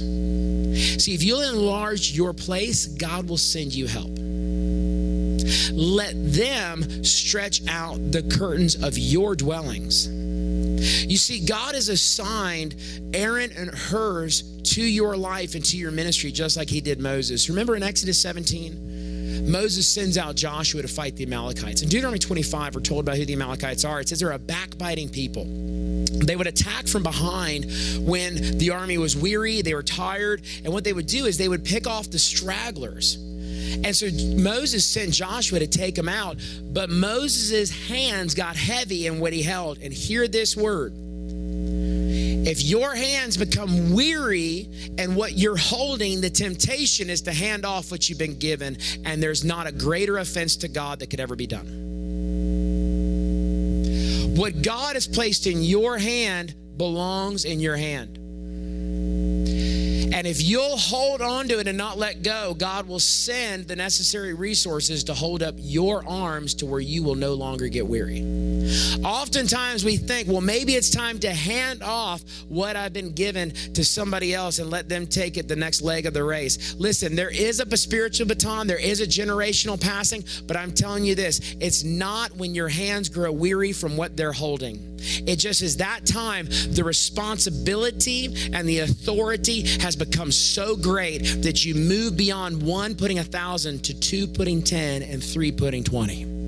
See, 1.03 1.13
if 1.13 1.23
you'll 1.23 1.41
enlarge 1.41 2.11
your 2.11 2.33
place, 2.33 2.85
God 2.85 3.27
will 3.29 3.37
send 3.37 3.73
you 3.73 3.87
help 3.87 4.11
let 5.73 6.13
them 6.15 7.03
stretch 7.03 7.61
out 7.67 7.95
the 8.11 8.23
curtains 8.23 8.75
of 8.83 8.97
your 8.97 9.35
dwellings. 9.35 10.07
You 11.11 11.17
see, 11.17 11.45
God 11.45 11.75
has 11.75 11.89
assigned 11.89 12.73
Aaron 13.13 13.51
and 13.57 13.69
Hurs 13.69 14.43
to 14.75 14.81
your 14.81 15.17
life 15.17 15.55
and 15.55 15.65
to 15.65 15.75
your 15.75 15.91
ministry, 15.91 16.31
just 16.31 16.55
like 16.55 16.69
he 16.69 16.79
did 16.79 17.01
Moses. 17.01 17.49
Remember 17.49 17.75
in 17.75 17.83
Exodus 17.83 18.21
17? 18.21 19.51
Moses 19.51 19.85
sends 19.85 20.17
out 20.17 20.35
Joshua 20.35 20.81
to 20.81 20.87
fight 20.87 21.17
the 21.17 21.25
Amalekites. 21.25 21.81
In 21.81 21.89
Deuteronomy 21.89 22.17
25, 22.17 22.75
we're 22.75 22.81
told 22.81 23.01
about 23.01 23.17
who 23.17 23.25
the 23.25 23.33
Amalekites 23.33 23.83
are. 23.83 23.99
It 23.99 24.07
says 24.07 24.21
they're 24.21 24.31
a 24.31 24.39
backbiting 24.39 25.09
people. 25.09 25.43
They 25.43 26.37
would 26.37 26.47
attack 26.47 26.87
from 26.87 27.03
behind 27.03 27.65
when 28.07 28.57
the 28.57 28.69
army 28.69 28.97
was 28.97 29.17
weary, 29.17 29.61
they 29.61 29.73
were 29.73 29.83
tired, 29.83 30.43
and 30.63 30.71
what 30.71 30.85
they 30.85 30.93
would 30.93 31.07
do 31.07 31.25
is 31.25 31.37
they 31.37 31.49
would 31.49 31.65
pick 31.65 31.87
off 31.87 32.09
the 32.09 32.19
stragglers 32.19 33.17
and 33.83 33.95
so 33.95 34.09
Moses 34.35 34.85
sent 34.85 35.13
Joshua 35.13 35.59
to 35.59 35.67
take 35.67 35.97
him 35.97 36.09
out, 36.09 36.37
but 36.63 36.89
Moses' 36.89 37.69
hands 37.69 38.33
got 38.33 38.55
heavy 38.55 39.07
in 39.07 39.19
what 39.19 39.33
he 39.33 39.41
held. 39.41 39.79
And 39.81 39.93
hear 39.93 40.27
this 40.27 40.55
word. 40.55 40.93
If 42.43 42.63
your 42.63 42.95
hands 42.95 43.37
become 43.37 43.93
weary 43.93 44.67
and 44.97 45.15
what 45.15 45.33
you're 45.33 45.57
holding, 45.57 46.21
the 46.21 46.29
temptation 46.29 47.09
is 47.09 47.21
to 47.23 47.31
hand 47.31 47.65
off 47.65 47.91
what 47.91 48.09
you've 48.09 48.17
been 48.17 48.39
given, 48.39 48.77
and 49.05 49.21
there's 49.21 49.43
not 49.43 49.67
a 49.67 49.71
greater 49.71 50.17
offense 50.17 50.55
to 50.57 50.67
God 50.67 50.99
that 50.99 51.11
could 51.11 51.19
ever 51.19 51.35
be 51.35 51.45
done. 51.45 51.67
What 54.35 54.63
God 54.63 54.95
has 54.95 55.07
placed 55.07 55.45
in 55.45 55.61
your 55.61 55.99
hand 55.99 56.55
belongs 56.77 57.45
in 57.45 57.59
your 57.59 57.75
hand. 57.75 58.17
And 60.21 60.27
if 60.27 60.39
you'll 60.39 60.77
hold 60.77 61.19
on 61.19 61.47
to 61.47 61.57
it 61.57 61.67
and 61.67 61.75
not 61.75 61.97
let 61.97 62.21
go, 62.21 62.53
God 62.53 62.87
will 62.87 62.99
send 62.99 63.67
the 63.67 63.75
necessary 63.75 64.35
resources 64.35 65.03
to 65.05 65.15
hold 65.15 65.41
up 65.41 65.55
your 65.57 66.07
arms 66.07 66.53
to 66.53 66.67
where 66.67 66.79
you 66.79 67.01
will 67.01 67.15
no 67.15 67.33
longer 67.33 67.67
get 67.67 67.87
weary. 67.87 68.21
Oftentimes 69.03 69.83
we 69.83 69.97
think, 69.97 70.27
well, 70.27 70.41
maybe 70.41 70.75
it's 70.75 70.89
time 70.89 71.19
to 71.19 71.31
hand 71.31 71.83
off 71.83 72.21
what 72.47 72.75
I've 72.75 72.93
been 72.93 73.13
given 73.13 73.51
to 73.73 73.83
somebody 73.83 74.33
else 74.33 74.59
and 74.59 74.69
let 74.69 74.89
them 74.89 75.07
take 75.07 75.37
it 75.37 75.47
the 75.47 75.55
next 75.55 75.81
leg 75.81 76.05
of 76.05 76.13
the 76.13 76.23
race. 76.23 76.75
Listen, 76.77 77.15
there 77.15 77.29
is 77.29 77.59
a 77.59 77.77
spiritual 77.77 78.27
baton, 78.27 78.67
there 78.67 78.79
is 78.79 79.01
a 79.01 79.07
generational 79.07 79.79
passing, 79.79 80.23
but 80.47 80.57
I'm 80.57 80.73
telling 80.73 81.05
you 81.05 81.15
this 81.15 81.55
it's 81.59 81.83
not 81.83 82.35
when 82.35 82.55
your 82.55 82.67
hands 82.67 83.09
grow 83.09 83.31
weary 83.31 83.73
from 83.73 83.97
what 83.97 84.15
they're 84.17 84.31
holding. 84.31 84.91
It 85.01 85.37
just 85.37 85.61
is 85.61 85.77
that 85.77 86.05
time 86.05 86.47
the 86.69 86.83
responsibility 86.83 88.25
and 88.53 88.67
the 88.67 88.79
authority 88.79 89.67
has 89.79 89.95
become 89.95 90.31
so 90.31 90.75
great 90.75 91.19
that 91.41 91.65
you 91.65 91.75
move 91.75 92.17
beyond 92.17 92.61
one 92.61 92.95
putting 92.95 93.19
a 93.19 93.23
thousand 93.23 93.83
to 93.85 93.99
two 93.99 94.27
putting 94.27 94.61
10 94.61 95.03
and 95.03 95.23
three 95.23 95.51
putting 95.51 95.83
20. 95.83 96.40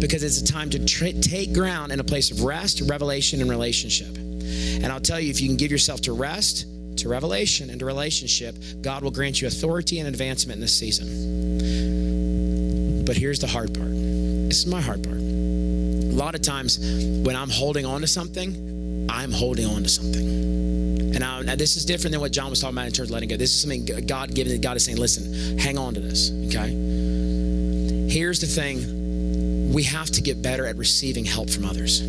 Because 0.00 0.22
it's 0.22 0.40
a 0.40 0.44
time 0.44 0.70
to 0.70 0.78
take 0.84 1.52
ground 1.52 1.92
in 1.92 2.00
a 2.00 2.04
place 2.04 2.30
of 2.30 2.42
rest, 2.42 2.82
revelation, 2.82 3.40
and 3.40 3.48
relationship. 3.48 4.16
And 4.16 4.86
I'll 4.86 5.00
tell 5.00 5.20
you, 5.20 5.30
if 5.30 5.40
you 5.40 5.48
can 5.48 5.56
give 5.56 5.70
yourself 5.70 6.00
to 6.02 6.12
rest, 6.12 6.66
to 6.98 7.08
revelation, 7.08 7.70
and 7.70 7.78
to 7.80 7.86
relationship, 7.86 8.56
God 8.80 9.02
will 9.02 9.10
grant 9.10 9.40
you 9.40 9.48
authority 9.48 9.98
and 9.98 10.08
advancement 10.08 10.56
in 10.56 10.60
this 10.60 10.78
season. 10.78 11.06
But 13.04 13.16
here's 13.16 13.38
the 13.38 13.46
hard 13.46 13.74
part. 13.74 13.90
This 13.90 14.58
is 14.58 14.66
my 14.66 14.80
hard 14.80 15.02
part 15.02 15.18
a 16.18 16.24
lot 16.24 16.34
of 16.34 16.42
times 16.42 16.78
when 17.24 17.36
I'm 17.36 17.48
holding 17.48 17.86
on 17.86 18.00
to 18.00 18.08
something, 18.08 19.06
I'm 19.08 19.30
holding 19.30 19.66
on 19.66 19.84
to 19.84 19.88
something. 19.88 20.26
And 20.26 21.20
now, 21.20 21.40
now, 21.42 21.54
this 21.54 21.76
is 21.76 21.84
different 21.84 22.10
than 22.10 22.20
what 22.20 22.32
John 22.32 22.50
was 22.50 22.60
talking 22.60 22.74
about 22.76 22.86
in 22.86 22.92
terms 22.92 23.10
of 23.10 23.12
letting 23.12 23.28
go. 23.28 23.36
This 23.36 23.54
is 23.54 23.60
something 23.60 23.84
God 24.06 24.34
given. 24.34 24.60
God 24.60 24.76
is 24.76 24.84
saying, 24.84 24.98
listen, 24.98 25.58
hang 25.58 25.78
on 25.78 25.94
to 25.94 26.00
this. 26.00 26.32
Okay. 26.48 26.70
Here's 28.10 28.40
the 28.40 28.46
thing: 28.46 28.80
we 29.72 29.82
have 29.84 30.10
to 30.10 30.20
get 30.20 30.42
better 30.42 30.66
at 30.66 30.76
receiving 30.76 31.24
help 31.24 31.50
from 31.50 31.64
others. 31.64 32.00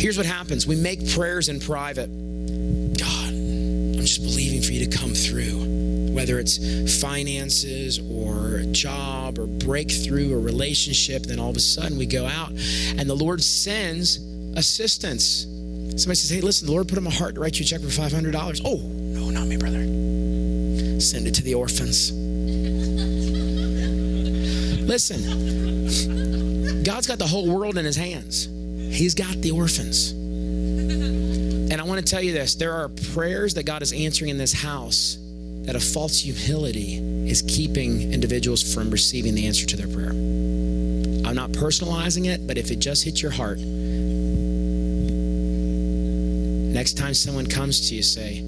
Here's 0.00 0.16
what 0.16 0.26
happens: 0.26 0.66
we 0.66 0.76
make 0.76 1.08
prayers 1.10 1.48
in 1.48 1.60
private. 1.60 2.08
God, 2.08 3.28
I'm 3.28 4.00
just 4.00 4.22
believing 4.22 4.62
for 4.62 4.72
you 4.72 4.86
to 4.86 4.98
come 4.98 5.14
through 5.14 5.80
whether 6.12 6.38
it's 6.38 6.58
finances 7.00 7.98
or 8.10 8.56
a 8.56 8.66
job 8.66 9.38
or 9.38 9.46
breakthrough 9.46 10.34
or 10.34 10.40
relationship, 10.40 11.22
then 11.22 11.38
all 11.38 11.50
of 11.50 11.56
a 11.56 11.60
sudden 11.60 11.96
we 11.96 12.06
go 12.06 12.26
out 12.26 12.50
and 12.50 13.08
the 13.08 13.14
Lord 13.14 13.42
sends 13.42 14.16
assistance. 14.56 15.46
Somebody 15.96 16.16
says, 16.16 16.30
Hey, 16.30 16.40
listen, 16.40 16.66
the 16.66 16.72
Lord 16.72 16.88
put 16.88 16.98
in 16.98 17.04
my 17.04 17.10
heart 17.10 17.36
to 17.36 17.40
write 17.40 17.58
you 17.58 17.64
a 17.64 17.66
check 17.66 17.80
for 17.80 17.86
$500. 17.86 18.60
Oh, 18.64 18.76
no, 18.76 19.30
not 19.30 19.46
me, 19.46 19.56
brother. 19.56 19.80
Send 21.00 21.26
it 21.26 21.34
to 21.34 21.42
the 21.42 21.54
orphans. 21.54 22.10
Listen, 24.90 26.82
God's 26.82 27.06
got 27.06 27.20
the 27.20 27.26
whole 27.26 27.48
world 27.48 27.78
in 27.78 27.84
his 27.84 27.96
hands, 27.96 28.48
He's 28.90 29.14
got 29.14 29.36
the 29.36 29.52
orphans. 29.52 30.10
And 30.10 31.80
I 31.80 31.84
want 31.84 32.04
to 32.04 32.10
tell 32.10 32.20
you 32.20 32.32
this 32.32 32.56
there 32.56 32.72
are 32.72 32.88
prayers 33.14 33.54
that 33.54 33.62
God 33.62 33.82
is 33.82 33.92
answering 33.92 34.30
in 34.30 34.38
this 34.38 34.52
house 34.52 35.16
that 35.62 35.76
a 35.76 35.80
false 35.80 36.18
humility 36.18 36.96
is 37.30 37.42
keeping 37.42 38.12
individuals 38.12 38.74
from 38.74 38.90
receiving 38.90 39.36
the 39.36 39.46
answer 39.46 39.64
to 39.66 39.76
their 39.76 39.86
prayer. 39.86 40.10
I'm 40.10 41.36
not 41.36 41.50
personalizing 41.50 42.26
it, 42.26 42.48
but 42.48 42.58
if 42.58 42.72
it 42.72 42.80
just 42.80 43.04
hits 43.04 43.22
your 43.22 43.30
heart, 43.30 43.58
next 46.74 46.98
time 46.98 47.14
someone 47.14 47.46
comes 47.46 47.88
to 47.88 47.94
you, 47.94 48.02
say, 48.02 48.40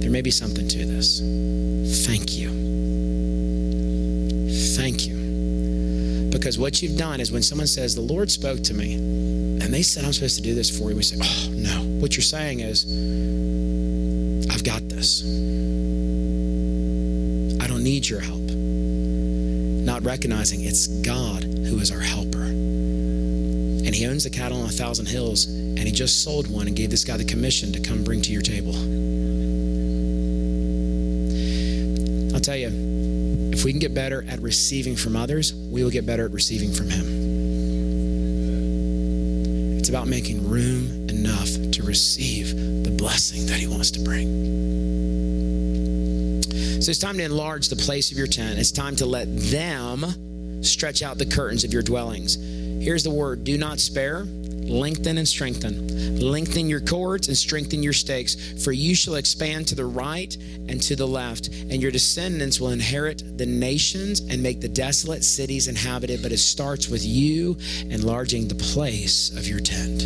There 0.00 0.10
may 0.10 0.22
be 0.22 0.32
something 0.32 0.66
to 0.66 0.84
this. 0.84 1.20
Thank 2.04 2.36
you. 2.36 2.48
Thank 4.76 5.06
you. 5.06 5.25
Because 6.30 6.58
what 6.58 6.82
you've 6.82 6.98
done 6.98 7.20
is 7.20 7.32
when 7.32 7.42
someone 7.42 7.66
says, 7.66 7.94
The 7.94 8.00
Lord 8.00 8.30
spoke 8.30 8.62
to 8.64 8.74
me, 8.74 8.94
and 8.94 9.72
they 9.72 9.82
said, 9.82 10.04
I'm 10.04 10.12
supposed 10.12 10.36
to 10.36 10.42
do 10.42 10.54
this 10.54 10.76
for 10.76 10.90
you, 10.90 10.96
we 10.96 11.02
say, 11.02 11.16
Oh, 11.22 11.48
no. 11.50 11.82
What 12.00 12.16
you're 12.16 12.22
saying 12.22 12.60
is, 12.60 12.84
I've 14.50 14.64
got 14.64 14.88
this 14.88 15.22
I 17.62 17.66
don't 17.66 17.82
need 17.82 18.08
your 18.08 18.20
help. 18.20 18.40
Not 18.40 20.04
recognizing 20.04 20.62
it's 20.62 20.86
God 20.86 21.42
who 21.42 21.78
is 21.78 21.90
our 21.90 22.00
helper. 22.00 22.44
And 22.44 23.94
He 23.94 24.06
owns 24.06 24.24
the 24.24 24.30
cattle 24.30 24.60
on 24.60 24.68
a 24.68 24.72
thousand 24.72 25.06
hills, 25.06 25.46
and 25.46 25.78
He 25.80 25.90
just 25.90 26.22
sold 26.22 26.48
one 26.50 26.66
and 26.66 26.76
gave 26.76 26.90
this 26.90 27.04
guy 27.04 27.16
the 27.16 27.24
commission 27.24 27.72
to 27.72 27.80
come 27.80 28.04
bring 28.04 28.20
to 28.22 28.32
your 28.32 28.42
table. 28.42 28.74
I'll 32.34 32.40
tell 32.40 32.56
you, 32.56 32.68
if 33.56 33.64
we 33.64 33.72
can 33.72 33.80
get 33.80 33.94
better 33.94 34.22
at 34.28 34.38
receiving 34.40 34.94
from 34.94 35.16
others, 35.16 35.54
we 35.54 35.82
will 35.82 35.88
get 35.90 36.04
better 36.04 36.26
at 36.26 36.30
receiving 36.30 36.70
from 36.72 36.90
Him. 36.90 37.06
It's 39.78 39.88
about 39.88 40.08
making 40.08 40.46
room 40.46 41.08
enough 41.08 41.48
to 41.72 41.82
receive 41.82 42.54
the 42.84 42.90
blessing 42.90 43.46
that 43.46 43.58
He 43.58 43.66
wants 43.66 43.90
to 43.92 44.00
bring. 44.00 44.26
So 46.82 46.90
it's 46.90 46.98
time 46.98 47.16
to 47.16 47.22
enlarge 47.22 47.70
the 47.70 47.76
place 47.76 48.12
of 48.12 48.18
your 48.18 48.26
tent. 48.26 48.58
It's 48.58 48.70
time 48.70 48.94
to 48.96 49.06
let 49.06 49.24
them 49.34 50.62
stretch 50.62 51.00
out 51.00 51.16
the 51.16 51.24
curtains 51.24 51.64
of 51.64 51.72
your 51.72 51.82
dwellings. 51.82 52.34
Here's 52.84 53.04
the 53.04 53.10
word 53.10 53.42
do 53.42 53.56
not 53.56 53.80
spare, 53.80 54.24
lengthen 54.24 55.16
and 55.16 55.26
strengthen. 55.26 55.95
Lengthen 56.20 56.68
your 56.68 56.80
cords 56.80 57.28
and 57.28 57.36
strengthen 57.36 57.82
your 57.82 57.92
stakes, 57.92 58.62
for 58.64 58.72
you 58.72 58.94
shall 58.94 59.16
expand 59.16 59.68
to 59.68 59.74
the 59.74 59.84
right 59.84 60.34
and 60.68 60.82
to 60.82 60.96
the 60.96 61.06
left, 61.06 61.48
and 61.48 61.82
your 61.82 61.90
descendants 61.90 62.60
will 62.60 62.70
inherit 62.70 63.38
the 63.38 63.46
nations 63.46 64.20
and 64.20 64.42
make 64.42 64.60
the 64.60 64.68
desolate 64.68 65.24
cities 65.24 65.68
inhabited. 65.68 66.22
But 66.22 66.32
it 66.32 66.38
starts 66.38 66.88
with 66.88 67.04
you 67.04 67.56
enlarging 67.90 68.48
the 68.48 68.54
place 68.54 69.30
of 69.36 69.46
your 69.46 69.60
tent. 69.60 70.02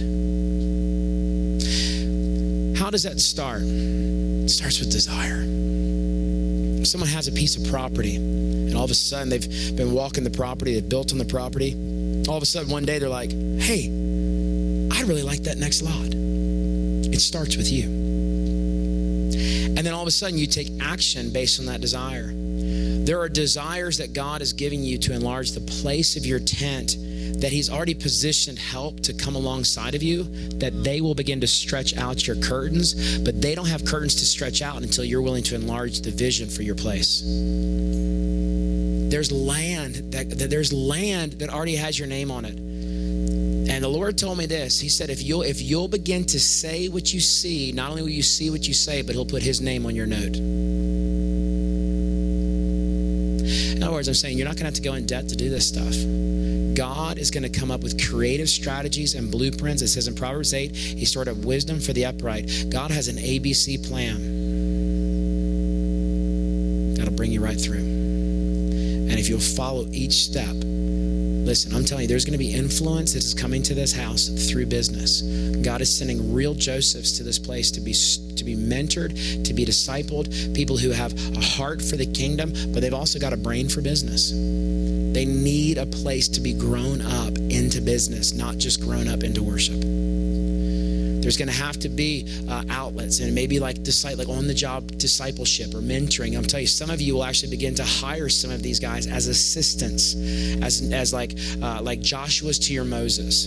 How 2.77 2.91
does 2.91 3.03
that 3.05 3.21
start? 3.21 3.63
It 3.63 4.49
starts 4.49 4.81
with 4.81 4.91
desire 4.91 5.47
someone 6.91 7.09
has 7.09 7.29
a 7.29 7.33
piece 7.33 7.57
of 7.57 7.71
property 7.71 8.17
and 8.17 8.75
all 8.75 8.85
of 8.85 8.91
a 8.91 8.95
sudden 8.95 9.29
they've 9.29 9.77
been 9.77 9.93
walking 9.93 10.25
the 10.25 10.31
property, 10.31 10.75
they've 10.75 10.89
built 10.89 11.13
on 11.13 11.19
the 11.19 11.25
property. 11.25 11.73
All 12.29 12.37
of 12.37 12.43
a 12.43 12.47
sudden 12.47 12.71
one 12.71 12.85
day 12.85 12.99
they're 12.99 13.09
like, 13.09 13.31
hey, 13.31 13.89
really 15.11 15.23
like 15.25 15.43
that 15.43 15.59
next 15.59 15.83
lot. 15.83 16.07
It 17.13 17.19
starts 17.19 17.57
with 17.57 17.69
you. 17.73 17.83
And 19.77 19.79
then 19.79 19.93
all 19.93 20.03
of 20.03 20.07
a 20.07 20.13
sudden 20.13 20.39
you 20.39 20.47
take 20.47 20.71
action 20.81 21.33
based 21.33 21.59
on 21.59 21.67
that 21.67 21.81
desire. 21.81 22.31
There 22.33 23.19
are 23.19 23.29
desires 23.29 23.99
that 23.99 24.13
God 24.13 24.41
is 24.41 24.53
giving 24.53 24.85
you 24.85 24.99
to 24.99 25.13
enlarge 25.13 25.51
the 25.51 25.63
place 25.63 26.17
of 26.17 26.25
your 26.25 26.39
tent 26.39 26.97
that 27.41 27.51
He's 27.51 27.69
already 27.69 27.95
positioned 27.95 28.61
help 28.61 29.01
to 29.01 29.13
come 29.13 29.35
alongside 29.35 29.97
of 29.97 30.03
you, 30.03 30.23
that 30.61 30.85
they 30.85 31.01
will 31.01 31.17
begin 31.17 31.41
to 31.41 31.49
stretch 31.49 31.97
out 31.97 32.25
your 32.29 32.37
curtains, 32.37 33.19
but 33.19 33.43
they 33.43 33.57
don't 33.57 33.67
have 33.67 33.85
curtains 33.85 34.15
to 34.17 34.25
stretch 34.25 34.63
out 34.63 34.81
until 34.83 35.05
you're 35.05 35.23
willing 35.23 35.43
to 35.45 35.57
enlarge 35.57 36.03
the 36.03 36.13
vision 36.13 36.49
for 36.49 36.63
your 36.63 36.77
place. 36.77 37.23
There's 39.11 39.33
land 39.33 40.13
that, 40.13 40.39
that 40.39 40.51
there's 40.51 40.73
land 40.73 41.33
that 41.41 41.51
already 41.51 41.75
has 41.75 41.99
your 41.99 42.07
name 42.07 42.31
on 42.31 42.45
it. 42.45 42.70
And 43.81 43.85
the 43.87 43.99
Lord 43.99 44.19
told 44.19 44.37
me 44.37 44.45
this. 44.45 44.79
He 44.79 44.91
said, 44.91 45.09
if 45.09 45.23
you'll 45.23 45.41
if 45.41 45.63
you'll 45.63 45.89
begin 45.89 46.27
to 46.27 46.39
say 46.39 46.89
what 46.91 47.15
you 47.15 47.19
see, 47.19 47.73
not 47.73 47.89
only 47.89 48.03
will 48.03 48.11
you 48.11 48.23
see 48.23 48.51
what 48.51 48.69
you 48.69 48.75
say, 48.75 49.01
but 49.01 49.15
He'll 49.15 49.25
put 49.25 49.43
His 49.43 49.63
name 49.63 49.87
on 49.87 49.97
your 49.97 50.05
note. 50.05 50.37
In 53.57 53.83
other 53.83 53.95
words, 53.95 54.07
I'm 54.07 54.13
saying 54.13 54.37
you're 54.37 54.47
not 54.47 54.57
going 54.57 54.65
to 54.65 54.67
have 54.67 54.75
to 54.75 54.83
go 54.83 54.93
in 54.93 55.07
debt 55.07 55.31
to 55.31 55.35
do 55.35 55.49
this 55.49 55.67
stuff. 55.67 55.95
God 56.77 57.17
is 57.17 57.31
going 57.31 57.43
to 57.43 57.49
come 57.49 57.71
up 57.71 57.83
with 57.83 58.07
creative 58.07 58.51
strategies 58.51 59.15
and 59.15 59.31
blueprints. 59.31 59.81
It 59.81 59.89
says 59.89 60.09
in 60.09 60.15
Proverbs 60.15 60.53
8, 60.53 60.77
He 60.77 61.07
stored 61.07 61.29
up 61.29 61.39
wisdom 61.39 61.81
for 61.81 61.95
the 61.95 62.05
upright. 62.05 62.67
God 62.69 62.91
has 62.91 63.09
an 63.09 63.17
ABC 63.17 63.89
plan 63.89 64.19
that'll 66.97 67.15
bring 67.15 67.33
you 67.33 67.43
right 67.43 67.59
through. 67.59 67.79
And 67.79 69.13
if 69.13 69.31
you'll 69.31 69.41
follow 69.41 69.87
each 69.91 70.13
step, 70.13 70.55
listen, 71.45 71.75
I'm 71.75 71.85
telling 71.85 72.03
you, 72.03 72.09
there's 72.09 72.25
going 72.25 72.33
to 72.33 72.39
be 72.39 72.53
influence 72.53 73.13
that 73.15 73.25
is 73.25 73.35
coming 73.35 73.63
to 73.65 73.75
this 73.75 73.93
house 73.93 74.29
through 74.51 74.67
business. 74.67 75.23
God 75.63 75.81
is 75.81 75.97
sending 75.97 76.33
real 76.33 76.55
Josephs 76.55 77.13
to 77.19 77.25
this 77.25 77.39
place 77.39 77.71
to 77.73 77.81
be 77.81 77.93
to 77.93 78.45
be 78.45 78.57
mentored, 78.57 79.45
to 79.45 79.53
be 79.53 79.65
discipled, 79.67 80.55
people 80.55 80.77
who 80.77 80.91
have 80.91 81.13
a 81.37 81.41
heart 81.41 81.83
for 81.83 81.97
the 81.97 82.07
kingdom, 82.07 82.53
but 82.73 82.81
they've 82.81 82.95
also 82.95 83.19
got 83.19 83.33
a 83.33 83.37
brain 83.37 83.69
for 83.69 83.83
business. 83.83 84.31
They 84.31 85.27
need 85.27 85.77
a 85.77 85.87
place 85.87 86.29
to 86.29 86.41
be 86.41 86.55
grown 86.55 87.03
up 87.03 87.37
into 87.37 87.81
business, 87.81 88.33
not 88.33 88.57
just 88.57 88.81
grown 88.81 89.09
up 89.09 89.23
into 89.23 89.43
worship. 89.43 90.00
There's 91.21 91.37
going 91.37 91.49
to 91.49 91.55
have 91.55 91.79
to 91.81 91.89
be 91.89 92.27
uh, 92.49 92.65
outlets 92.71 93.21
and 93.21 93.35
maybe 93.35 93.59
like 93.59 93.77
like 93.77 94.29
on 94.29 94.47
the 94.47 94.55
job 94.55 94.87
discipleship 94.99 95.75
or 95.75 95.81
mentoring. 95.81 96.37
I'm 96.37 96.45
telling 96.45 96.63
you, 96.63 96.69
some 96.69 96.91
of 96.91 97.01
you 97.01 97.15
will 97.15 97.25
actually 97.25 97.51
begin 97.51 97.75
to 97.77 97.85
hire 97.85 98.29
some 98.29 98.51
of 98.51 98.63
these 98.63 98.81
guys 98.81 99.07
as 99.07 99.27
assistants, 99.29 100.15
as 100.63 100.91
as 100.93 101.13
like 101.13 101.33
uh, 101.63 101.81
like 101.83 102.01
Joshua's 102.01 102.59
to 102.61 102.75
your 102.75 102.85
Moses. 102.85 103.47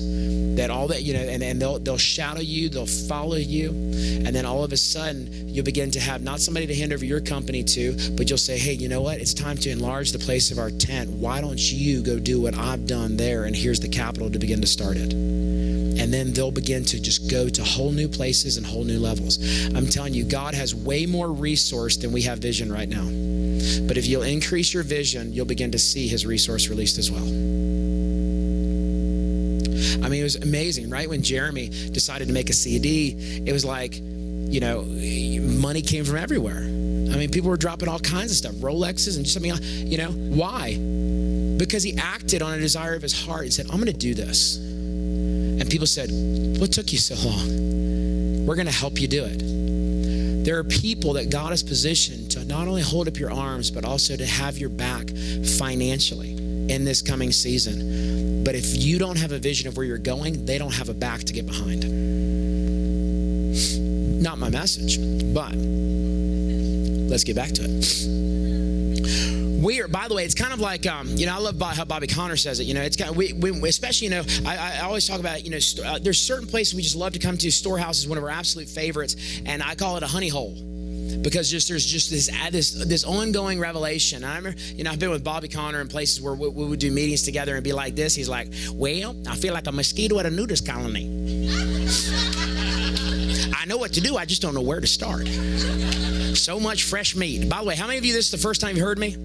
That 0.56 0.70
all 0.70 0.88
that 0.88 1.04
you 1.04 1.14
know, 1.14 1.22
and, 1.22 1.42
and 1.44 1.62
they'll 1.62 1.80
they'll 1.80 1.98
shadow 1.98 2.42
you, 2.42 2.70
they'll 2.70 2.86
follow 2.86 3.38
you, 3.38 3.70
and 3.70 4.28
then 4.28 4.46
all 4.46 4.64
of 4.64 4.72
a 4.72 4.78
sudden 4.78 5.50
you'll 5.50 5.66
begin 5.66 5.92
to 5.92 6.00
have 6.00 6.22
not 6.22 6.40
somebody 6.40 6.68
to 6.68 6.76
hand 6.76 6.94
over 6.94 7.06
your 7.06 7.22
company 7.22 7.64
to, 7.64 7.94
but 8.18 8.30
you'll 8.30 8.38
say, 8.38 8.58
hey, 8.58 8.74
you 8.74 8.90
know 8.90 9.02
what? 9.02 9.20
It's 9.20 9.34
time 9.34 9.58
to 9.58 9.70
enlarge 9.70 10.12
the 10.12 10.20
place 10.20 10.52
of 10.52 10.58
our 10.58 10.72
tent. 10.72 11.10
Why 11.10 11.42
don't 11.42 11.60
you 11.60 12.02
go 12.02 12.20
do 12.20 12.42
what 12.42 12.56
I've 12.56 12.88
done 12.88 13.18
there? 13.18 13.46
And 13.46 13.56
here's 13.56 13.80
the 13.80 13.90
capital 13.90 14.30
to 14.30 14.40
begin 14.40 14.62
to 14.62 14.68
start 14.68 14.98
it 14.98 15.43
then 16.14 16.34
they'll 16.34 16.52
begin 16.52 16.86
to 16.86 17.00
just 17.00 17.30
go 17.30 17.50
to 17.50 17.64
whole 17.64 17.92
new 17.92 18.08
places 18.08 18.58
and 18.58 18.66
whole 18.66 18.84
new 18.84 19.00
levels. 19.00 19.40
I'm 19.76 19.88
telling 19.88 20.14
you, 20.14 20.24
God 20.24 20.54
has 20.54 20.76
way 20.76 21.06
more 21.06 21.32
resource 21.32 21.98
than 21.98 22.12
we 22.12 22.22
have 22.24 22.40
vision 22.40 22.72
right 22.72 22.88
now. 22.88 23.04
But 23.88 23.98
if 23.98 24.06
you'll 24.06 24.24
increase 24.24 24.74
your 24.74 24.84
vision, 24.84 25.34
you'll 25.34 25.46
begin 25.46 25.72
to 25.72 25.80
see 25.80 26.08
His 26.08 26.26
resource 26.26 26.68
released 26.68 26.98
as 26.98 27.10
well. 27.10 27.24
I 30.04 30.10
mean, 30.10 30.20
it 30.20 30.24
was 30.24 30.36
amazing, 30.36 30.90
right? 30.90 31.10
When 31.10 31.22
Jeremy 31.22 31.70
decided 31.70 32.28
to 32.28 32.34
make 32.34 32.50
a 32.50 32.54
CD, 32.54 33.44
it 33.46 33.54
was 33.54 33.64
like, 33.64 33.96
you 33.96 34.60
know, 34.60 34.84
money 34.84 35.82
came 35.82 36.04
from 36.04 36.18
everywhere. 36.18 36.60
I 36.60 37.18
mean, 37.18 37.32
people 37.32 37.50
were 37.50 37.58
dropping 37.58 37.88
all 37.88 38.00
kinds 38.00 38.32
of 38.32 38.38
stuff, 38.38 38.54
Rolexes 38.56 39.18
and 39.18 39.28
something, 39.28 39.54
you 39.62 39.98
know, 39.98 40.12
why? 40.12 40.76
Because 41.58 41.84
he 41.84 41.98
acted 41.98 42.42
on 42.42 42.54
a 42.54 42.60
desire 42.60 42.96
of 42.96 43.02
his 43.02 43.14
heart 43.14 43.44
and 43.44 43.54
said, 43.54 43.68
I'm 43.70 43.78
going 43.78 43.86
to 43.88 43.94
do 43.94 44.14
this. 44.14 44.58
And 45.64 45.72
people 45.72 45.88
said, 45.88 46.10
What 46.60 46.74
took 46.74 46.92
you 46.92 46.98
so 46.98 47.16
long? 47.26 48.46
We're 48.46 48.56
going 48.56 48.66
to 48.66 48.74
help 48.74 49.00
you 49.00 49.08
do 49.08 49.24
it. 49.24 50.44
There 50.44 50.58
are 50.58 50.64
people 50.66 51.14
that 51.14 51.30
God 51.30 51.52
has 51.52 51.64
positioned 51.64 52.32
to 52.32 52.44
not 52.44 52.68
only 52.68 52.82
hold 52.82 53.08
up 53.08 53.18
your 53.18 53.32
arms, 53.32 53.72
but 53.72 53.86
also 53.86 54.18
to 54.18 54.26
have 54.26 54.58
your 54.58 54.68
back 54.68 55.10
financially 55.58 56.34
in 56.68 56.84
this 56.84 57.02
coming 57.02 57.32
season. 57.32 58.44
But 58.44 58.56
if 58.56 58.76
you 58.76 59.00
don't 59.00 59.18
have 59.18 59.32
a 59.32 59.40
vision 59.40 59.70
of 59.70 59.78
where 59.78 59.86
you're 59.86 59.98
going, 59.98 60.46
they 60.46 60.58
don't 60.58 60.74
have 60.74 60.90
a 60.90 60.94
back 60.94 61.22
to 61.22 61.32
get 61.32 61.46
behind. 61.46 61.84
Not 64.22 64.38
my 64.38 64.50
message, 64.50 64.98
but 65.34 65.56
let's 67.10 67.24
get 67.24 67.38
back 67.38 67.54
to 67.54 67.64
it 67.64 68.33
we 69.64 69.82
are, 69.82 69.88
by 69.88 70.08
the 70.08 70.16
way, 70.16 70.26
it's 70.26 70.36
kind 70.36 70.54
of 70.54 70.60
like, 70.60 70.86
um, 70.86 71.08
you 71.08 71.26
know, 71.26 71.34
I 71.34 71.38
love 71.38 71.60
how 71.60 71.86
Bobby 71.86 72.08
Conner 72.08 72.36
says 72.36 72.60
it. 72.60 72.66
You 72.66 72.74
know, 72.74 72.82
it's 72.82 72.98
kind 72.98 73.10
of, 73.10 73.16
we, 73.16 73.34
we 73.34 73.70
especially, 73.70 74.08
you 74.08 74.12
know, 74.12 74.24
I, 74.46 74.58
I, 74.58 74.80
always 74.82 75.08
talk 75.08 75.20
about, 75.20 75.44
you 75.44 75.52
know, 75.52 75.60
st- 75.60 75.88
uh, 75.88 76.00
there's 76.00 76.20
certain 76.20 76.48
places 76.48 76.76
we 76.76 76.82
just 76.82 76.96
love 76.96 77.14
to 77.14 77.20
come 77.20 77.38
to. 77.38 77.52
Storehouse 77.52 78.00
is 78.00 78.08
one 78.08 78.18
of 78.18 78.24
our 78.24 78.30
absolute 78.30 78.68
favorites, 78.68 79.16
and 79.46 79.64
I 79.64 79.76
call 79.76 79.98
it 79.98 80.04
a 80.04 80.08
honey 80.08 80.28
hole 80.28 80.56
because 81.22 81.50
just 81.50 81.70
there's 81.70 81.86
just 81.86 82.10
this 82.10 82.30
this 82.52 82.72
this 82.72 83.04
ongoing 83.06 83.60
revelation. 83.60 84.24
I 84.24 84.38
remember, 84.38 84.60
you 84.60 84.84
know, 84.84 84.92
I've 84.92 85.00
been 85.00 85.12
with 85.12 85.24
Bobby 85.24 85.48
Conner 85.48 85.82
in 85.82 85.88
places 85.88 86.22
where 86.22 86.34
we, 86.34 86.50
we, 86.50 86.66
would 86.66 86.80
do 86.80 86.92
meetings 86.92 87.24
together 87.24 87.56
and 87.56 87.64
be 87.64 87.74
like 87.74 87.96
this. 87.96 88.16
He's 88.16 88.30
like, 88.30 88.50
"Well, 88.74 89.16
I 89.28 89.36
feel 89.36 89.54
like 89.54 89.68
a 89.68 89.72
mosquito 89.72 90.20
at 90.20 90.26
a 90.26 90.30
nudist 90.30 90.68
colony. 90.68 91.06
I 93.56 93.66
know 93.66 93.78
what 93.78 93.94
to 93.94 94.02
do. 94.02 94.18
I 94.18 94.26
just 94.26 94.42
don't 94.42 94.54
know 94.54 94.62
where 94.62 94.82
to 94.82 94.88
start. 94.88 95.28
So 96.36 96.60
much 96.60 96.84
fresh 96.84 97.16
meat. 97.16 97.50
By 97.50 97.60
the 97.60 97.66
way, 97.66 97.76
how 97.76 97.88
many 97.88 98.00
of 98.00 98.06
you 98.06 98.14
this 98.14 98.26
is 98.26 98.32
the 98.32 98.38
first 98.38 98.60
time 98.60 98.76
you 98.76 98.84
heard 98.84 99.00
me? 99.00 99.16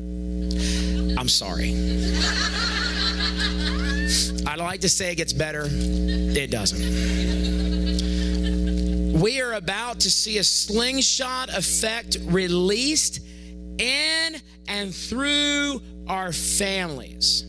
I'm 1.19 1.29
sorry. 1.29 1.75
I'd 4.47 4.59
like 4.61 4.83
to 4.83 4.89
say 4.89 5.11
it 5.11 5.17
gets 5.17 5.33
better, 5.33 5.67
it 5.69 6.53
doesn't. 6.53 6.81
We 9.21 9.41
are 9.41 9.55
about 9.55 9.99
to 10.01 10.13
see 10.13 10.39
a 10.39 10.45
slingshot 10.45 11.49
effect 11.49 12.19
released 12.23 13.19
in 13.79 14.37
and 14.69 14.95
through 14.95 15.83
our 16.07 16.33
families 16.33 17.45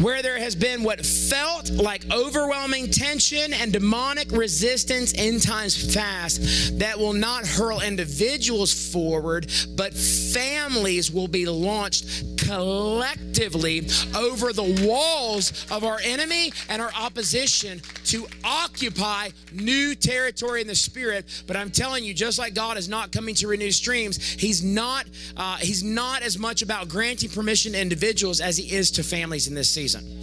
where 0.00 0.22
there 0.22 0.38
has 0.38 0.54
been 0.54 0.82
what 0.82 1.04
felt 1.04 1.70
like 1.70 2.10
overwhelming 2.10 2.90
tension 2.90 3.52
and 3.52 3.72
demonic 3.72 4.30
resistance 4.32 5.12
in 5.12 5.40
times 5.40 5.94
past 5.94 6.78
that 6.78 6.98
will 6.98 7.12
not 7.12 7.46
hurl 7.46 7.80
individuals 7.80 8.92
forward, 8.92 9.50
but 9.76 9.92
families 9.94 11.10
will 11.10 11.28
be 11.28 11.46
launched 11.46 12.38
collectively 12.44 13.86
over 14.16 14.52
the 14.52 14.84
walls 14.86 15.66
of 15.70 15.84
our 15.84 15.98
enemy 16.02 16.52
and 16.68 16.80
our 16.80 16.92
opposition 16.98 17.80
to 18.04 18.26
occupy 18.44 19.28
new 19.52 19.94
territory 19.94 20.60
in 20.60 20.66
the 20.66 20.74
spirit. 20.74 21.26
But 21.46 21.56
I'm 21.56 21.70
telling 21.70 22.04
you, 22.04 22.14
just 22.14 22.38
like 22.38 22.54
God 22.54 22.76
is 22.76 22.88
not 22.88 23.12
coming 23.12 23.34
to 23.36 23.48
renew 23.48 23.70
streams, 23.70 24.18
He's 24.18 24.62
not 24.62 25.06
uh, 25.36 25.56
He's 25.56 25.82
not 25.82 26.22
as 26.22 26.38
much 26.38 26.62
about 26.62 26.88
granting 26.88 27.30
permission 27.30 27.72
to 27.72 27.80
individuals 27.80 28.40
as 28.40 28.56
He 28.56 28.74
is 28.74 28.90
to 28.92 29.02
families 29.02 29.48
in 29.48 29.54
this 29.54 29.70
season. 29.70 30.20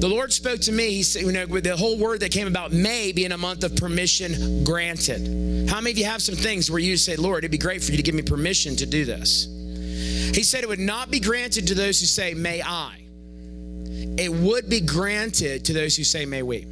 The 0.00 0.08
Lord 0.08 0.32
spoke 0.32 0.60
to 0.60 0.72
me, 0.72 0.92
he 0.92 1.02
said, 1.02 1.22
you 1.22 1.32
know, 1.32 1.46
with 1.46 1.64
the 1.64 1.76
whole 1.76 1.98
word 1.98 2.20
that 2.20 2.32
came 2.32 2.46
about 2.46 2.72
May 2.72 3.12
being 3.12 3.32
a 3.32 3.36
month 3.36 3.64
of 3.64 3.76
permission 3.76 4.64
granted. 4.64 5.68
How 5.68 5.78
many 5.82 5.90
of 5.90 5.98
you 5.98 6.06
have 6.06 6.22
some 6.22 6.36
things 6.36 6.70
where 6.70 6.80
you 6.80 6.96
say, 6.96 7.16
Lord, 7.16 7.44
it'd 7.44 7.50
be 7.50 7.58
great 7.58 7.84
for 7.84 7.90
you 7.90 7.98
to 7.98 8.02
give 8.02 8.14
me 8.14 8.22
permission 8.22 8.76
to 8.76 8.86
do 8.86 9.04
this? 9.04 9.46
He 10.34 10.42
said 10.42 10.62
it 10.62 10.68
would 10.68 10.78
not 10.78 11.10
be 11.10 11.20
granted 11.20 11.68
to 11.68 11.74
those 11.74 12.00
who 12.00 12.06
say, 12.06 12.34
May 12.34 12.62
I. 12.62 12.96
It 14.18 14.32
would 14.32 14.68
be 14.68 14.80
granted 14.80 15.64
to 15.66 15.72
those 15.72 15.96
who 15.96 16.04
say, 16.04 16.26
May 16.26 16.42
we. 16.42 16.66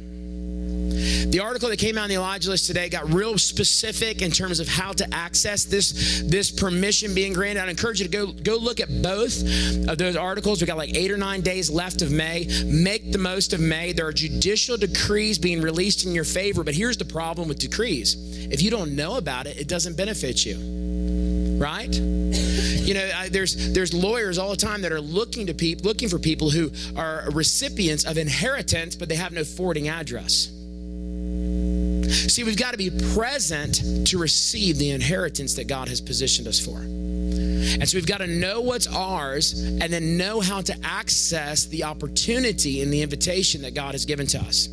The 1.29 1.39
article 1.41 1.69
that 1.69 1.77
came 1.77 1.97
out 1.97 2.05
in 2.05 2.09
the 2.09 2.15
Elijah 2.15 2.49
list 2.49 2.65
today 2.67 2.89
got 2.89 3.13
real 3.13 3.37
specific 3.37 4.21
in 4.21 4.31
terms 4.31 4.59
of 4.59 4.67
how 4.67 4.91
to 4.93 5.13
access 5.13 5.63
this, 5.63 6.23
this 6.25 6.51
permission 6.51 7.13
being 7.13 7.33
granted. 7.33 7.61
I'd 7.61 7.69
encourage 7.69 8.01
you 8.01 8.07
to 8.07 8.11
go, 8.11 8.31
go 8.31 8.55
look 8.57 8.79
at 8.79 8.89
both 9.01 9.41
of 9.87 9.97
those 9.97 10.15
articles. 10.15 10.61
We 10.61 10.67
got 10.67 10.77
like 10.77 10.95
eight 10.95 11.11
or 11.11 11.17
nine 11.17 11.41
days 11.41 11.69
left 11.69 12.01
of 12.01 12.11
May. 12.11 12.47
Make 12.65 13.11
the 13.11 13.17
most 13.17 13.53
of 13.53 13.59
May. 13.59 13.93
There 13.93 14.07
are 14.07 14.13
judicial 14.13 14.77
decrees 14.77 15.37
being 15.37 15.61
released 15.61 16.05
in 16.05 16.13
your 16.13 16.23
favor, 16.23 16.63
but 16.63 16.73
here's 16.73 16.97
the 16.97 17.05
problem 17.05 17.47
with 17.47 17.59
decrees. 17.59 18.15
If 18.51 18.61
you 18.61 18.71
don't 18.71 18.95
know 18.95 19.17
about 19.17 19.45
it, 19.45 19.57
it 19.57 19.67
doesn't 19.67 19.95
benefit 19.95 20.45
you 20.45 20.78
right? 21.59 21.93
You 21.93 22.93
know, 22.93 23.09
there's 23.29 23.73
there's 23.73 23.93
lawyers 23.93 24.37
all 24.37 24.49
the 24.49 24.57
time 24.57 24.81
that 24.81 24.91
are 24.91 25.01
looking 25.01 25.47
to 25.47 25.53
people 25.53 25.85
looking 25.85 26.09
for 26.09 26.17
people 26.17 26.49
who 26.49 26.71
are 26.95 27.25
recipients 27.31 28.05
of 28.05 28.17
inheritance, 28.17 28.95
but 28.95 29.09
they 29.09 29.15
have 29.15 29.31
no 29.31 29.43
forwarding 29.43 29.89
address. 29.89 30.49
See, 32.09 32.43
we've 32.43 32.57
got 32.57 32.71
to 32.71 32.77
be 32.77 32.89
present 33.13 34.07
to 34.07 34.17
receive 34.17 34.77
the 34.77 34.91
inheritance 34.91 35.55
that 35.55 35.67
God 35.67 35.87
has 35.89 36.01
positioned 36.01 36.47
us 36.47 36.59
for. 36.59 36.77
And 36.77 37.87
so 37.87 37.97
we've 37.97 38.07
got 38.07 38.19
to 38.19 38.27
know 38.27 38.61
what's 38.61 38.87
ours 38.87 39.53
and 39.53 39.93
then 39.93 40.17
know 40.17 40.39
how 40.39 40.61
to 40.61 40.75
access 40.83 41.65
the 41.65 41.83
opportunity 41.83 42.81
and 42.81 42.91
the 42.91 43.01
invitation 43.01 43.61
that 43.61 43.75
God 43.75 43.93
has 43.93 44.05
given 44.05 44.25
to 44.27 44.39
us. 44.39 44.69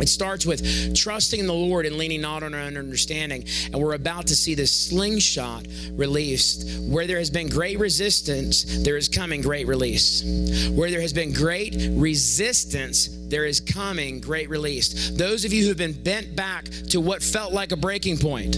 It 0.00 0.08
starts 0.08 0.46
with 0.46 0.94
trusting 0.94 1.38
in 1.38 1.46
the 1.46 1.54
Lord 1.54 1.86
and 1.86 1.96
leaning 1.96 2.20
not 2.20 2.42
on 2.42 2.54
our 2.54 2.60
own 2.60 2.76
understanding. 2.76 3.44
And 3.72 3.80
we're 3.80 3.94
about 3.94 4.26
to 4.28 4.36
see 4.36 4.54
this 4.54 4.72
slingshot 4.72 5.66
released. 5.92 6.80
Where 6.80 7.06
there 7.06 7.18
has 7.18 7.30
been 7.30 7.48
great 7.48 7.78
resistance, 7.78 8.64
there 8.84 8.96
is 8.96 9.08
coming 9.08 9.42
great 9.42 9.66
release. 9.66 10.22
Where 10.70 10.90
there 10.90 11.00
has 11.00 11.12
been 11.12 11.32
great 11.32 11.74
resistance, 11.90 13.08
there 13.28 13.44
is 13.44 13.60
coming 13.60 14.20
great 14.20 14.48
release. 14.48 15.10
Those 15.10 15.44
of 15.44 15.52
you 15.52 15.62
who 15.62 15.68
have 15.68 15.78
been 15.78 16.00
bent 16.02 16.34
back 16.36 16.64
to 16.90 17.00
what 17.00 17.22
felt 17.22 17.52
like 17.52 17.72
a 17.72 17.76
breaking 17.76 18.18
point, 18.18 18.56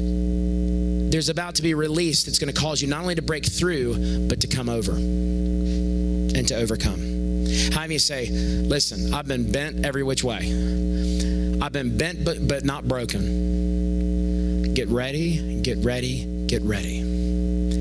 there's 1.11 1.29
about 1.29 1.55
to 1.57 1.63
be 1.63 1.75
release 1.75 2.25
that's 2.25 2.39
going 2.39 2.53
to 2.53 2.61
cause 2.61 2.83
you 2.83 2.89
not 2.89 3.03
only 3.03 3.15
to 3.15 3.23
break 3.23 3.45
through, 3.45 4.27
but 4.29 4.41
to 4.41 4.49
come 4.49 4.69
over 4.69 4.93
and 4.93 6.49
to 6.49 6.57
overcome. 6.57 7.14
How 7.73 7.83
many 7.83 7.99
say, 7.99 8.29
listen, 8.31 9.15
I've 9.15 9.27
been 9.27 9.51
bent 9.51 9.85
every 9.85 10.03
which 10.03 10.25
way. 10.25 10.39
I've 11.63 11.73
been 11.73 11.97
bent 11.97 12.25
but 12.25 12.47
but 12.47 12.65
not 12.65 12.87
broken. 12.89 14.75
Get 14.75 14.89
ready, 14.89 15.61
get 15.63 15.79
ready, 15.79 16.47
get 16.47 16.63
ready. 16.63 16.99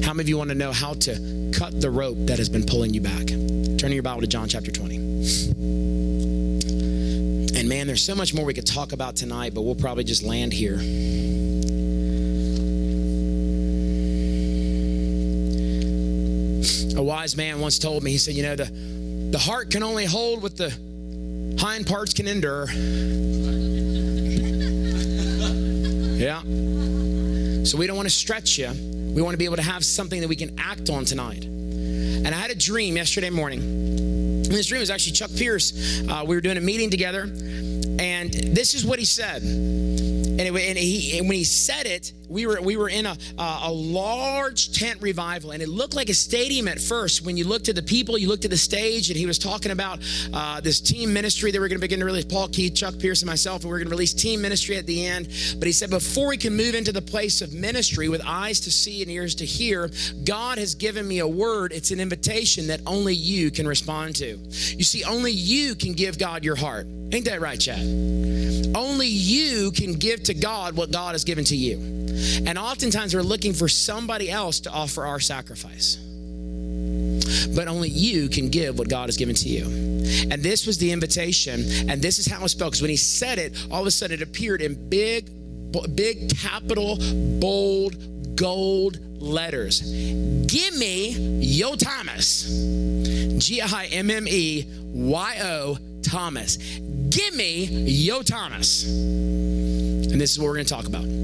How 0.03 0.13
many 0.13 0.21
of 0.21 0.29
you 0.29 0.37
want 0.37 0.49
to 0.49 0.55
know 0.55 0.71
how 0.71 0.93
to 0.93 1.51
cut 1.53 1.79
the 1.81 1.89
rope 1.89 2.17
that 2.27 2.37
has 2.37 2.49
been 2.49 2.65
pulling 2.65 2.93
you 2.93 3.01
back? 3.01 3.27
Turn 3.79 3.91
your 3.91 4.03
Bible 4.03 4.21
to 4.21 4.27
John 4.27 4.47
chapter 4.47 4.71
20. 4.71 4.95
And 7.57 7.67
man, 7.69 7.87
there's 7.87 8.03
so 8.03 8.13
much 8.13 8.33
more 8.33 8.45
we 8.45 8.53
could 8.53 8.67
talk 8.67 8.91
about 8.91 9.15
tonight, 9.15 9.53
but 9.53 9.61
we'll 9.61 9.75
probably 9.75 10.03
just 10.03 10.23
land 10.23 10.53
here. 10.53 10.75
A 16.95 17.01
wise 17.01 17.35
man 17.35 17.59
once 17.59 17.79
told 17.79 18.03
me, 18.03 18.11
he 18.11 18.17
said, 18.17 18.35
You 18.35 18.43
know, 18.43 18.55
the, 18.55 18.65
the 19.33 19.39
heart 19.39 19.71
can 19.71 19.81
only 19.81 20.05
hold 20.05 20.43
what 20.43 20.55
the 20.55 20.69
hind 21.59 21.87
parts 21.87 22.13
can 22.13 22.27
endure. 22.27 22.67
Yeah. 26.15 26.39
So 27.63 27.79
we 27.79 27.87
don't 27.87 27.95
want 27.95 28.07
to 28.07 28.13
stretch 28.13 28.59
you. 28.59 28.69
We 28.69 29.23
want 29.23 29.33
to 29.33 29.39
be 29.39 29.45
able 29.45 29.55
to 29.55 29.63
have 29.63 29.83
something 29.83 30.21
that 30.21 30.27
we 30.27 30.35
can 30.35 30.55
act 30.59 30.91
on 30.91 31.03
tonight. 31.03 31.45
And 31.45 32.27
I 32.27 32.33
had 32.37 32.51
a 32.51 32.55
dream 32.55 32.95
yesterday 32.95 33.31
morning. 33.31 33.61
in 33.63 34.43
this 34.43 34.67
dream 34.67 34.81
was 34.81 34.91
actually 34.91 35.13
Chuck 35.13 35.31
Pierce. 35.35 36.03
Uh, 36.07 36.23
we 36.27 36.35
were 36.35 36.41
doing 36.41 36.57
a 36.57 36.61
meeting 36.61 36.91
together, 36.91 37.23
and 37.23 38.31
this 38.31 38.75
is 38.75 38.85
what 38.85 38.99
he 38.99 39.05
said. 39.05 39.41
And, 39.41 40.41
it, 40.41 40.53
and, 40.53 40.77
he, 40.77 41.17
and 41.17 41.27
when 41.27 41.37
he 41.37 41.43
said 41.43 41.87
it, 41.87 42.13
we 42.33 42.47
were 42.47 42.59
we 42.61 42.75
were 42.75 42.89
in 42.89 43.05
a 43.05 43.15
a 43.37 43.71
large 43.71 44.77
tent 44.77 45.01
revival, 45.01 45.51
and 45.51 45.61
it 45.61 45.69
looked 45.69 45.95
like 45.95 46.09
a 46.09 46.13
stadium 46.13 46.67
at 46.67 46.79
first. 46.79 47.23
When 47.25 47.37
you 47.37 47.45
looked 47.45 47.69
at 47.69 47.75
the 47.75 47.83
people, 47.83 48.17
you 48.17 48.27
looked 48.27 48.45
at 48.45 48.51
the 48.51 48.57
stage, 48.57 49.09
and 49.09 49.17
he 49.17 49.25
was 49.25 49.37
talking 49.37 49.71
about 49.71 49.99
uh, 50.33 50.59
this 50.59 50.81
team 50.81 51.13
ministry 51.13 51.51
that 51.51 51.59
we're 51.59 51.67
going 51.67 51.79
to 51.79 51.81
begin 51.81 51.99
to 51.99 52.05
release. 52.05 52.25
Paul 52.25 52.47
Keith, 52.47 52.73
Chuck 52.75 52.97
Pierce, 52.97 53.21
and 53.21 53.29
myself, 53.29 53.61
and 53.61 53.69
we're 53.69 53.77
going 53.77 53.87
to 53.87 53.91
release 53.91 54.13
team 54.13 54.41
ministry 54.41 54.75
at 54.77 54.85
the 54.85 55.05
end. 55.05 55.27
But 55.59 55.67
he 55.67 55.71
said 55.71 55.89
before 55.89 56.27
we 56.27 56.37
can 56.37 56.55
move 56.55 56.75
into 56.75 56.91
the 56.91 57.01
place 57.01 57.41
of 57.41 57.53
ministry 57.53 58.09
with 58.09 58.21
eyes 58.25 58.59
to 58.61 58.71
see 58.71 59.01
and 59.01 59.11
ears 59.11 59.35
to 59.35 59.45
hear, 59.45 59.91
God 60.23 60.57
has 60.57 60.73
given 60.73 61.07
me 61.07 61.19
a 61.19 61.27
word. 61.27 61.71
It's 61.71 61.91
an 61.91 61.99
invitation 61.99 62.67
that 62.67 62.81
only 62.87 63.13
you 63.13 63.51
can 63.51 63.67
respond 63.67 64.15
to. 64.17 64.37
You 64.37 64.83
see, 64.83 65.03
only 65.03 65.31
you 65.31 65.75
can 65.75 65.93
give 65.93 66.17
God 66.17 66.43
your 66.43 66.55
heart. 66.55 66.87
Ain't 67.11 67.25
that 67.25 67.41
right, 67.41 67.59
Chad? 67.59 67.79
Only 68.75 69.07
you 69.07 69.71
can 69.71 69.93
give 69.93 70.23
to 70.23 70.33
God 70.33 70.75
what 70.75 70.91
God 70.91 71.13
has 71.13 71.23
given 71.23 71.45
to 71.45 71.55
you. 71.55 72.02
And 72.45 72.57
oftentimes 72.57 73.15
we're 73.15 73.21
looking 73.21 73.53
for 73.53 73.67
somebody 73.67 74.29
else 74.29 74.59
to 74.61 74.71
offer 74.71 75.05
our 75.05 75.19
sacrifice. 75.19 75.97
But 77.55 77.67
only 77.67 77.89
you 77.89 78.29
can 78.29 78.49
give 78.49 78.77
what 78.79 78.89
God 78.89 79.07
has 79.07 79.17
given 79.17 79.35
to 79.35 79.49
you. 79.49 79.65
And 80.31 80.43
this 80.43 80.65
was 80.65 80.77
the 80.77 80.91
invitation, 80.91 81.89
and 81.89 82.01
this 82.01 82.19
is 82.19 82.27
how 82.27 82.43
it's 82.43 82.53
spelled. 82.53 82.71
Because 82.71 82.81
when 82.81 82.89
he 82.89 82.97
said 82.97 83.39
it, 83.39 83.53
all 83.71 83.81
of 83.81 83.87
a 83.87 83.91
sudden 83.91 84.19
it 84.19 84.23
appeared 84.23 84.61
in 84.61 84.89
big, 84.89 85.29
big 85.95 86.35
capital, 86.37 86.97
bold, 87.39 88.35
gold 88.35 88.99
letters. 89.21 89.81
Give 89.81 90.75
me 90.77 91.11
Yo 91.39 91.75
Thomas. 91.75 92.43
G 93.37 93.61
I 93.61 93.85
M 93.91 94.09
M 94.09 94.27
E 94.27 94.65
Y 94.93 95.37
O 95.41 95.77
Thomas. 96.01 96.57
Give 96.57 97.35
me 97.35 97.65
Yo 97.65 98.21
Thomas. 98.21 98.85
And 98.85 100.19
this 100.19 100.31
is 100.31 100.39
what 100.39 100.45
we're 100.45 100.55
going 100.55 100.65
to 100.65 100.73
talk 100.73 100.85
about. 100.85 101.22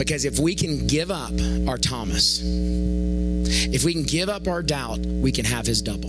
Because 0.00 0.24
if 0.24 0.38
we 0.38 0.54
can 0.54 0.86
give 0.86 1.10
up 1.10 1.30
our 1.68 1.76
Thomas, 1.76 2.40
if 2.42 3.84
we 3.84 3.92
can 3.92 4.04
give 4.04 4.30
up 4.30 4.48
our 4.48 4.62
doubt, 4.62 4.98
we 5.00 5.30
can 5.30 5.44
have 5.44 5.66
his 5.66 5.82
double. 5.82 6.08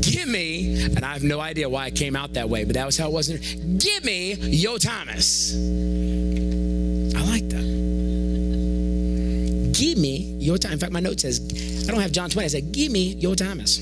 Give 0.00 0.26
me, 0.26 0.84
and 0.84 1.04
I 1.04 1.12
have 1.12 1.22
no 1.22 1.38
idea 1.38 1.68
why 1.68 1.88
it 1.88 1.94
came 1.94 2.16
out 2.16 2.32
that 2.32 2.48
way, 2.48 2.64
but 2.64 2.72
that 2.76 2.86
was 2.86 2.96
how 2.96 3.08
it 3.08 3.12
was. 3.12 3.28
Give 3.28 4.04
me 4.06 4.36
Yo 4.36 4.78
Thomas. 4.78 5.52
I 7.14 7.20
like 7.30 7.46
that. 7.50 7.66
Give 9.78 9.98
me 9.98 10.34
your 10.38 10.56
Thomas. 10.56 10.72
In 10.72 10.78
fact, 10.80 10.92
my 10.92 11.00
note 11.00 11.20
says, 11.20 11.86
I 11.86 11.92
don't 11.92 12.00
have 12.00 12.12
John 12.12 12.30
20. 12.30 12.46
I 12.46 12.48
said, 12.48 12.72
give 12.72 12.90
me 12.90 13.12
Yo 13.12 13.34
Thomas. 13.34 13.76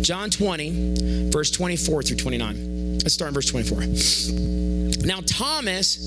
John 0.00 0.30
20, 0.30 1.30
verse 1.30 1.50
24 1.50 2.04
through 2.04 2.16
29. 2.16 3.00
Let's 3.00 3.12
start 3.12 3.28
in 3.28 3.34
verse 3.34 3.50
24. 3.50 4.59
Now, 5.04 5.20
Thomas 5.24 5.98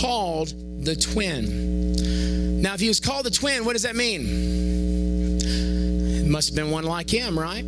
called 0.00 0.52
the 0.84 0.94
twin. 0.94 2.62
Now, 2.62 2.74
if 2.74 2.80
he 2.80 2.88
was 2.88 3.00
called 3.00 3.26
the 3.26 3.30
twin, 3.30 3.64
what 3.64 3.72
does 3.72 3.82
that 3.82 3.96
mean? 3.96 5.40
It 5.40 6.26
must 6.26 6.48
have 6.50 6.56
been 6.56 6.70
one 6.70 6.84
like 6.84 7.10
him, 7.10 7.38
right? 7.38 7.64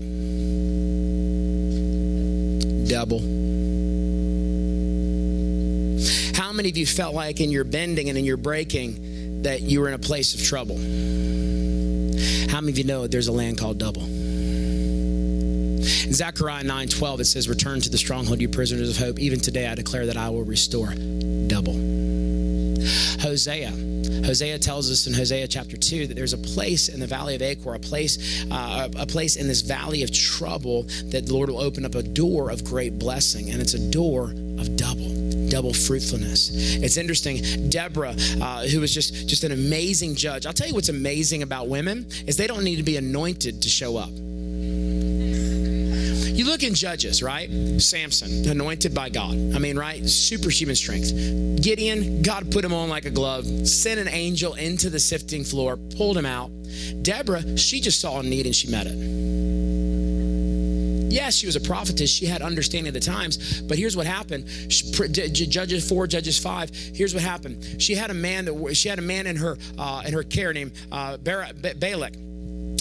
Double. 2.89 3.21
How 6.35 6.53
many 6.53 6.69
of 6.71 6.77
you 6.77 6.87
felt 6.87 7.15
like 7.15 7.41
in 7.41 7.51
your 7.51 7.65
bending 7.65 8.09
and 8.09 8.17
in 8.17 8.25
your 8.25 8.37
breaking 8.37 9.43
that 9.43 9.61
you 9.61 9.81
were 9.81 9.89
in 9.89 9.95
a 9.95 9.99
place 9.99 10.35
of 10.35 10.43
trouble? 10.43 10.77
How 10.77 12.61
many 12.61 12.71
of 12.71 12.79
you 12.79 12.85
know 12.85 13.07
there's 13.07 13.29
a 13.29 13.33
land 13.33 13.59
called 13.59 13.79
double? 13.79 14.18
Zechariah 16.13 16.65
9 16.65 16.89
12, 16.89 17.21
it 17.21 17.25
says, 17.25 17.49
Return 17.49 17.81
to 17.81 17.91
the 17.91 17.99
stronghold, 17.99 18.41
you 18.41 18.49
prisoners 18.49 18.91
of 18.91 18.97
hope. 18.97 19.19
Even 19.19 19.41
today 19.41 19.67
I 19.67 19.75
declare 19.75 20.07
that 20.07 20.17
I 20.17 20.31
will 20.31 20.45
restore 20.45 20.95
double. 21.47 21.75
Hosea. 23.21 23.73
Hosea 24.25 24.59
tells 24.59 24.91
us 24.91 25.07
in 25.07 25.15
Hosea 25.15 25.49
chapter 25.49 25.77
2 25.77 26.07
that 26.09 26.15
there's 26.15 26.33
a 26.33 26.39
place 26.39 26.89
in 26.89 27.01
the 27.01 27.07
valley 27.07 27.35
of 27.35 27.43
Achor, 27.43 27.75
a 27.75 27.79
place, 27.79 28.45
uh, 28.51 28.89
a 28.97 29.07
place 29.07 29.37
in 29.37 29.49
this 29.49 29.61
valley 29.61 30.03
of 30.03 30.13
trouble 30.13 30.85
that 31.11 31.27
the 31.27 31.35
Lord 31.35 31.51
will 31.51 31.61
open 31.61 31.85
up 31.85 31.95
a 31.95 32.03
door 32.03 32.51
of 32.51 32.65
great 32.65 32.99
blessing, 32.99 33.51
and 33.51 33.61
it's 33.61 33.75
a 33.75 33.91
door 33.91 34.25
of 34.25 34.77
double 34.77 35.15
double 35.49 35.73
fruitfulness. 35.73 36.51
It's 36.53 36.99
interesting. 36.99 37.71
Deborah, 37.71 38.15
uh, 38.41 38.67
who 38.67 38.81
was 38.81 38.93
just 38.93 39.27
just 39.27 39.45
an 39.45 39.53
amazing 39.53 40.15
judge. 40.15 40.45
I'll 40.47 40.53
tell 40.53 40.69
you 40.69 40.75
what's 40.75 40.91
amazing 40.91 41.43
about 41.43 41.69
women 41.69 42.07
is 42.27 42.37
they 42.37 42.47
don't 42.47 42.65
need 42.65 42.77
to 42.77 42.83
be 42.83 42.97
anointed 42.97 43.63
to 43.63 43.69
show 43.69 43.97
up. 43.97 44.11
You 46.39 46.45
look 46.45 46.63
in 46.63 46.73
Judges, 46.73 47.21
right? 47.21 47.51
Samson, 47.79 48.49
anointed 48.49 48.95
by 48.95 49.09
God. 49.09 49.33
I 49.33 49.59
mean, 49.59 49.77
right? 49.77 50.09
Superhuman 50.09 50.77
strength. 50.77 51.11
Gideon, 51.61 52.23
God 52.23 52.53
put 52.53 52.65
him 52.65 52.73
on 52.73 52.89
like 52.89 53.07
a 53.07 53.11
glove, 53.11 53.45
sent 53.67 53.99
an 53.99 54.07
angel 54.07 54.55
into 54.55 54.89
the 54.89 55.01
sifting 55.01 55.43
floor, 55.43 55.77
pulled 55.97 56.17
him 56.17 56.27
out. 56.27 56.53
Deborah, 57.03 57.59
she 57.59 57.81
just 57.81 58.01
saw 58.01 58.21
a 58.21 58.23
need 58.23 58.47
and 58.47 58.55
she 58.55 58.71
met 58.71 58.87
it. 58.87 58.95
Yes, 61.11 61.35
she 61.35 61.47
was 61.47 61.57
a 61.57 61.61
prophetess. 61.61 62.09
She 62.09 62.27
had 62.27 62.41
understanding 62.41 62.87
of 62.87 62.95
the 62.95 63.01
times. 63.01 63.61
But 63.63 63.77
here's 63.77 63.97
what 63.97 64.07
happened: 64.07 64.47
Judges 64.69 65.89
four, 65.89 66.07
Judges 66.07 66.39
five. 66.39 66.71
Here's 66.71 67.15
what 67.15 67.25
happened. 67.25 67.83
She 67.83 67.97
had 67.97 68.13
a 68.13 68.15
man 68.15 68.45
that 68.45 68.77
she 68.77 68.89
had 68.89 69.01
a 69.01 69.03
man 69.03 69.27
in 69.27 69.35
her 69.35 69.59
uh, 69.77 70.03
in 70.07 70.13
her 70.13 70.23
care 70.23 70.53
named 70.53 70.71
uh, 70.93 71.17
Barak 71.17 71.61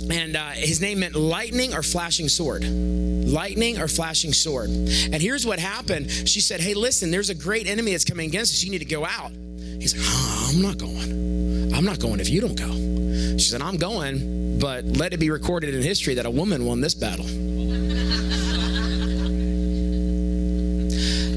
and 0.10 0.36
uh, 0.36 0.50
his 0.50 0.82
name 0.82 1.00
meant 1.00 1.16
lightning 1.16 1.74
or 1.74 1.82
flashing 1.84 2.30
sword. 2.30 2.64
Lightning 2.64 3.80
or 3.80 3.88
flashing 3.88 4.34
sword. 4.34 4.70
And 4.70 5.16
here's 5.16 5.46
what 5.46 5.60
happened. 5.60 6.10
She 6.10 6.40
said 6.40 6.62
hey 6.62 6.74
listen 6.74 7.12
there's 7.12 7.30
a 7.30 7.36
great 7.36 7.68
enemy 7.68 7.92
that's 7.92 8.06
coming 8.06 8.28
against 8.28 8.54
us. 8.54 8.64
You 8.64 8.72
need 8.72 8.80
to 8.80 8.86
go 8.86 9.06
out. 9.06 9.32
He's 9.80 9.96
like 9.96 10.06
oh, 10.08 10.52
i'm 10.54 10.62
not 10.62 10.78
going. 10.78 11.74
I'm 11.74 11.86
not 11.86 12.00
going 12.00 12.20
if 12.20 12.30
you 12.30 12.42
don't 12.42 12.58
go. 12.58 12.72
She 13.38 13.50
said 13.50 13.62
i'm 13.62 13.78
going 13.78 14.60
but 14.60 14.86
let 14.86 15.14
it 15.14 15.20
be 15.20 15.30
recorded 15.30 15.76
in 15.76 15.82
history 15.82 16.16
that 16.16 16.26
a 16.26 16.32
woman 16.32 16.66
won 16.66 16.82
this 16.82 16.96
battle. 16.96 17.26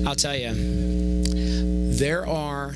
I'll 0.09 0.17
tell 0.17 0.37
you 0.37 0.55
there 1.95 2.27
are 2.27 2.75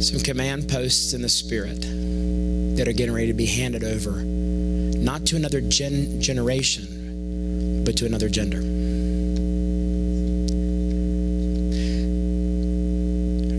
some 0.00 0.20
command 0.20 0.68
posts 0.68 1.12
in 1.12 1.22
the 1.22 1.28
spirit 1.28 1.84
that 2.76 2.88
are 2.88 2.92
getting 2.92 3.14
ready 3.14 3.28
to 3.28 3.34
be 3.34 3.46
handed 3.46 3.84
over, 3.84 4.10
not 4.12 5.24
to 5.26 5.36
another 5.36 5.60
gen- 5.60 6.20
generation, 6.20 7.84
but 7.84 7.96
to 7.98 8.06
another 8.06 8.28
gender. 8.28 8.60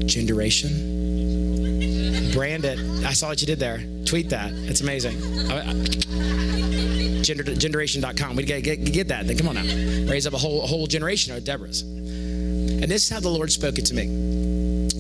Generation. 0.06 2.32
Brand 2.34 2.66
it. 2.66 2.80
I 3.06 3.14
saw 3.14 3.30
what 3.30 3.42
you 3.42 3.48
did 3.48 3.60
there. 3.60 3.84
Tweet 4.06 4.30
that. 4.30 4.52
It's 4.54 4.82
amazing. 4.82 5.18
Gender, 7.24 7.44
generation.com. 7.44 8.36
We 8.36 8.44
get, 8.44 8.64
get, 8.64 8.92
get 8.92 9.08
that. 9.08 9.28
Then 9.28 9.38
come 9.38 9.48
on 9.48 9.56
now. 9.56 10.12
Raise 10.12 10.28
up 10.28 10.34
a 10.34 10.38
whole, 10.38 10.64
a 10.64 10.68
whole 10.68 10.88
generation 10.88 11.36
of 11.36 11.44
Deborahs. 11.44 11.82
And 11.82 12.92
this 12.92 13.04
is 13.04 13.10
how 13.10 13.20
the 13.20 13.30
Lord 13.30 13.52
spoke 13.52 13.80
it 13.80 13.86
to 13.86 13.94
me. 13.94 14.45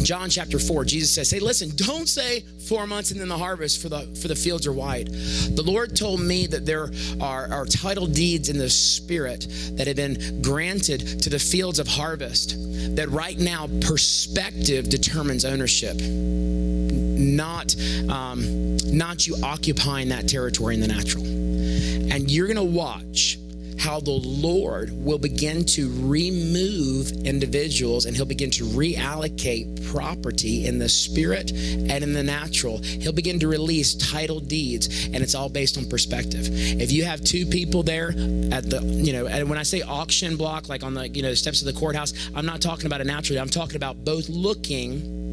John 0.06 0.30
chapter 0.30 0.60
4, 0.60 0.86
Jesus 0.86 1.12
says, 1.12 1.32
Hey, 1.32 1.40
listen, 1.40 1.72
don't 1.76 2.08
say 2.08 2.42
four 2.70 2.86
months 2.86 3.10
and 3.10 3.20
then 3.20 3.28
the 3.28 3.38
harvest, 3.38 3.82
for 3.82 3.90
the 3.90 4.02
for 4.22 4.28
the 4.28 4.36
fields 4.36 4.68
are 4.68 4.72
wide. 4.72 5.08
The 5.08 5.64
Lord 5.66 5.96
told 5.96 6.22
me 6.22 6.46
that 6.46 6.64
there 6.64 6.92
are, 7.20 7.52
are 7.52 7.66
title 7.66 8.06
deeds 8.06 8.50
in 8.50 8.60
the 8.60 8.70
spirit 8.70 9.48
that 9.72 9.88
have 9.88 9.96
been 9.96 10.44
granted 10.44 11.24
to 11.24 11.30
the 11.32 11.40
fields 11.40 11.80
of 11.80 11.88
harvest. 11.88 12.56
That 12.96 13.10
right 13.10 13.38
now 13.40 13.68
perspective 13.82 14.90
determines 14.90 15.44
ownership. 15.44 16.00
Not 16.00 17.76
um, 18.08 18.78
not 18.86 19.26
you 19.26 19.38
occupying 19.44 20.10
that 20.10 20.30
territory 20.30 20.76
in 20.76 20.82
the 20.82 20.88
natural. 20.88 21.24
And 21.26 22.30
you're 22.30 22.48
gonna 22.48 22.64
watch 22.64 23.40
how 23.86 24.00
the 24.00 24.10
Lord 24.10 24.90
will 24.92 25.20
begin 25.20 25.64
to 25.64 25.92
remove 26.08 27.12
individuals 27.24 28.08
and 28.08 28.16
he'll 28.16 28.26
begin 28.26 28.50
to 28.50 28.64
reallocate 28.64 29.92
property 29.92 30.66
in 30.66 30.80
the 30.80 30.90
spirit 30.90 31.52
and 31.52 32.04
in 32.04 32.12
the 32.14 32.24
natural. 32.24 32.80
He'll 32.80 33.14
begin 33.14 33.40
to 33.42 33.48
release 33.48 33.94
title 33.94 34.40
deeds 34.40 35.06
and 35.06 35.18
it's 35.18 35.36
all 35.36 35.50
based 35.50 35.78
on 35.78 35.86
perspective. 35.86 36.48
If 36.82 36.92
you 36.92 37.06
have 37.06 37.24
two 37.24 37.46
people 37.46 37.84
there 37.84 38.10
at 38.10 38.68
the, 38.72 38.82
you 38.84 39.14
know, 39.14 39.28
and 39.28 39.48
when 39.52 39.60
I 39.60 39.64
say 39.64 39.84
auction 39.84 40.36
block, 40.36 40.68
like 40.68 40.84
on 40.84 40.96
the, 40.96 41.08
you 41.08 41.22
know, 41.22 41.36
steps 41.36 41.62
of 41.62 41.72
the 41.72 41.80
courthouse, 41.80 42.12
I'm 42.34 42.48
not 42.48 42.62
talking 42.62 42.88
about 42.88 43.02
a 43.02 43.04
natural, 43.06 43.38
I'm 43.38 43.50
talking 43.50 43.76
about 43.76 44.04
both 44.04 44.28
looking 44.30 45.25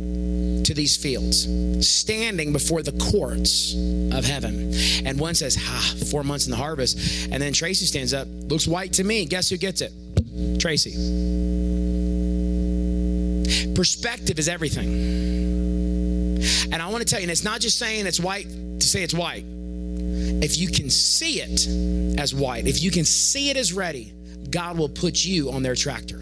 to 0.72 0.76
these 0.76 0.96
fields, 0.96 1.46
standing 1.86 2.52
before 2.52 2.82
the 2.82 2.92
courts 2.92 3.74
of 4.12 4.24
heaven. 4.24 4.72
And 5.04 5.20
one 5.20 5.34
says, 5.34 5.54
Ha, 5.54 5.94
four 6.10 6.24
months 6.24 6.46
in 6.46 6.50
the 6.50 6.56
harvest. 6.56 7.28
And 7.30 7.40
then 7.42 7.52
Tracy 7.52 7.84
stands 7.84 8.14
up, 8.14 8.26
looks 8.48 8.66
white 8.66 8.94
to 8.94 9.04
me. 9.04 9.26
Guess 9.26 9.50
who 9.50 9.58
gets 9.58 9.82
it? 9.82 9.92
Tracy. 10.58 10.92
Perspective 13.74 14.38
is 14.38 14.48
everything. 14.48 14.88
And 16.72 16.76
I 16.82 16.88
want 16.88 17.02
to 17.02 17.08
tell 17.08 17.20
you, 17.20 17.24
and 17.24 17.30
it's 17.30 17.44
not 17.44 17.60
just 17.60 17.78
saying 17.78 18.06
it's 18.06 18.20
white 18.20 18.48
to 18.48 18.86
say 18.86 19.02
it's 19.02 19.14
white. 19.14 19.44
if 19.44 20.58
you 20.58 20.68
can 20.68 20.90
see 20.90 21.40
it 21.40 22.18
as 22.18 22.34
white, 22.34 22.66
if 22.66 22.82
you 22.82 22.90
can 22.90 23.04
see 23.04 23.50
it 23.50 23.56
as 23.56 23.72
ready, 23.72 24.12
God 24.50 24.76
will 24.78 24.88
put 24.88 25.24
you 25.24 25.50
on 25.50 25.62
their 25.62 25.74
tractor. 25.74 26.20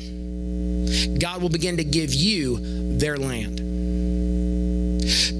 God 1.19 1.41
will 1.41 1.49
begin 1.49 1.77
to 1.77 1.85
give 1.85 2.13
you 2.13 2.99
their 2.99 3.17
land. 3.17 3.70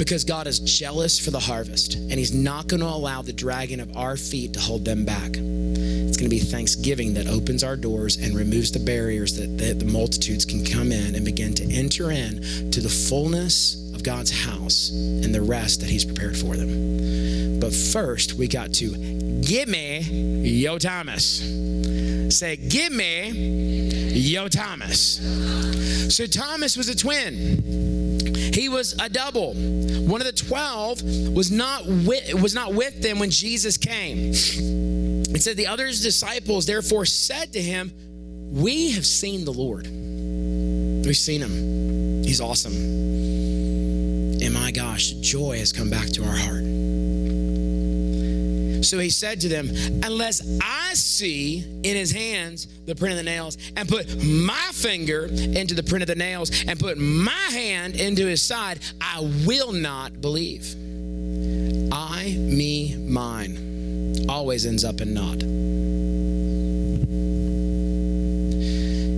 Because 0.01 0.25
God 0.25 0.47
is 0.47 0.61
jealous 0.61 1.19
for 1.19 1.31
the 1.31 1.39
harvest, 1.39 1.97
and 1.97 2.13
He's 2.13 2.33
not 2.33 2.69
going 2.69 2.81
to 2.81 2.87
allow 2.87 3.21
the 3.21 3.35
dragging 3.35 3.81
of 3.81 3.95
our 3.99 4.17
feet 4.17 4.55
to 4.55 4.59
hold 4.59 4.83
them 4.83 5.05
back. 5.05 5.33
It's 5.37 6.17
going 6.17 6.31
to 6.31 6.31
be 6.31 6.39
thanksgiving 6.39 7.13
that 7.15 7.27
opens 7.27 7.63
our 7.63 7.77
doors 7.77 8.17
and 8.17 8.35
removes 8.35 8.73
the 8.73 8.79
barriers 8.79 9.37
that, 9.37 9.59
that 9.59 9.79
the 9.79 9.85
multitudes 9.85 10.47
can 10.47 10.65
come 10.65 10.91
in 10.91 11.15
and 11.15 11.23
begin 11.23 11.53
to 11.53 11.71
enter 11.71 12.11
in 12.11 12.41
to 12.71 12.81
the 12.81 12.89
fullness 12.89 13.75
of 13.95 14.03
God's 14.03 14.31
house 14.31 14.89
and 14.89 15.35
the 15.35 15.43
rest 15.43 15.81
that 15.81 15.91
He's 15.91 16.07
prepared 16.07 16.39
for 16.39 16.57
them. 16.57 17.61
But 17.61 17.75
first, 17.75 18.33
we 18.33 18.49
got 18.49 18.73
to 18.77 18.97
give 19.43 19.69
me 19.69 19.99
Yo 20.01 20.79
Thomas. 20.79 21.41
Say, 22.35 22.57
give 22.57 22.91
me 22.91 23.29
Yo 24.15 24.49
Thomas. 24.49 25.21
So 26.17 26.25
Thomas 26.25 26.79
was 26.79 26.89
a 26.89 26.97
twin. 26.97 28.00
He 28.53 28.69
was 28.69 28.95
a 29.01 29.09
double. 29.09 29.55
One 29.55 30.21
of 30.21 30.27
the 30.27 30.33
twelve 30.33 31.03
was 31.35 31.51
not 31.51 31.87
with, 31.87 32.35
was 32.35 32.55
not 32.55 32.75
with 32.75 33.01
them 33.01 33.19
when 33.19 33.31
Jesus 33.31 33.77
came. 33.77 34.31
It 34.33 35.43
said 35.43 35.57
the 35.57 35.69
other 35.69 35.87
disciples 35.87 36.67
therefore 36.67 37.07
said 37.07 37.53
to 37.53 37.63
him, 37.63 37.93
"We 38.53 38.91
have 38.93 39.07
seen 39.07 39.45
the 39.45 39.53
Lord. 39.53 39.87
We've 39.87 41.17
seen 41.17 41.41
him. 41.41 42.25
He's 42.25 42.41
awesome." 42.41 42.75
And 42.75 44.53
my 44.55 44.73
gosh, 44.73 45.13
joy 45.21 45.59
has 45.59 45.73
come 45.73 45.91
back 45.91 46.09
to 46.11 46.25
our 46.25 46.37
heart. 46.37 46.65
So 48.83 48.99
he 48.99 49.11
said 49.11 49.41
to 49.43 49.49
them, 49.49 49.69
Unless 50.05 50.61
I 50.63 50.95
see 50.95 51.59
in 51.59 51.97
his 51.97 52.11
hands 52.11 52.67
the 52.87 52.95
print 52.95 53.13
of 53.13 53.19
the 53.19 53.31
nails, 53.31 53.57
and 53.77 53.89
put 53.89 54.09
my 54.23 54.69
finger 54.73 55.27
into 55.27 55.75
the 55.75 55.83
print 55.83 56.03
of 56.03 56.09
the 56.09 56.15
nails, 56.15 56.51
and 56.67 56.79
put 56.79 56.99
my 56.99 57.31
hand 57.31 57.97
into 57.97 58.27
his 58.27 58.43
side, 58.43 58.81
I 59.01 59.21
will 59.47 59.73
not 59.73 60.21
believe. 60.21 60.75
I, 61.93 62.37
me, 62.39 62.97
mine 62.97 64.27
always 64.29 64.67
ends 64.67 64.85
up 64.85 65.01
in 65.01 65.15
not. 65.15 65.39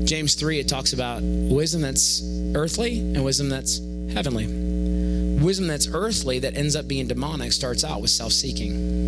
James 0.06 0.34
3, 0.34 0.58
it 0.60 0.68
talks 0.68 0.92
about 0.92 1.22
wisdom 1.22 1.80
that's 1.80 2.22
earthly 2.54 2.98
and 2.98 3.24
wisdom 3.24 3.48
that's 3.48 3.78
heavenly. 4.12 4.46
Wisdom 5.42 5.66
that's 5.66 5.88
earthly 5.92 6.38
that 6.40 6.56
ends 6.56 6.76
up 6.76 6.86
being 6.86 7.06
demonic 7.06 7.52
starts 7.52 7.82
out 7.82 8.00
with 8.00 8.10
self 8.10 8.32
seeking. 8.32 9.01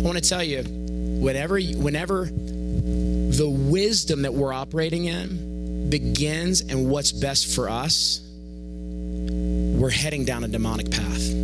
I 0.00 0.02
want 0.02 0.16
to 0.16 0.26
tell 0.26 0.42
you, 0.42 0.62
whenever, 0.62 1.60
whenever 1.60 2.24
the 2.24 3.46
wisdom 3.46 4.22
that 4.22 4.32
we're 4.32 4.50
operating 4.50 5.04
in 5.04 5.90
begins 5.90 6.62
and 6.62 6.88
what's 6.88 7.12
best 7.12 7.54
for 7.54 7.68
us, 7.68 8.22
we're 8.22 9.90
heading 9.90 10.24
down 10.24 10.42
a 10.42 10.48
demonic 10.48 10.90
path. 10.90 11.34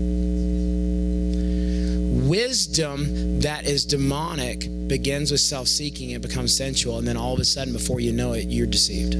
Wisdom 2.26 3.40
that 3.40 3.66
is 3.66 3.84
demonic 3.84 4.88
begins 4.88 5.30
with 5.30 5.40
self 5.40 5.68
seeking 5.68 6.14
and 6.14 6.22
becomes 6.22 6.56
sensual, 6.56 6.96
and 6.96 7.06
then 7.06 7.18
all 7.18 7.34
of 7.34 7.40
a 7.40 7.44
sudden, 7.44 7.74
before 7.74 8.00
you 8.00 8.10
know 8.10 8.32
it, 8.32 8.46
you're 8.46 8.66
deceived. 8.66 9.14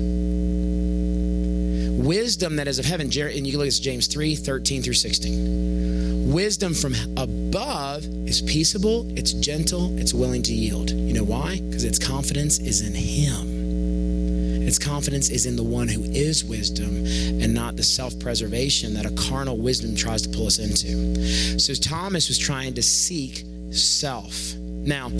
Wisdom 2.02 2.56
that 2.56 2.68
is 2.68 2.78
of 2.78 2.86
heaven, 2.86 3.08
and 3.08 3.46
you 3.46 3.58
look 3.58 3.66
at 3.66 3.74
James 3.74 4.06
3 4.06 4.34
13 4.34 4.82
through 4.82 4.94
16. 4.94 6.05
Wisdom 6.26 6.74
from 6.74 6.92
above 7.16 8.04
is 8.26 8.42
peaceable, 8.42 9.06
it's 9.16 9.32
gentle, 9.32 9.96
it's 9.96 10.12
willing 10.12 10.42
to 10.42 10.52
yield. 10.52 10.90
You 10.90 11.12
know 11.12 11.22
why? 11.22 11.60
Because 11.60 11.84
its 11.84 12.00
confidence 12.00 12.58
is 12.58 12.80
in 12.80 12.94
Him. 12.94 14.66
Its 14.66 14.76
confidence 14.76 15.30
is 15.30 15.46
in 15.46 15.54
the 15.54 15.62
one 15.62 15.86
who 15.86 16.02
is 16.02 16.44
wisdom 16.44 17.06
and 17.40 17.54
not 17.54 17.76
the 17.76 17.84
self 17.84 18.18
preservation 18.18 18.92
that 18.94 19.06
a 19.06 19.14
carnal 19.28 19.56
wisdom 19.56 19.94
tries 19.94 20.20
to 20.22 20.28
pull 20.28 20.48
us 20.48 20.58
into. 20.58 21.60
So 21.60 21.74
Thomas 21.74 22.26
was 22.26 22.38
trying 22.38 22.74
to 22.74 22.82
seek 22.82 23.44
self. 23.70 24.52
Now, 24.56 25.10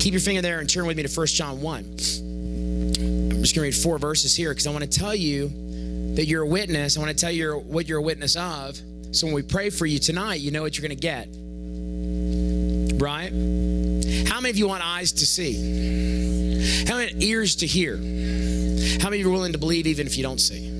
keep 0.00 0.12
your 0.12 0.20
finger 0.20 0.42
there 0.42 0.58
and 0.58 0.68
turn 0.68 0.86
with 0.86 0.96
me 0.96 1.04
to 1.04 1.08
1 1.08 1.26
John 1.28 1.60
1. 1.60 1.78
I'm 1.78 3.30
just 3.40 3.54
going 3.54 3.54
to 3.54 3.60
read 3.60 3.76
four 3.76 3.98
verses 3.98 4.34
here 4.34 4.50
because 4.50 4.66
I 4.66 4.72
want 4.72 4.82
to 4.82 4.98
tell 4.98 5.14
you 5.14 5.50
that 6.16 6.26
you're 6.26 6.42
a 6.42 6.48
witness. 6.48 6.96
I 6.96 7.00
want 7.00 7.16
to 7.16 7.20
tell 7.20 7.30
you 7.30 7.62
what 7.68 7.88
you're 7.88 8.00
a 8.00 8.02
witness 8.02 8.34
of. 8.34 8.76
So 9.12 9.26
when 9.26 9.34
we 9.34 9.42
pray 9.42 9.70
for 9.70 9.86
you 9.86 9.98
tonight, 9.98 10.40
you 10.40 10.50
know 10.50 10.62
what 10.62 10.76
you're 10.76 10.88
going 10.88 10.98
to 10.98 11.02
get. 11.02 11.28
Right? 13.00 13.30
How 14.26 14.40
many 14.40 14.50
of 14.50 14.56
you 14.56 14.66
want 14.66 14.82
eyes 14.84 15.12
to 15.12 15.26
see? 15.26 16.86
How 16.86 16.96
many 16.96 17.12
ears 17.24 17.56
to 17.56 17.66
hear? 17.66 17.96
How 17.96 19.10
many 19.10 19.20
of 19.20 19.26
you 19.26 19.28
are 19.28 19.32
willing 19.32 19.52
to 19.52 19.58
believe 19.58 19.86
even 19.86 20.06
if 20.06 20.16
you 20.16 20.22
don't 20.22 20.40
see? 20.40 20.70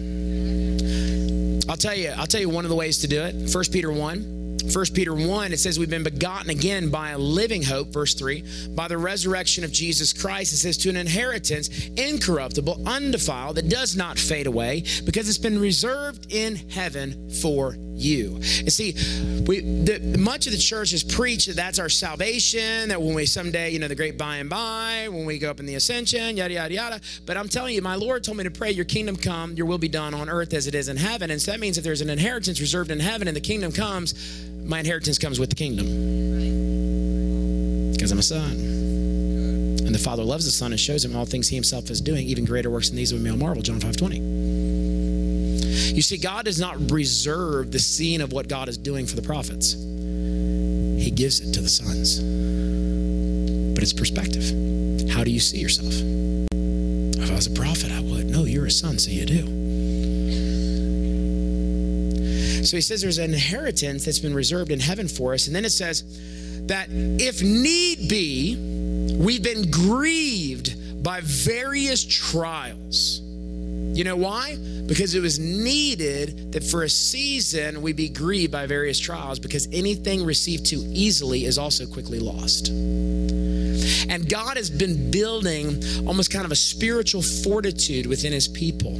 I'll 1.68 1.76
tell 1.76 1.94
you, 1.94 2.10
I'll 2.16 2.26
tell 2.26 2.40
you 2.40 2.48
one 2.48 2.64
of 2.64 2.70
the 2.70 2.74
ways 2.74 2.98
to 2.98 3.06
do 3.06 3.22
it. 3.22 3.50
First 3.50 3.72
Peter 3.72 3.92
1. 3.92 4.42
1 4.72 4.84
Peter 4.94 5.12
1, 5.12 5.52
it 5.52 5.58
says, 5.58 5.78
We've 5.78 5.90
been 5.90 6.04
begotten 6.04 6.48
again 6.50 6.88
by 6.88 7.10
a 7.10 7.18
living 7.18 7.62
hope, 7.62 7.88
verse 7.88 8.14
3, 8.14 8.44
by 8.76 8.86
the 8.86 8.96
resurrection 8.96 9.64
of 9.64 9.72
Jesus 9.72 10.12
Christ. 10.12 10.52
It 10.52 10.58
says, 10.58 10.76
To 10.78 10.88
an 10.88 10.96
inheritance 10.96 11.68
incorruptible, 11.96 12.82
undefiled, 12.86 13.56
that 13.56 13.68
does 13.68 13.96
not 13.96 14.18
fade 14.18 14.46
away, 14.46 14.84
because 15.04 15.28
it's 15.28 15.38
been 15.38 15.58
reserved 15.58 16.32
in 16.32 16.54
heaven 16.70 17.30
for 17.30 17.74
you. 17.94 18.36
And 18.36 18.72
see, 18.72 18.92
we 19.46 19.60
the, 19.60 20.16
much 20.18 20.46
of 20.46 20.52
the 20.52 20.58
church 20.58 20.90
has 20.92 21.02
preached 21.02 21.46
that 21.48 21.56
that's 21.56 21.78
our 21.78 21.88
salvation, 21.88 22.88
that 22.88 23.00
when 23.00 23.14
we 23.14 23.26
someday, 23.26 23.70
you 23.70 23.78
know, 23.78 23.88
the 23.88 23.94
great 23.94 24.18
by 24.18 24.36
and 24.36 24.50
by, 24.50 25.08
when 25.10 25.24
we 25.26 25.38
go 25.38 25.50
up 25.50 25.60
in 25.60 25.66
the 25.66 25.74
ascension, 25.74 26.36
yada, 26.36 26.54
yada, 26.54 26.74
yada. 26.74 27.00
But 27.26 27.36
I'm 27.36 27.48
telling 27.48 27.74
you, 27.74 27.82
my 27.82 27.94
Lord 27.94 28.24
told 28.24 28.38
me 28.38 28.44
to 28.44 28.50
pray, 28.50 28.70
Your 28.70 28.84
kingdom 28.84 29.16
come, 29.16 29.54
your 29.54 29.66
will 29.66 29.78
be 29.78 29.88
done 29.88 30.14
on 30.14 30.28
earth 30.28 30.54
as 30.54 30.66
it 30.66 30.74
is 30.74 30.88
in 30.88 30.96
heaven. 30.96 31.30
And 31.30 31.40
so 31.40 31.50
that 31.50 31.60
means 31.60 31.78
if 31.78 31.84
there's 31.84 32.00
an 32.00 32.10
inheritance 32.10 32.60
reserved 32.60 32.90
in 32.90 33.00
heaven 33.00 33.28
and 33.28 33.36
the 33.36 33.40
kingdom 33.40 33.72
comes, 33.72 34.14
my 34.64 34.80
inheritance 34.80 35.18
comes 35.18 35.38
with 35.38 35.50
the 35.50 35.56
kingdom. 35.56 35.86
Because 37.92 38.10
I'm 38.10 38.18
a 38.18 38.22
son. 38.22 38.52
And 39.84 39.94
the 39.94 39.98
Father 39.98 40.22
loves 40.22 40.44
the 40.44 40.50
Son 40.50 40.72
and 40.72 40.80
shows 40.80 41.04
him 41.04 41.14
all 41.14 41.26
things 41.26 41.48
he 41.48 41.56
himself 41.56 41.90
is 41.90 42.00
doing, 42.00 42.26
even 42.26 42.44
greater 42.44 42.70
works 42.70 42.88
than 42.88 42.96
these 42.96 43.12
we 43.12 43.18
may 43.18 43.30
marvel. 43.32 43.62
John 43.62 43.80
5 43.80 43.96
20. 43.96 44.41
You 45.94 46.02
see, 46.02 46.16
God 46.16 46.46
does 46.46 46.58
not 46.58 46.90
reserve 46.90 47.70
the 47.70 47.78
scene 47.78 48.20
of 48.20 48.32
what 48.32 48.48
God 48.48 48.68
is 48.68 48.78
doing 48.78 49.06
for 49.06 49.16
the 49.16 49.22
prophets, 49.22 49.74
He 49.74 51.10
gives 51.10 51.40
it 51.40 51.52
to 51.52 51.60
the 51.60 51.68
sons. 51.68 52.20
But 53.74 53.82
it's 53.82 53.92
perspective. 53.92 54.44
How 55.10 55.24
do 55.24 55.30
you 55.30 55.40
see 55.40 55.58
yourself? 55.58 55.92
If 56.52 57.30
I 57.30 57.34
was 57.34 57.46
a 57.46 57.50
prophet, 57.50 57.92
I 57.92 58.00
would. 58.00 58.30
No, 58.30 58.44
you're 58.44 58.66
a 58.66 58.70
son, 58.70 58.98
so 58.98 59.10
you 59.10 59.26
do. 59.26 59.62
So 62.64 62.76
he 62.76 62.80
says 62.80 63.02
there's 63.02 63.18
an 63.18 63.32
inheritance 63.32 64.04
that's 64.04 64.18
been 64.18 64.34
reserved 64.34 64.70
in 64.70 64.80
heaven 64.80 65.08
for 65.08 65.34
us. 65.34 65.46
And 65.46 65.54
then 65.54 65.64
it 65.64 65.70
says 65.70 66.04
that 66.66 66.88
if 66.90 67.42
need 67.42 68.08
be, 68.08 68.56
we've 69.16 69.42
been 69.42 69.70
grieved 69.70 71.02
by 71.02 71.20
various 71.22 72.04
trials. 72.04 73.21
You 73.94 74.04
know 74.04 74.16
why? 74.16 74.56
Because 74.86 75.14
it 75.14 75.20
was 75.20 75.38
needed 75.38 76.52
that 76.52 76.64
for 76.64 76.82
a 76.82 76.88
season 76.88 77.82
we 77.82 77.92
be 77.92 78.08
grieved 78.08 78.50
by 78.50 78.66
various 78.66 78.98
trials 78.98 79.38
because 79.38 79.68
anything 79.70 80.24
received 80.24 80.64
too 80.66 80.82
easily 80.88 81.44
is 81.44 81.58
also 81.58 81.86
quickly 81.86 82.18
lost. 82.18 82.68
And 84.08 84.28
God 84.28 84.56
has 84.56 84.70
been 84.70 85.10
building 85.10 85.82
almost 86.06 86.30
kind 86.30 86.44
of 86.44 86.52
a 86.52 86.56
spiritual 86.56 87.22
fortitude 87.22 88.06
within 88.06 88.32
his 88.32 88.48
people. 88.48 88.92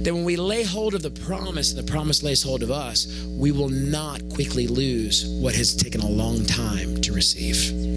That 0.00 0.14
when 0.14 0.24
we 0.24 0.36
lay 0.36 0.62
hold 0.62 0.94
of 0.94 1.02
the 1.02 1.10
promise 1.10 1.72
and 1.72 1.86
the 1.86 1.90
promise 1.90 2.22
lays 2.22 2.42
hold 2.42 2.62
of 2.62 2.70
us, 2.70 3.06
we 3.38 3.52
will 3.52 3.68
not 3.68 4.26
quickly 4.30 4.66
lose 4.66 5.26
what 5.40 5.54
has 5.54 5.74
taken 5.74 6.00
a 6.00 6.08
long 6.08 6.44
time 6.46 7.00
to 7.02 7.12
receive. 7.12 7.87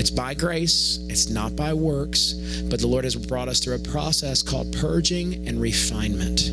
It's 0.00 0.10
by 0.10 0.32
grace, 0.32 0.98
it's 1.10 1.28
not 1.28 1.54
by 1.54 1.74
works, 1.74 2.32
but 2.70 2.80
the 2.80 2.86
Lord 2.86 3.04
has 3.04 3.14
brought 3.14 3.48
us 3.48 3.60
through 3.60 3.74
a 3.74 3.78
process 3.80 4.42
called 4.42 4.74
purging 4.78 5.46
and 5.46 5.60
refinement. 5.60 6.48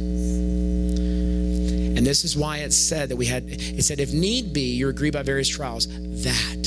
And 1.98 2.06
this 2.06 2.26
is 2.26 2.36
why 2.36 2.58
it 2.58 2.74
said 2.74 3.08
that 3.08 3.16
we 3.16 3.26
had, 3.26 3.45
it 3.48 3.84
said, 3.86 4.02
if 4.02 4.12
need 4.12 4.52
be, 4.52 4.76
you're 4.76 4.89
aggrieved 4.89 5.14
by 5.14 5.24
various 5.24 5.48
trials. 5.48 5.88
That, 6.24 6.62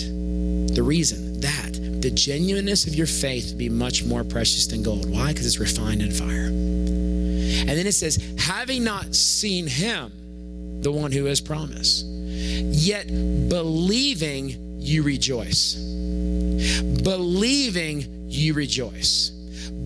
the 0.74 0.83
reason, 0.83 1.41
that 1.41 2.01
the 2.01 2.11
genuineness 2.11 2.87
of 2.87 2.95
your 2.95 3.07
faith 3.07 3.59
be 3.59 3.68
much 3.68 4.03
more 4.07 4.24
precious 4.24 4.66
than 4.66 4.83
gold. 4.83 5.05
Why? 5.12 5.35
Because 5.35 5.45
it's 5.45 5.59
refined 5.59 6.01
in 6.01 6.11
fire. 6.11 6.47
And 6.47 7.68
then 7.68 7.87
it 7.87 7.93
says, 7.93 8.16
having 8.39 8.85
not 8.85 9.14
seen 9.14 9.66
him, 9.66 10.81
the 10.81 10.91
one 10.91 11.12
who 11.12 11.26
has 11.26 11.43
promised, 11.43 12.07
yet 12.07 13.07
believing 13.51 14.78
you 14.81 15.03
rejoice. 15.03 15.76
Believing 17.03 18.28
you 18.28 18.55
rejoice. 18.55 19.32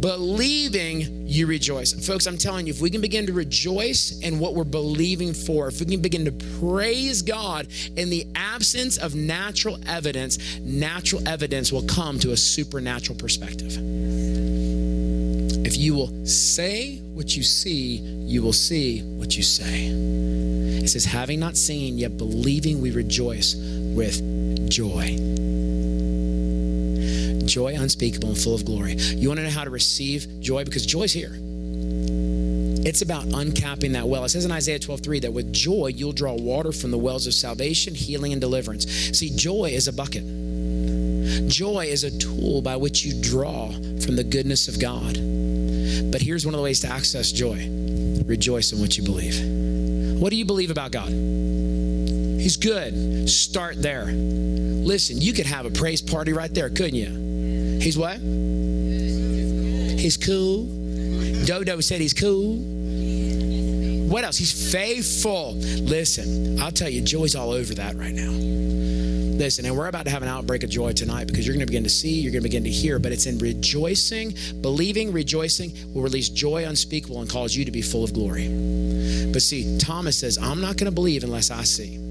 believing 0.05 1.26
you 1.26 1.46
rejoice. 1.46 1.92
Folks, 2.07 2.26
I'm 2.26 2.36
telling 2.36 2.66
you, 2.66 2.74
if 2.74 2.80
we 2.82 2.90
can 2.90 3.00
begin 3.00 3.26
to 3.26 3.32
rejoice 3.32 4.20
in 4.20 4.38
what 4.38 4.55
we're 4.55 4.64
believing 4.64 5.32
for, 5.32 5.68
if 5.68 5.80
we 5.80 5.86
can 5.86 6.02
begin 6.02 6.26
to 6.26 6.32
praise 6.61 7.22
God 7.22 7.68
in 7.96 8.11
the 8.11 8.26
absence 8.34 8.98
of 8.98 9.14
natural 9.14 9.78
evidence, 9.86 10.59
natural 10.61 11.26
evidence 11.26 11.72
will 11.72 11.86
come 11.86 12.18
to 12.18 12.32
a 12.32 12.36
supernatural 12.36 13.18
perspective. 13.18 13.78
If 15.66 15.78
you 15.78 15.94
will 15.94 16.26
say 16.26 16.98
what 17.14 17.34
you 17.34 17.42
see, 17.42 17.96
you 17.96 18.42
will 18.42 18.52
see 18.52 19.00
what 19.00 19.38
you 19.38 19.42
say. 19.42 19.86
It 19.86 20.88
says, 20.88 21.07
having 21.07 21.40
not 21.40 21.57
seen, 21.57 21.96
yet 21.96 22.18
believing 22.18 22.82
we 22.82 22.90
rejoice 22.90 23.55
with 23.55 24.68
joy. 24.68 25.16
Joy 27.55 27.76
unspeakable 27.76 28.30
and 28.30 28.36
full 28.36 28.57
of 28.57 28.64
glory. 28.64 28.94
You 28.94 29.28
want 29.28 29.38
to 29.38 29.44
know 29.44 29.50
how 29.50 29.62
to 29.62 29.70
receive 29.70 30.40
joy? 30.40 30.64
Because 30.64 30.84
joy's 30.84 31.12
here. 31.12 31.30
It's 32.84 33.00
about 33.00 33.26
uncapping 33.26 33.92
that 33.92 34.09
well. 34.09 34.24
It 34.24 34.30
says 34.30 34.44
in 34.44 34.50
Isaiah 34.50 34.80
12, 34.80 35.02
3 35.02 35.20
that 35.20 35.32
with 35.32 35.52
joy 35.52 35.92
you'll 35.94 36.11
draw 36.11 36.32
water 36.32 36.72
from 36.72 36.90
the 36.90 36.98
wells 36.98 37.28
of 37.28 37.32
salvation, 37.32 37.94
healing, 37.94 38.32
and 38.32 38.40
deliverance. 38.40 38.90
See, 39.16 39.30
joy 39.30 39.66
is 39.66 39.86
a 39.86 39.92
bucket. 39.92 40.24
Joy 41.48 41.86
is 41.86 42.02
a 42.02 42.18
tool 42.18 42.61
by 42.61 42.74
which 42.74 43.05
you 43.05 43.22
draw 43.22 43.68
from 43.70 44.16
the 44.16 44.24
goodness 44.24 44.66
of 44.66 44.80
God. 44.80 45.14
But 46.11 46.22
here's 46.22 46.44
one 46.44 46.55
of 46.55 46.59
the 46.59 46.64
ways 46.64 46.80
to 46.80 46.88
access 46.88 47.30
joy 47.30 47.70
rejoice 48.26 48.72
in 48.72 48.80
what 48.80 48.98
you 48.98 49.05
believe. 49.05 50.20
What 50.20 50.30
do 50.30 50.36
you 50.36 50.44
believe 50.44 50.72
about 50.72 50.90
God? 50.90 51.09
He's 51.09 52.57
good. 52.57 53.30
Start 53.30 53.80
there. 53.80 54.07
Listen, 54.07 55.20
you 55.20 55.32
could 55.32 55.46
have 55.46 55.66
a 55.66 55.70
praise 55.70 56.02
party 56.02 56.32
right 56.32 56.52
there, 56.52 56.68
couldn't 56.68 56.96
you? 56.96 57.24
He's 57.80 57.96
what? 57.98 58.18
He's 60.04 60.16
cool. 60.16 60.66
Dodo 61.46 61.80
said 61.80 62.00
he's 62.00 62.14
cool. 62.14 62.56
What 64.08 64.24
else? 64.24 64.36
He's 64.36 64.72
faithful. 64.72 65.54
Listen, 65.54 66.60
I'll 66.60 66.70
tell 66.70 66.88
you, 66.88 67.00
joy's 67.00 67.34
all 67.34 67.50
over 67.50 67.74
that 67.74 67.96
right 67.96 68.12
now. 68.12 68.30
Listen, 68.30 69.64
and 69.66 69.76
we're 69.76 69.88
about 69.88 70.04
to 70.04 70.10
have 70.10 70.22
an 70.22 70.28
outbreak 70.28 70.62
of 70.62 70.70
joy 70.70 70.92
tonight 70.92 71.26
because 71.26 71.46
you're 71.46 71.54
going 71.54 71.66
to 71.66 71.66
begin 71.66 71.82
to 71.82 71.90
see, 71.90 72.20
you're 72.20 72.30
going 72.30 72.42
to 72.42 72.48
begin 72.48 72.64
to 72.64 72.70
hear, 72.70 72.98
but 72.98 73.12
it's 73.12 73.26
in 73.26 73.38
rejoicing, 73.38 74.34
believing, 74.60 75.12
rejoicing 75.12 75.72
will 75.92 76.02
release 76.02 76.28
joy 76.28 76.64
unspeakable 76.64 77.20
and 77.20 77.28
cause 77.28 77.56
you 77.56 77.64
to 77.64 77.72
be 77.72 77.82
full 77.82 78.04
of 78.04 78.12
glory. 78.12 78.46
But 79.32 79.42
see, 79.42 79.76
Thomas 79.78 80.16
says, 80.16 80.38
I'm 80.38 80.60
not 80.60 80.76
going 80.76 80.86
to 80.86 80.94
believe 80.94 81.24
unless 81.24 81.50
I 81.50 81.64
see. 81.64 82.03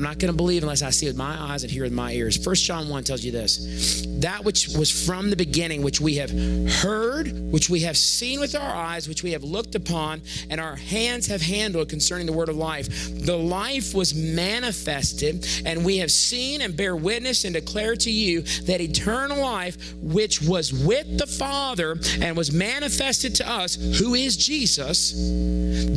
I'm 0.00 0.04
not 0.04 0.18
going 0.18 0.32
to 0.32 0.36
believe 0.36 0.62
unless 0.62 0.80
I 0.80 0.88
see 0.88 1.06
with 1.08 1.16
my 1.18 1.38
eyes 1.38 1.62
and 1.62 1.70
hear 1.70 1.82
with 1.82 1.92
my 1.92 2.12
ears. 2.12 2.42
First 2.42 2.64
John 2.64 2.88
1 2.88 3.04
tells 3.04 3.22
you 3.22 3.32
this 3.32 4.06
that 4.20 4.44
which 4.44 4.68
was 4.68 4.90
from 4.90 5.28
the 5.28 5.36
beginning, 5.36 5.82
which 5.82 6.00
we 6.00 6.14
have 6.14 6.30
heard, 6.30 7.52
which 7.52 7.68
we 7.68 7.80
have 7.80 7.98
seen 7.98 8.40
with 8.40 8.54
our 8.54 8.74
eyes, 8.74 9.08
which 9.08 9.22
we 9.22 9.32
have 9.32 9.44
looked 9.44 9.74
upon, 9.74 10.22
and 10.48 10.58
our 10.58 10.76
hands 10.76 11.26
have 11.26 11.42
handled 11.42 11.90
concerning 11.90 12.26
the 12.26 12.32
word 12.32 12.48
of 12.48 12.56
life. 12.56 12.88
The 13.26 13.36
life 13.36 13.94
was 13.94 14.14
manifested, 14.14 15.46
and 15.66 15.84
we 15.84 15.98
have 15.98 16.10
seen 16.10 16.62
and 16.62 16.74
bear 16.74 16.96
witness 16.96 17.44
and 17.44 17.52
declare 17.52 17.94
to 17.96 18.10
you 18.10 18.40
that 18.40 18.80
eternal 18.80 19.42
life, 19.42 19.92
which 20.00 20.40
was 20.40 20.72
with 20.72 21.18
the 21.18 21.26
Father 21.26 21.98
and 22.22 22.38
was 22.38 22.52
manifested 22.52 23.34
to 23.34 23.50
us, 23.50 23.74
who 23.98 24.14
is 24.14 24.38
Jesus, 24.38 25.12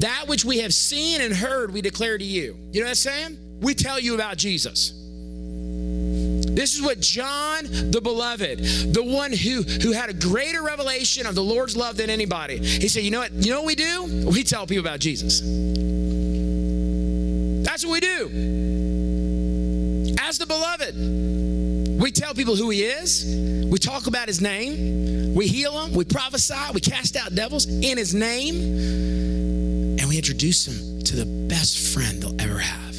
that 0.01 0.26
which 0.28 0.43
we 0.43 0.58
have 0.58 0.74
seen 0.74 1.22
and 1.22 1.34
heard, 1.34 1.74
we 1.74 1.82
declare 1.82 2.18
to 2.18 2.26
you. 2.26 2.58
You 2.74 2.82
know 2.82 2.86
what 2.86 2.89
I'm 2.89 2.95
saying? 2.95 3.38
We 3.64 3.74
tell 3.74 3.99
you 3.99 4.14
about 4.14 4.38
Jesus. 4.38 4.93
This 6.53 6.76
is 6.76 6.82
what 6.84 6.99
John 6.99 7.66
the 7.91 7.99
beloved, 8.01 8.59
the 8.93 9.03
one 9.03 9.34
who 9.34 9.64
who 9.64 9.91
had 9.91 10.09
a 10.11 10.14
greater 10.14 10.61
revelation 10.61 11.26
of 11.26 11.34
the 11.34 11.43
Lord's 11.43 11.76
love 11.76 11.97
than 11.97 12.11
anybody. 12.11 12.57
He 12.57 12.88
said, 12.88 13.03
"You 13.03 13.09
know 13.09 13.20
what? 13.20 13.32
You 13.34 13.51
know 13.51 13.61
what 13.61 13.68
we 13.68 13.76
do? 13.76 14.28
We 14.28 14.43
tell 14.43 14.68
people 14.68 14.86
about 14.86 14.99
Jesus. 14.99 15.41
That's 17.66 17.84
what 17.84 17.93
we 17.93 17.99
do. 18.01 18.30
As 20.22 20.38
the 20.38 20.45
beloved, 20.45 20.95
we 21.99 22.11
tell 22.11 22.36
people 22.36 22.55
who 22.55 22.70
he 22.70 22.84
is. 22.84 23.26
We 23.66 23.80
talk 23.80 24.05
about 24.05 24.28
his 24.28 24.41
name. 24.41 25.34
We 25.34 25.47
heal 25.47 25.74
them. 25.74 25.93
We 25.93 26.05
prophesy. 26.05 26.72
We 26.74 26.82
cast 26.82 27.16
out 27.16 27.34
devils 27.34 27.66
in 27.66 27.97
his 27.97 28.14
name. 28.14 28.55
And 29.97 30.07
we 30.07 30.18
introduce 30.18 30.66
them 30.66 31.01
to 31.03 31.16
the 31.16 31.26
best 31.26 31.93
friend 31.93 32.22
they'll 32.22 32.39
ever 32.39 32.59
have 32.59 32.93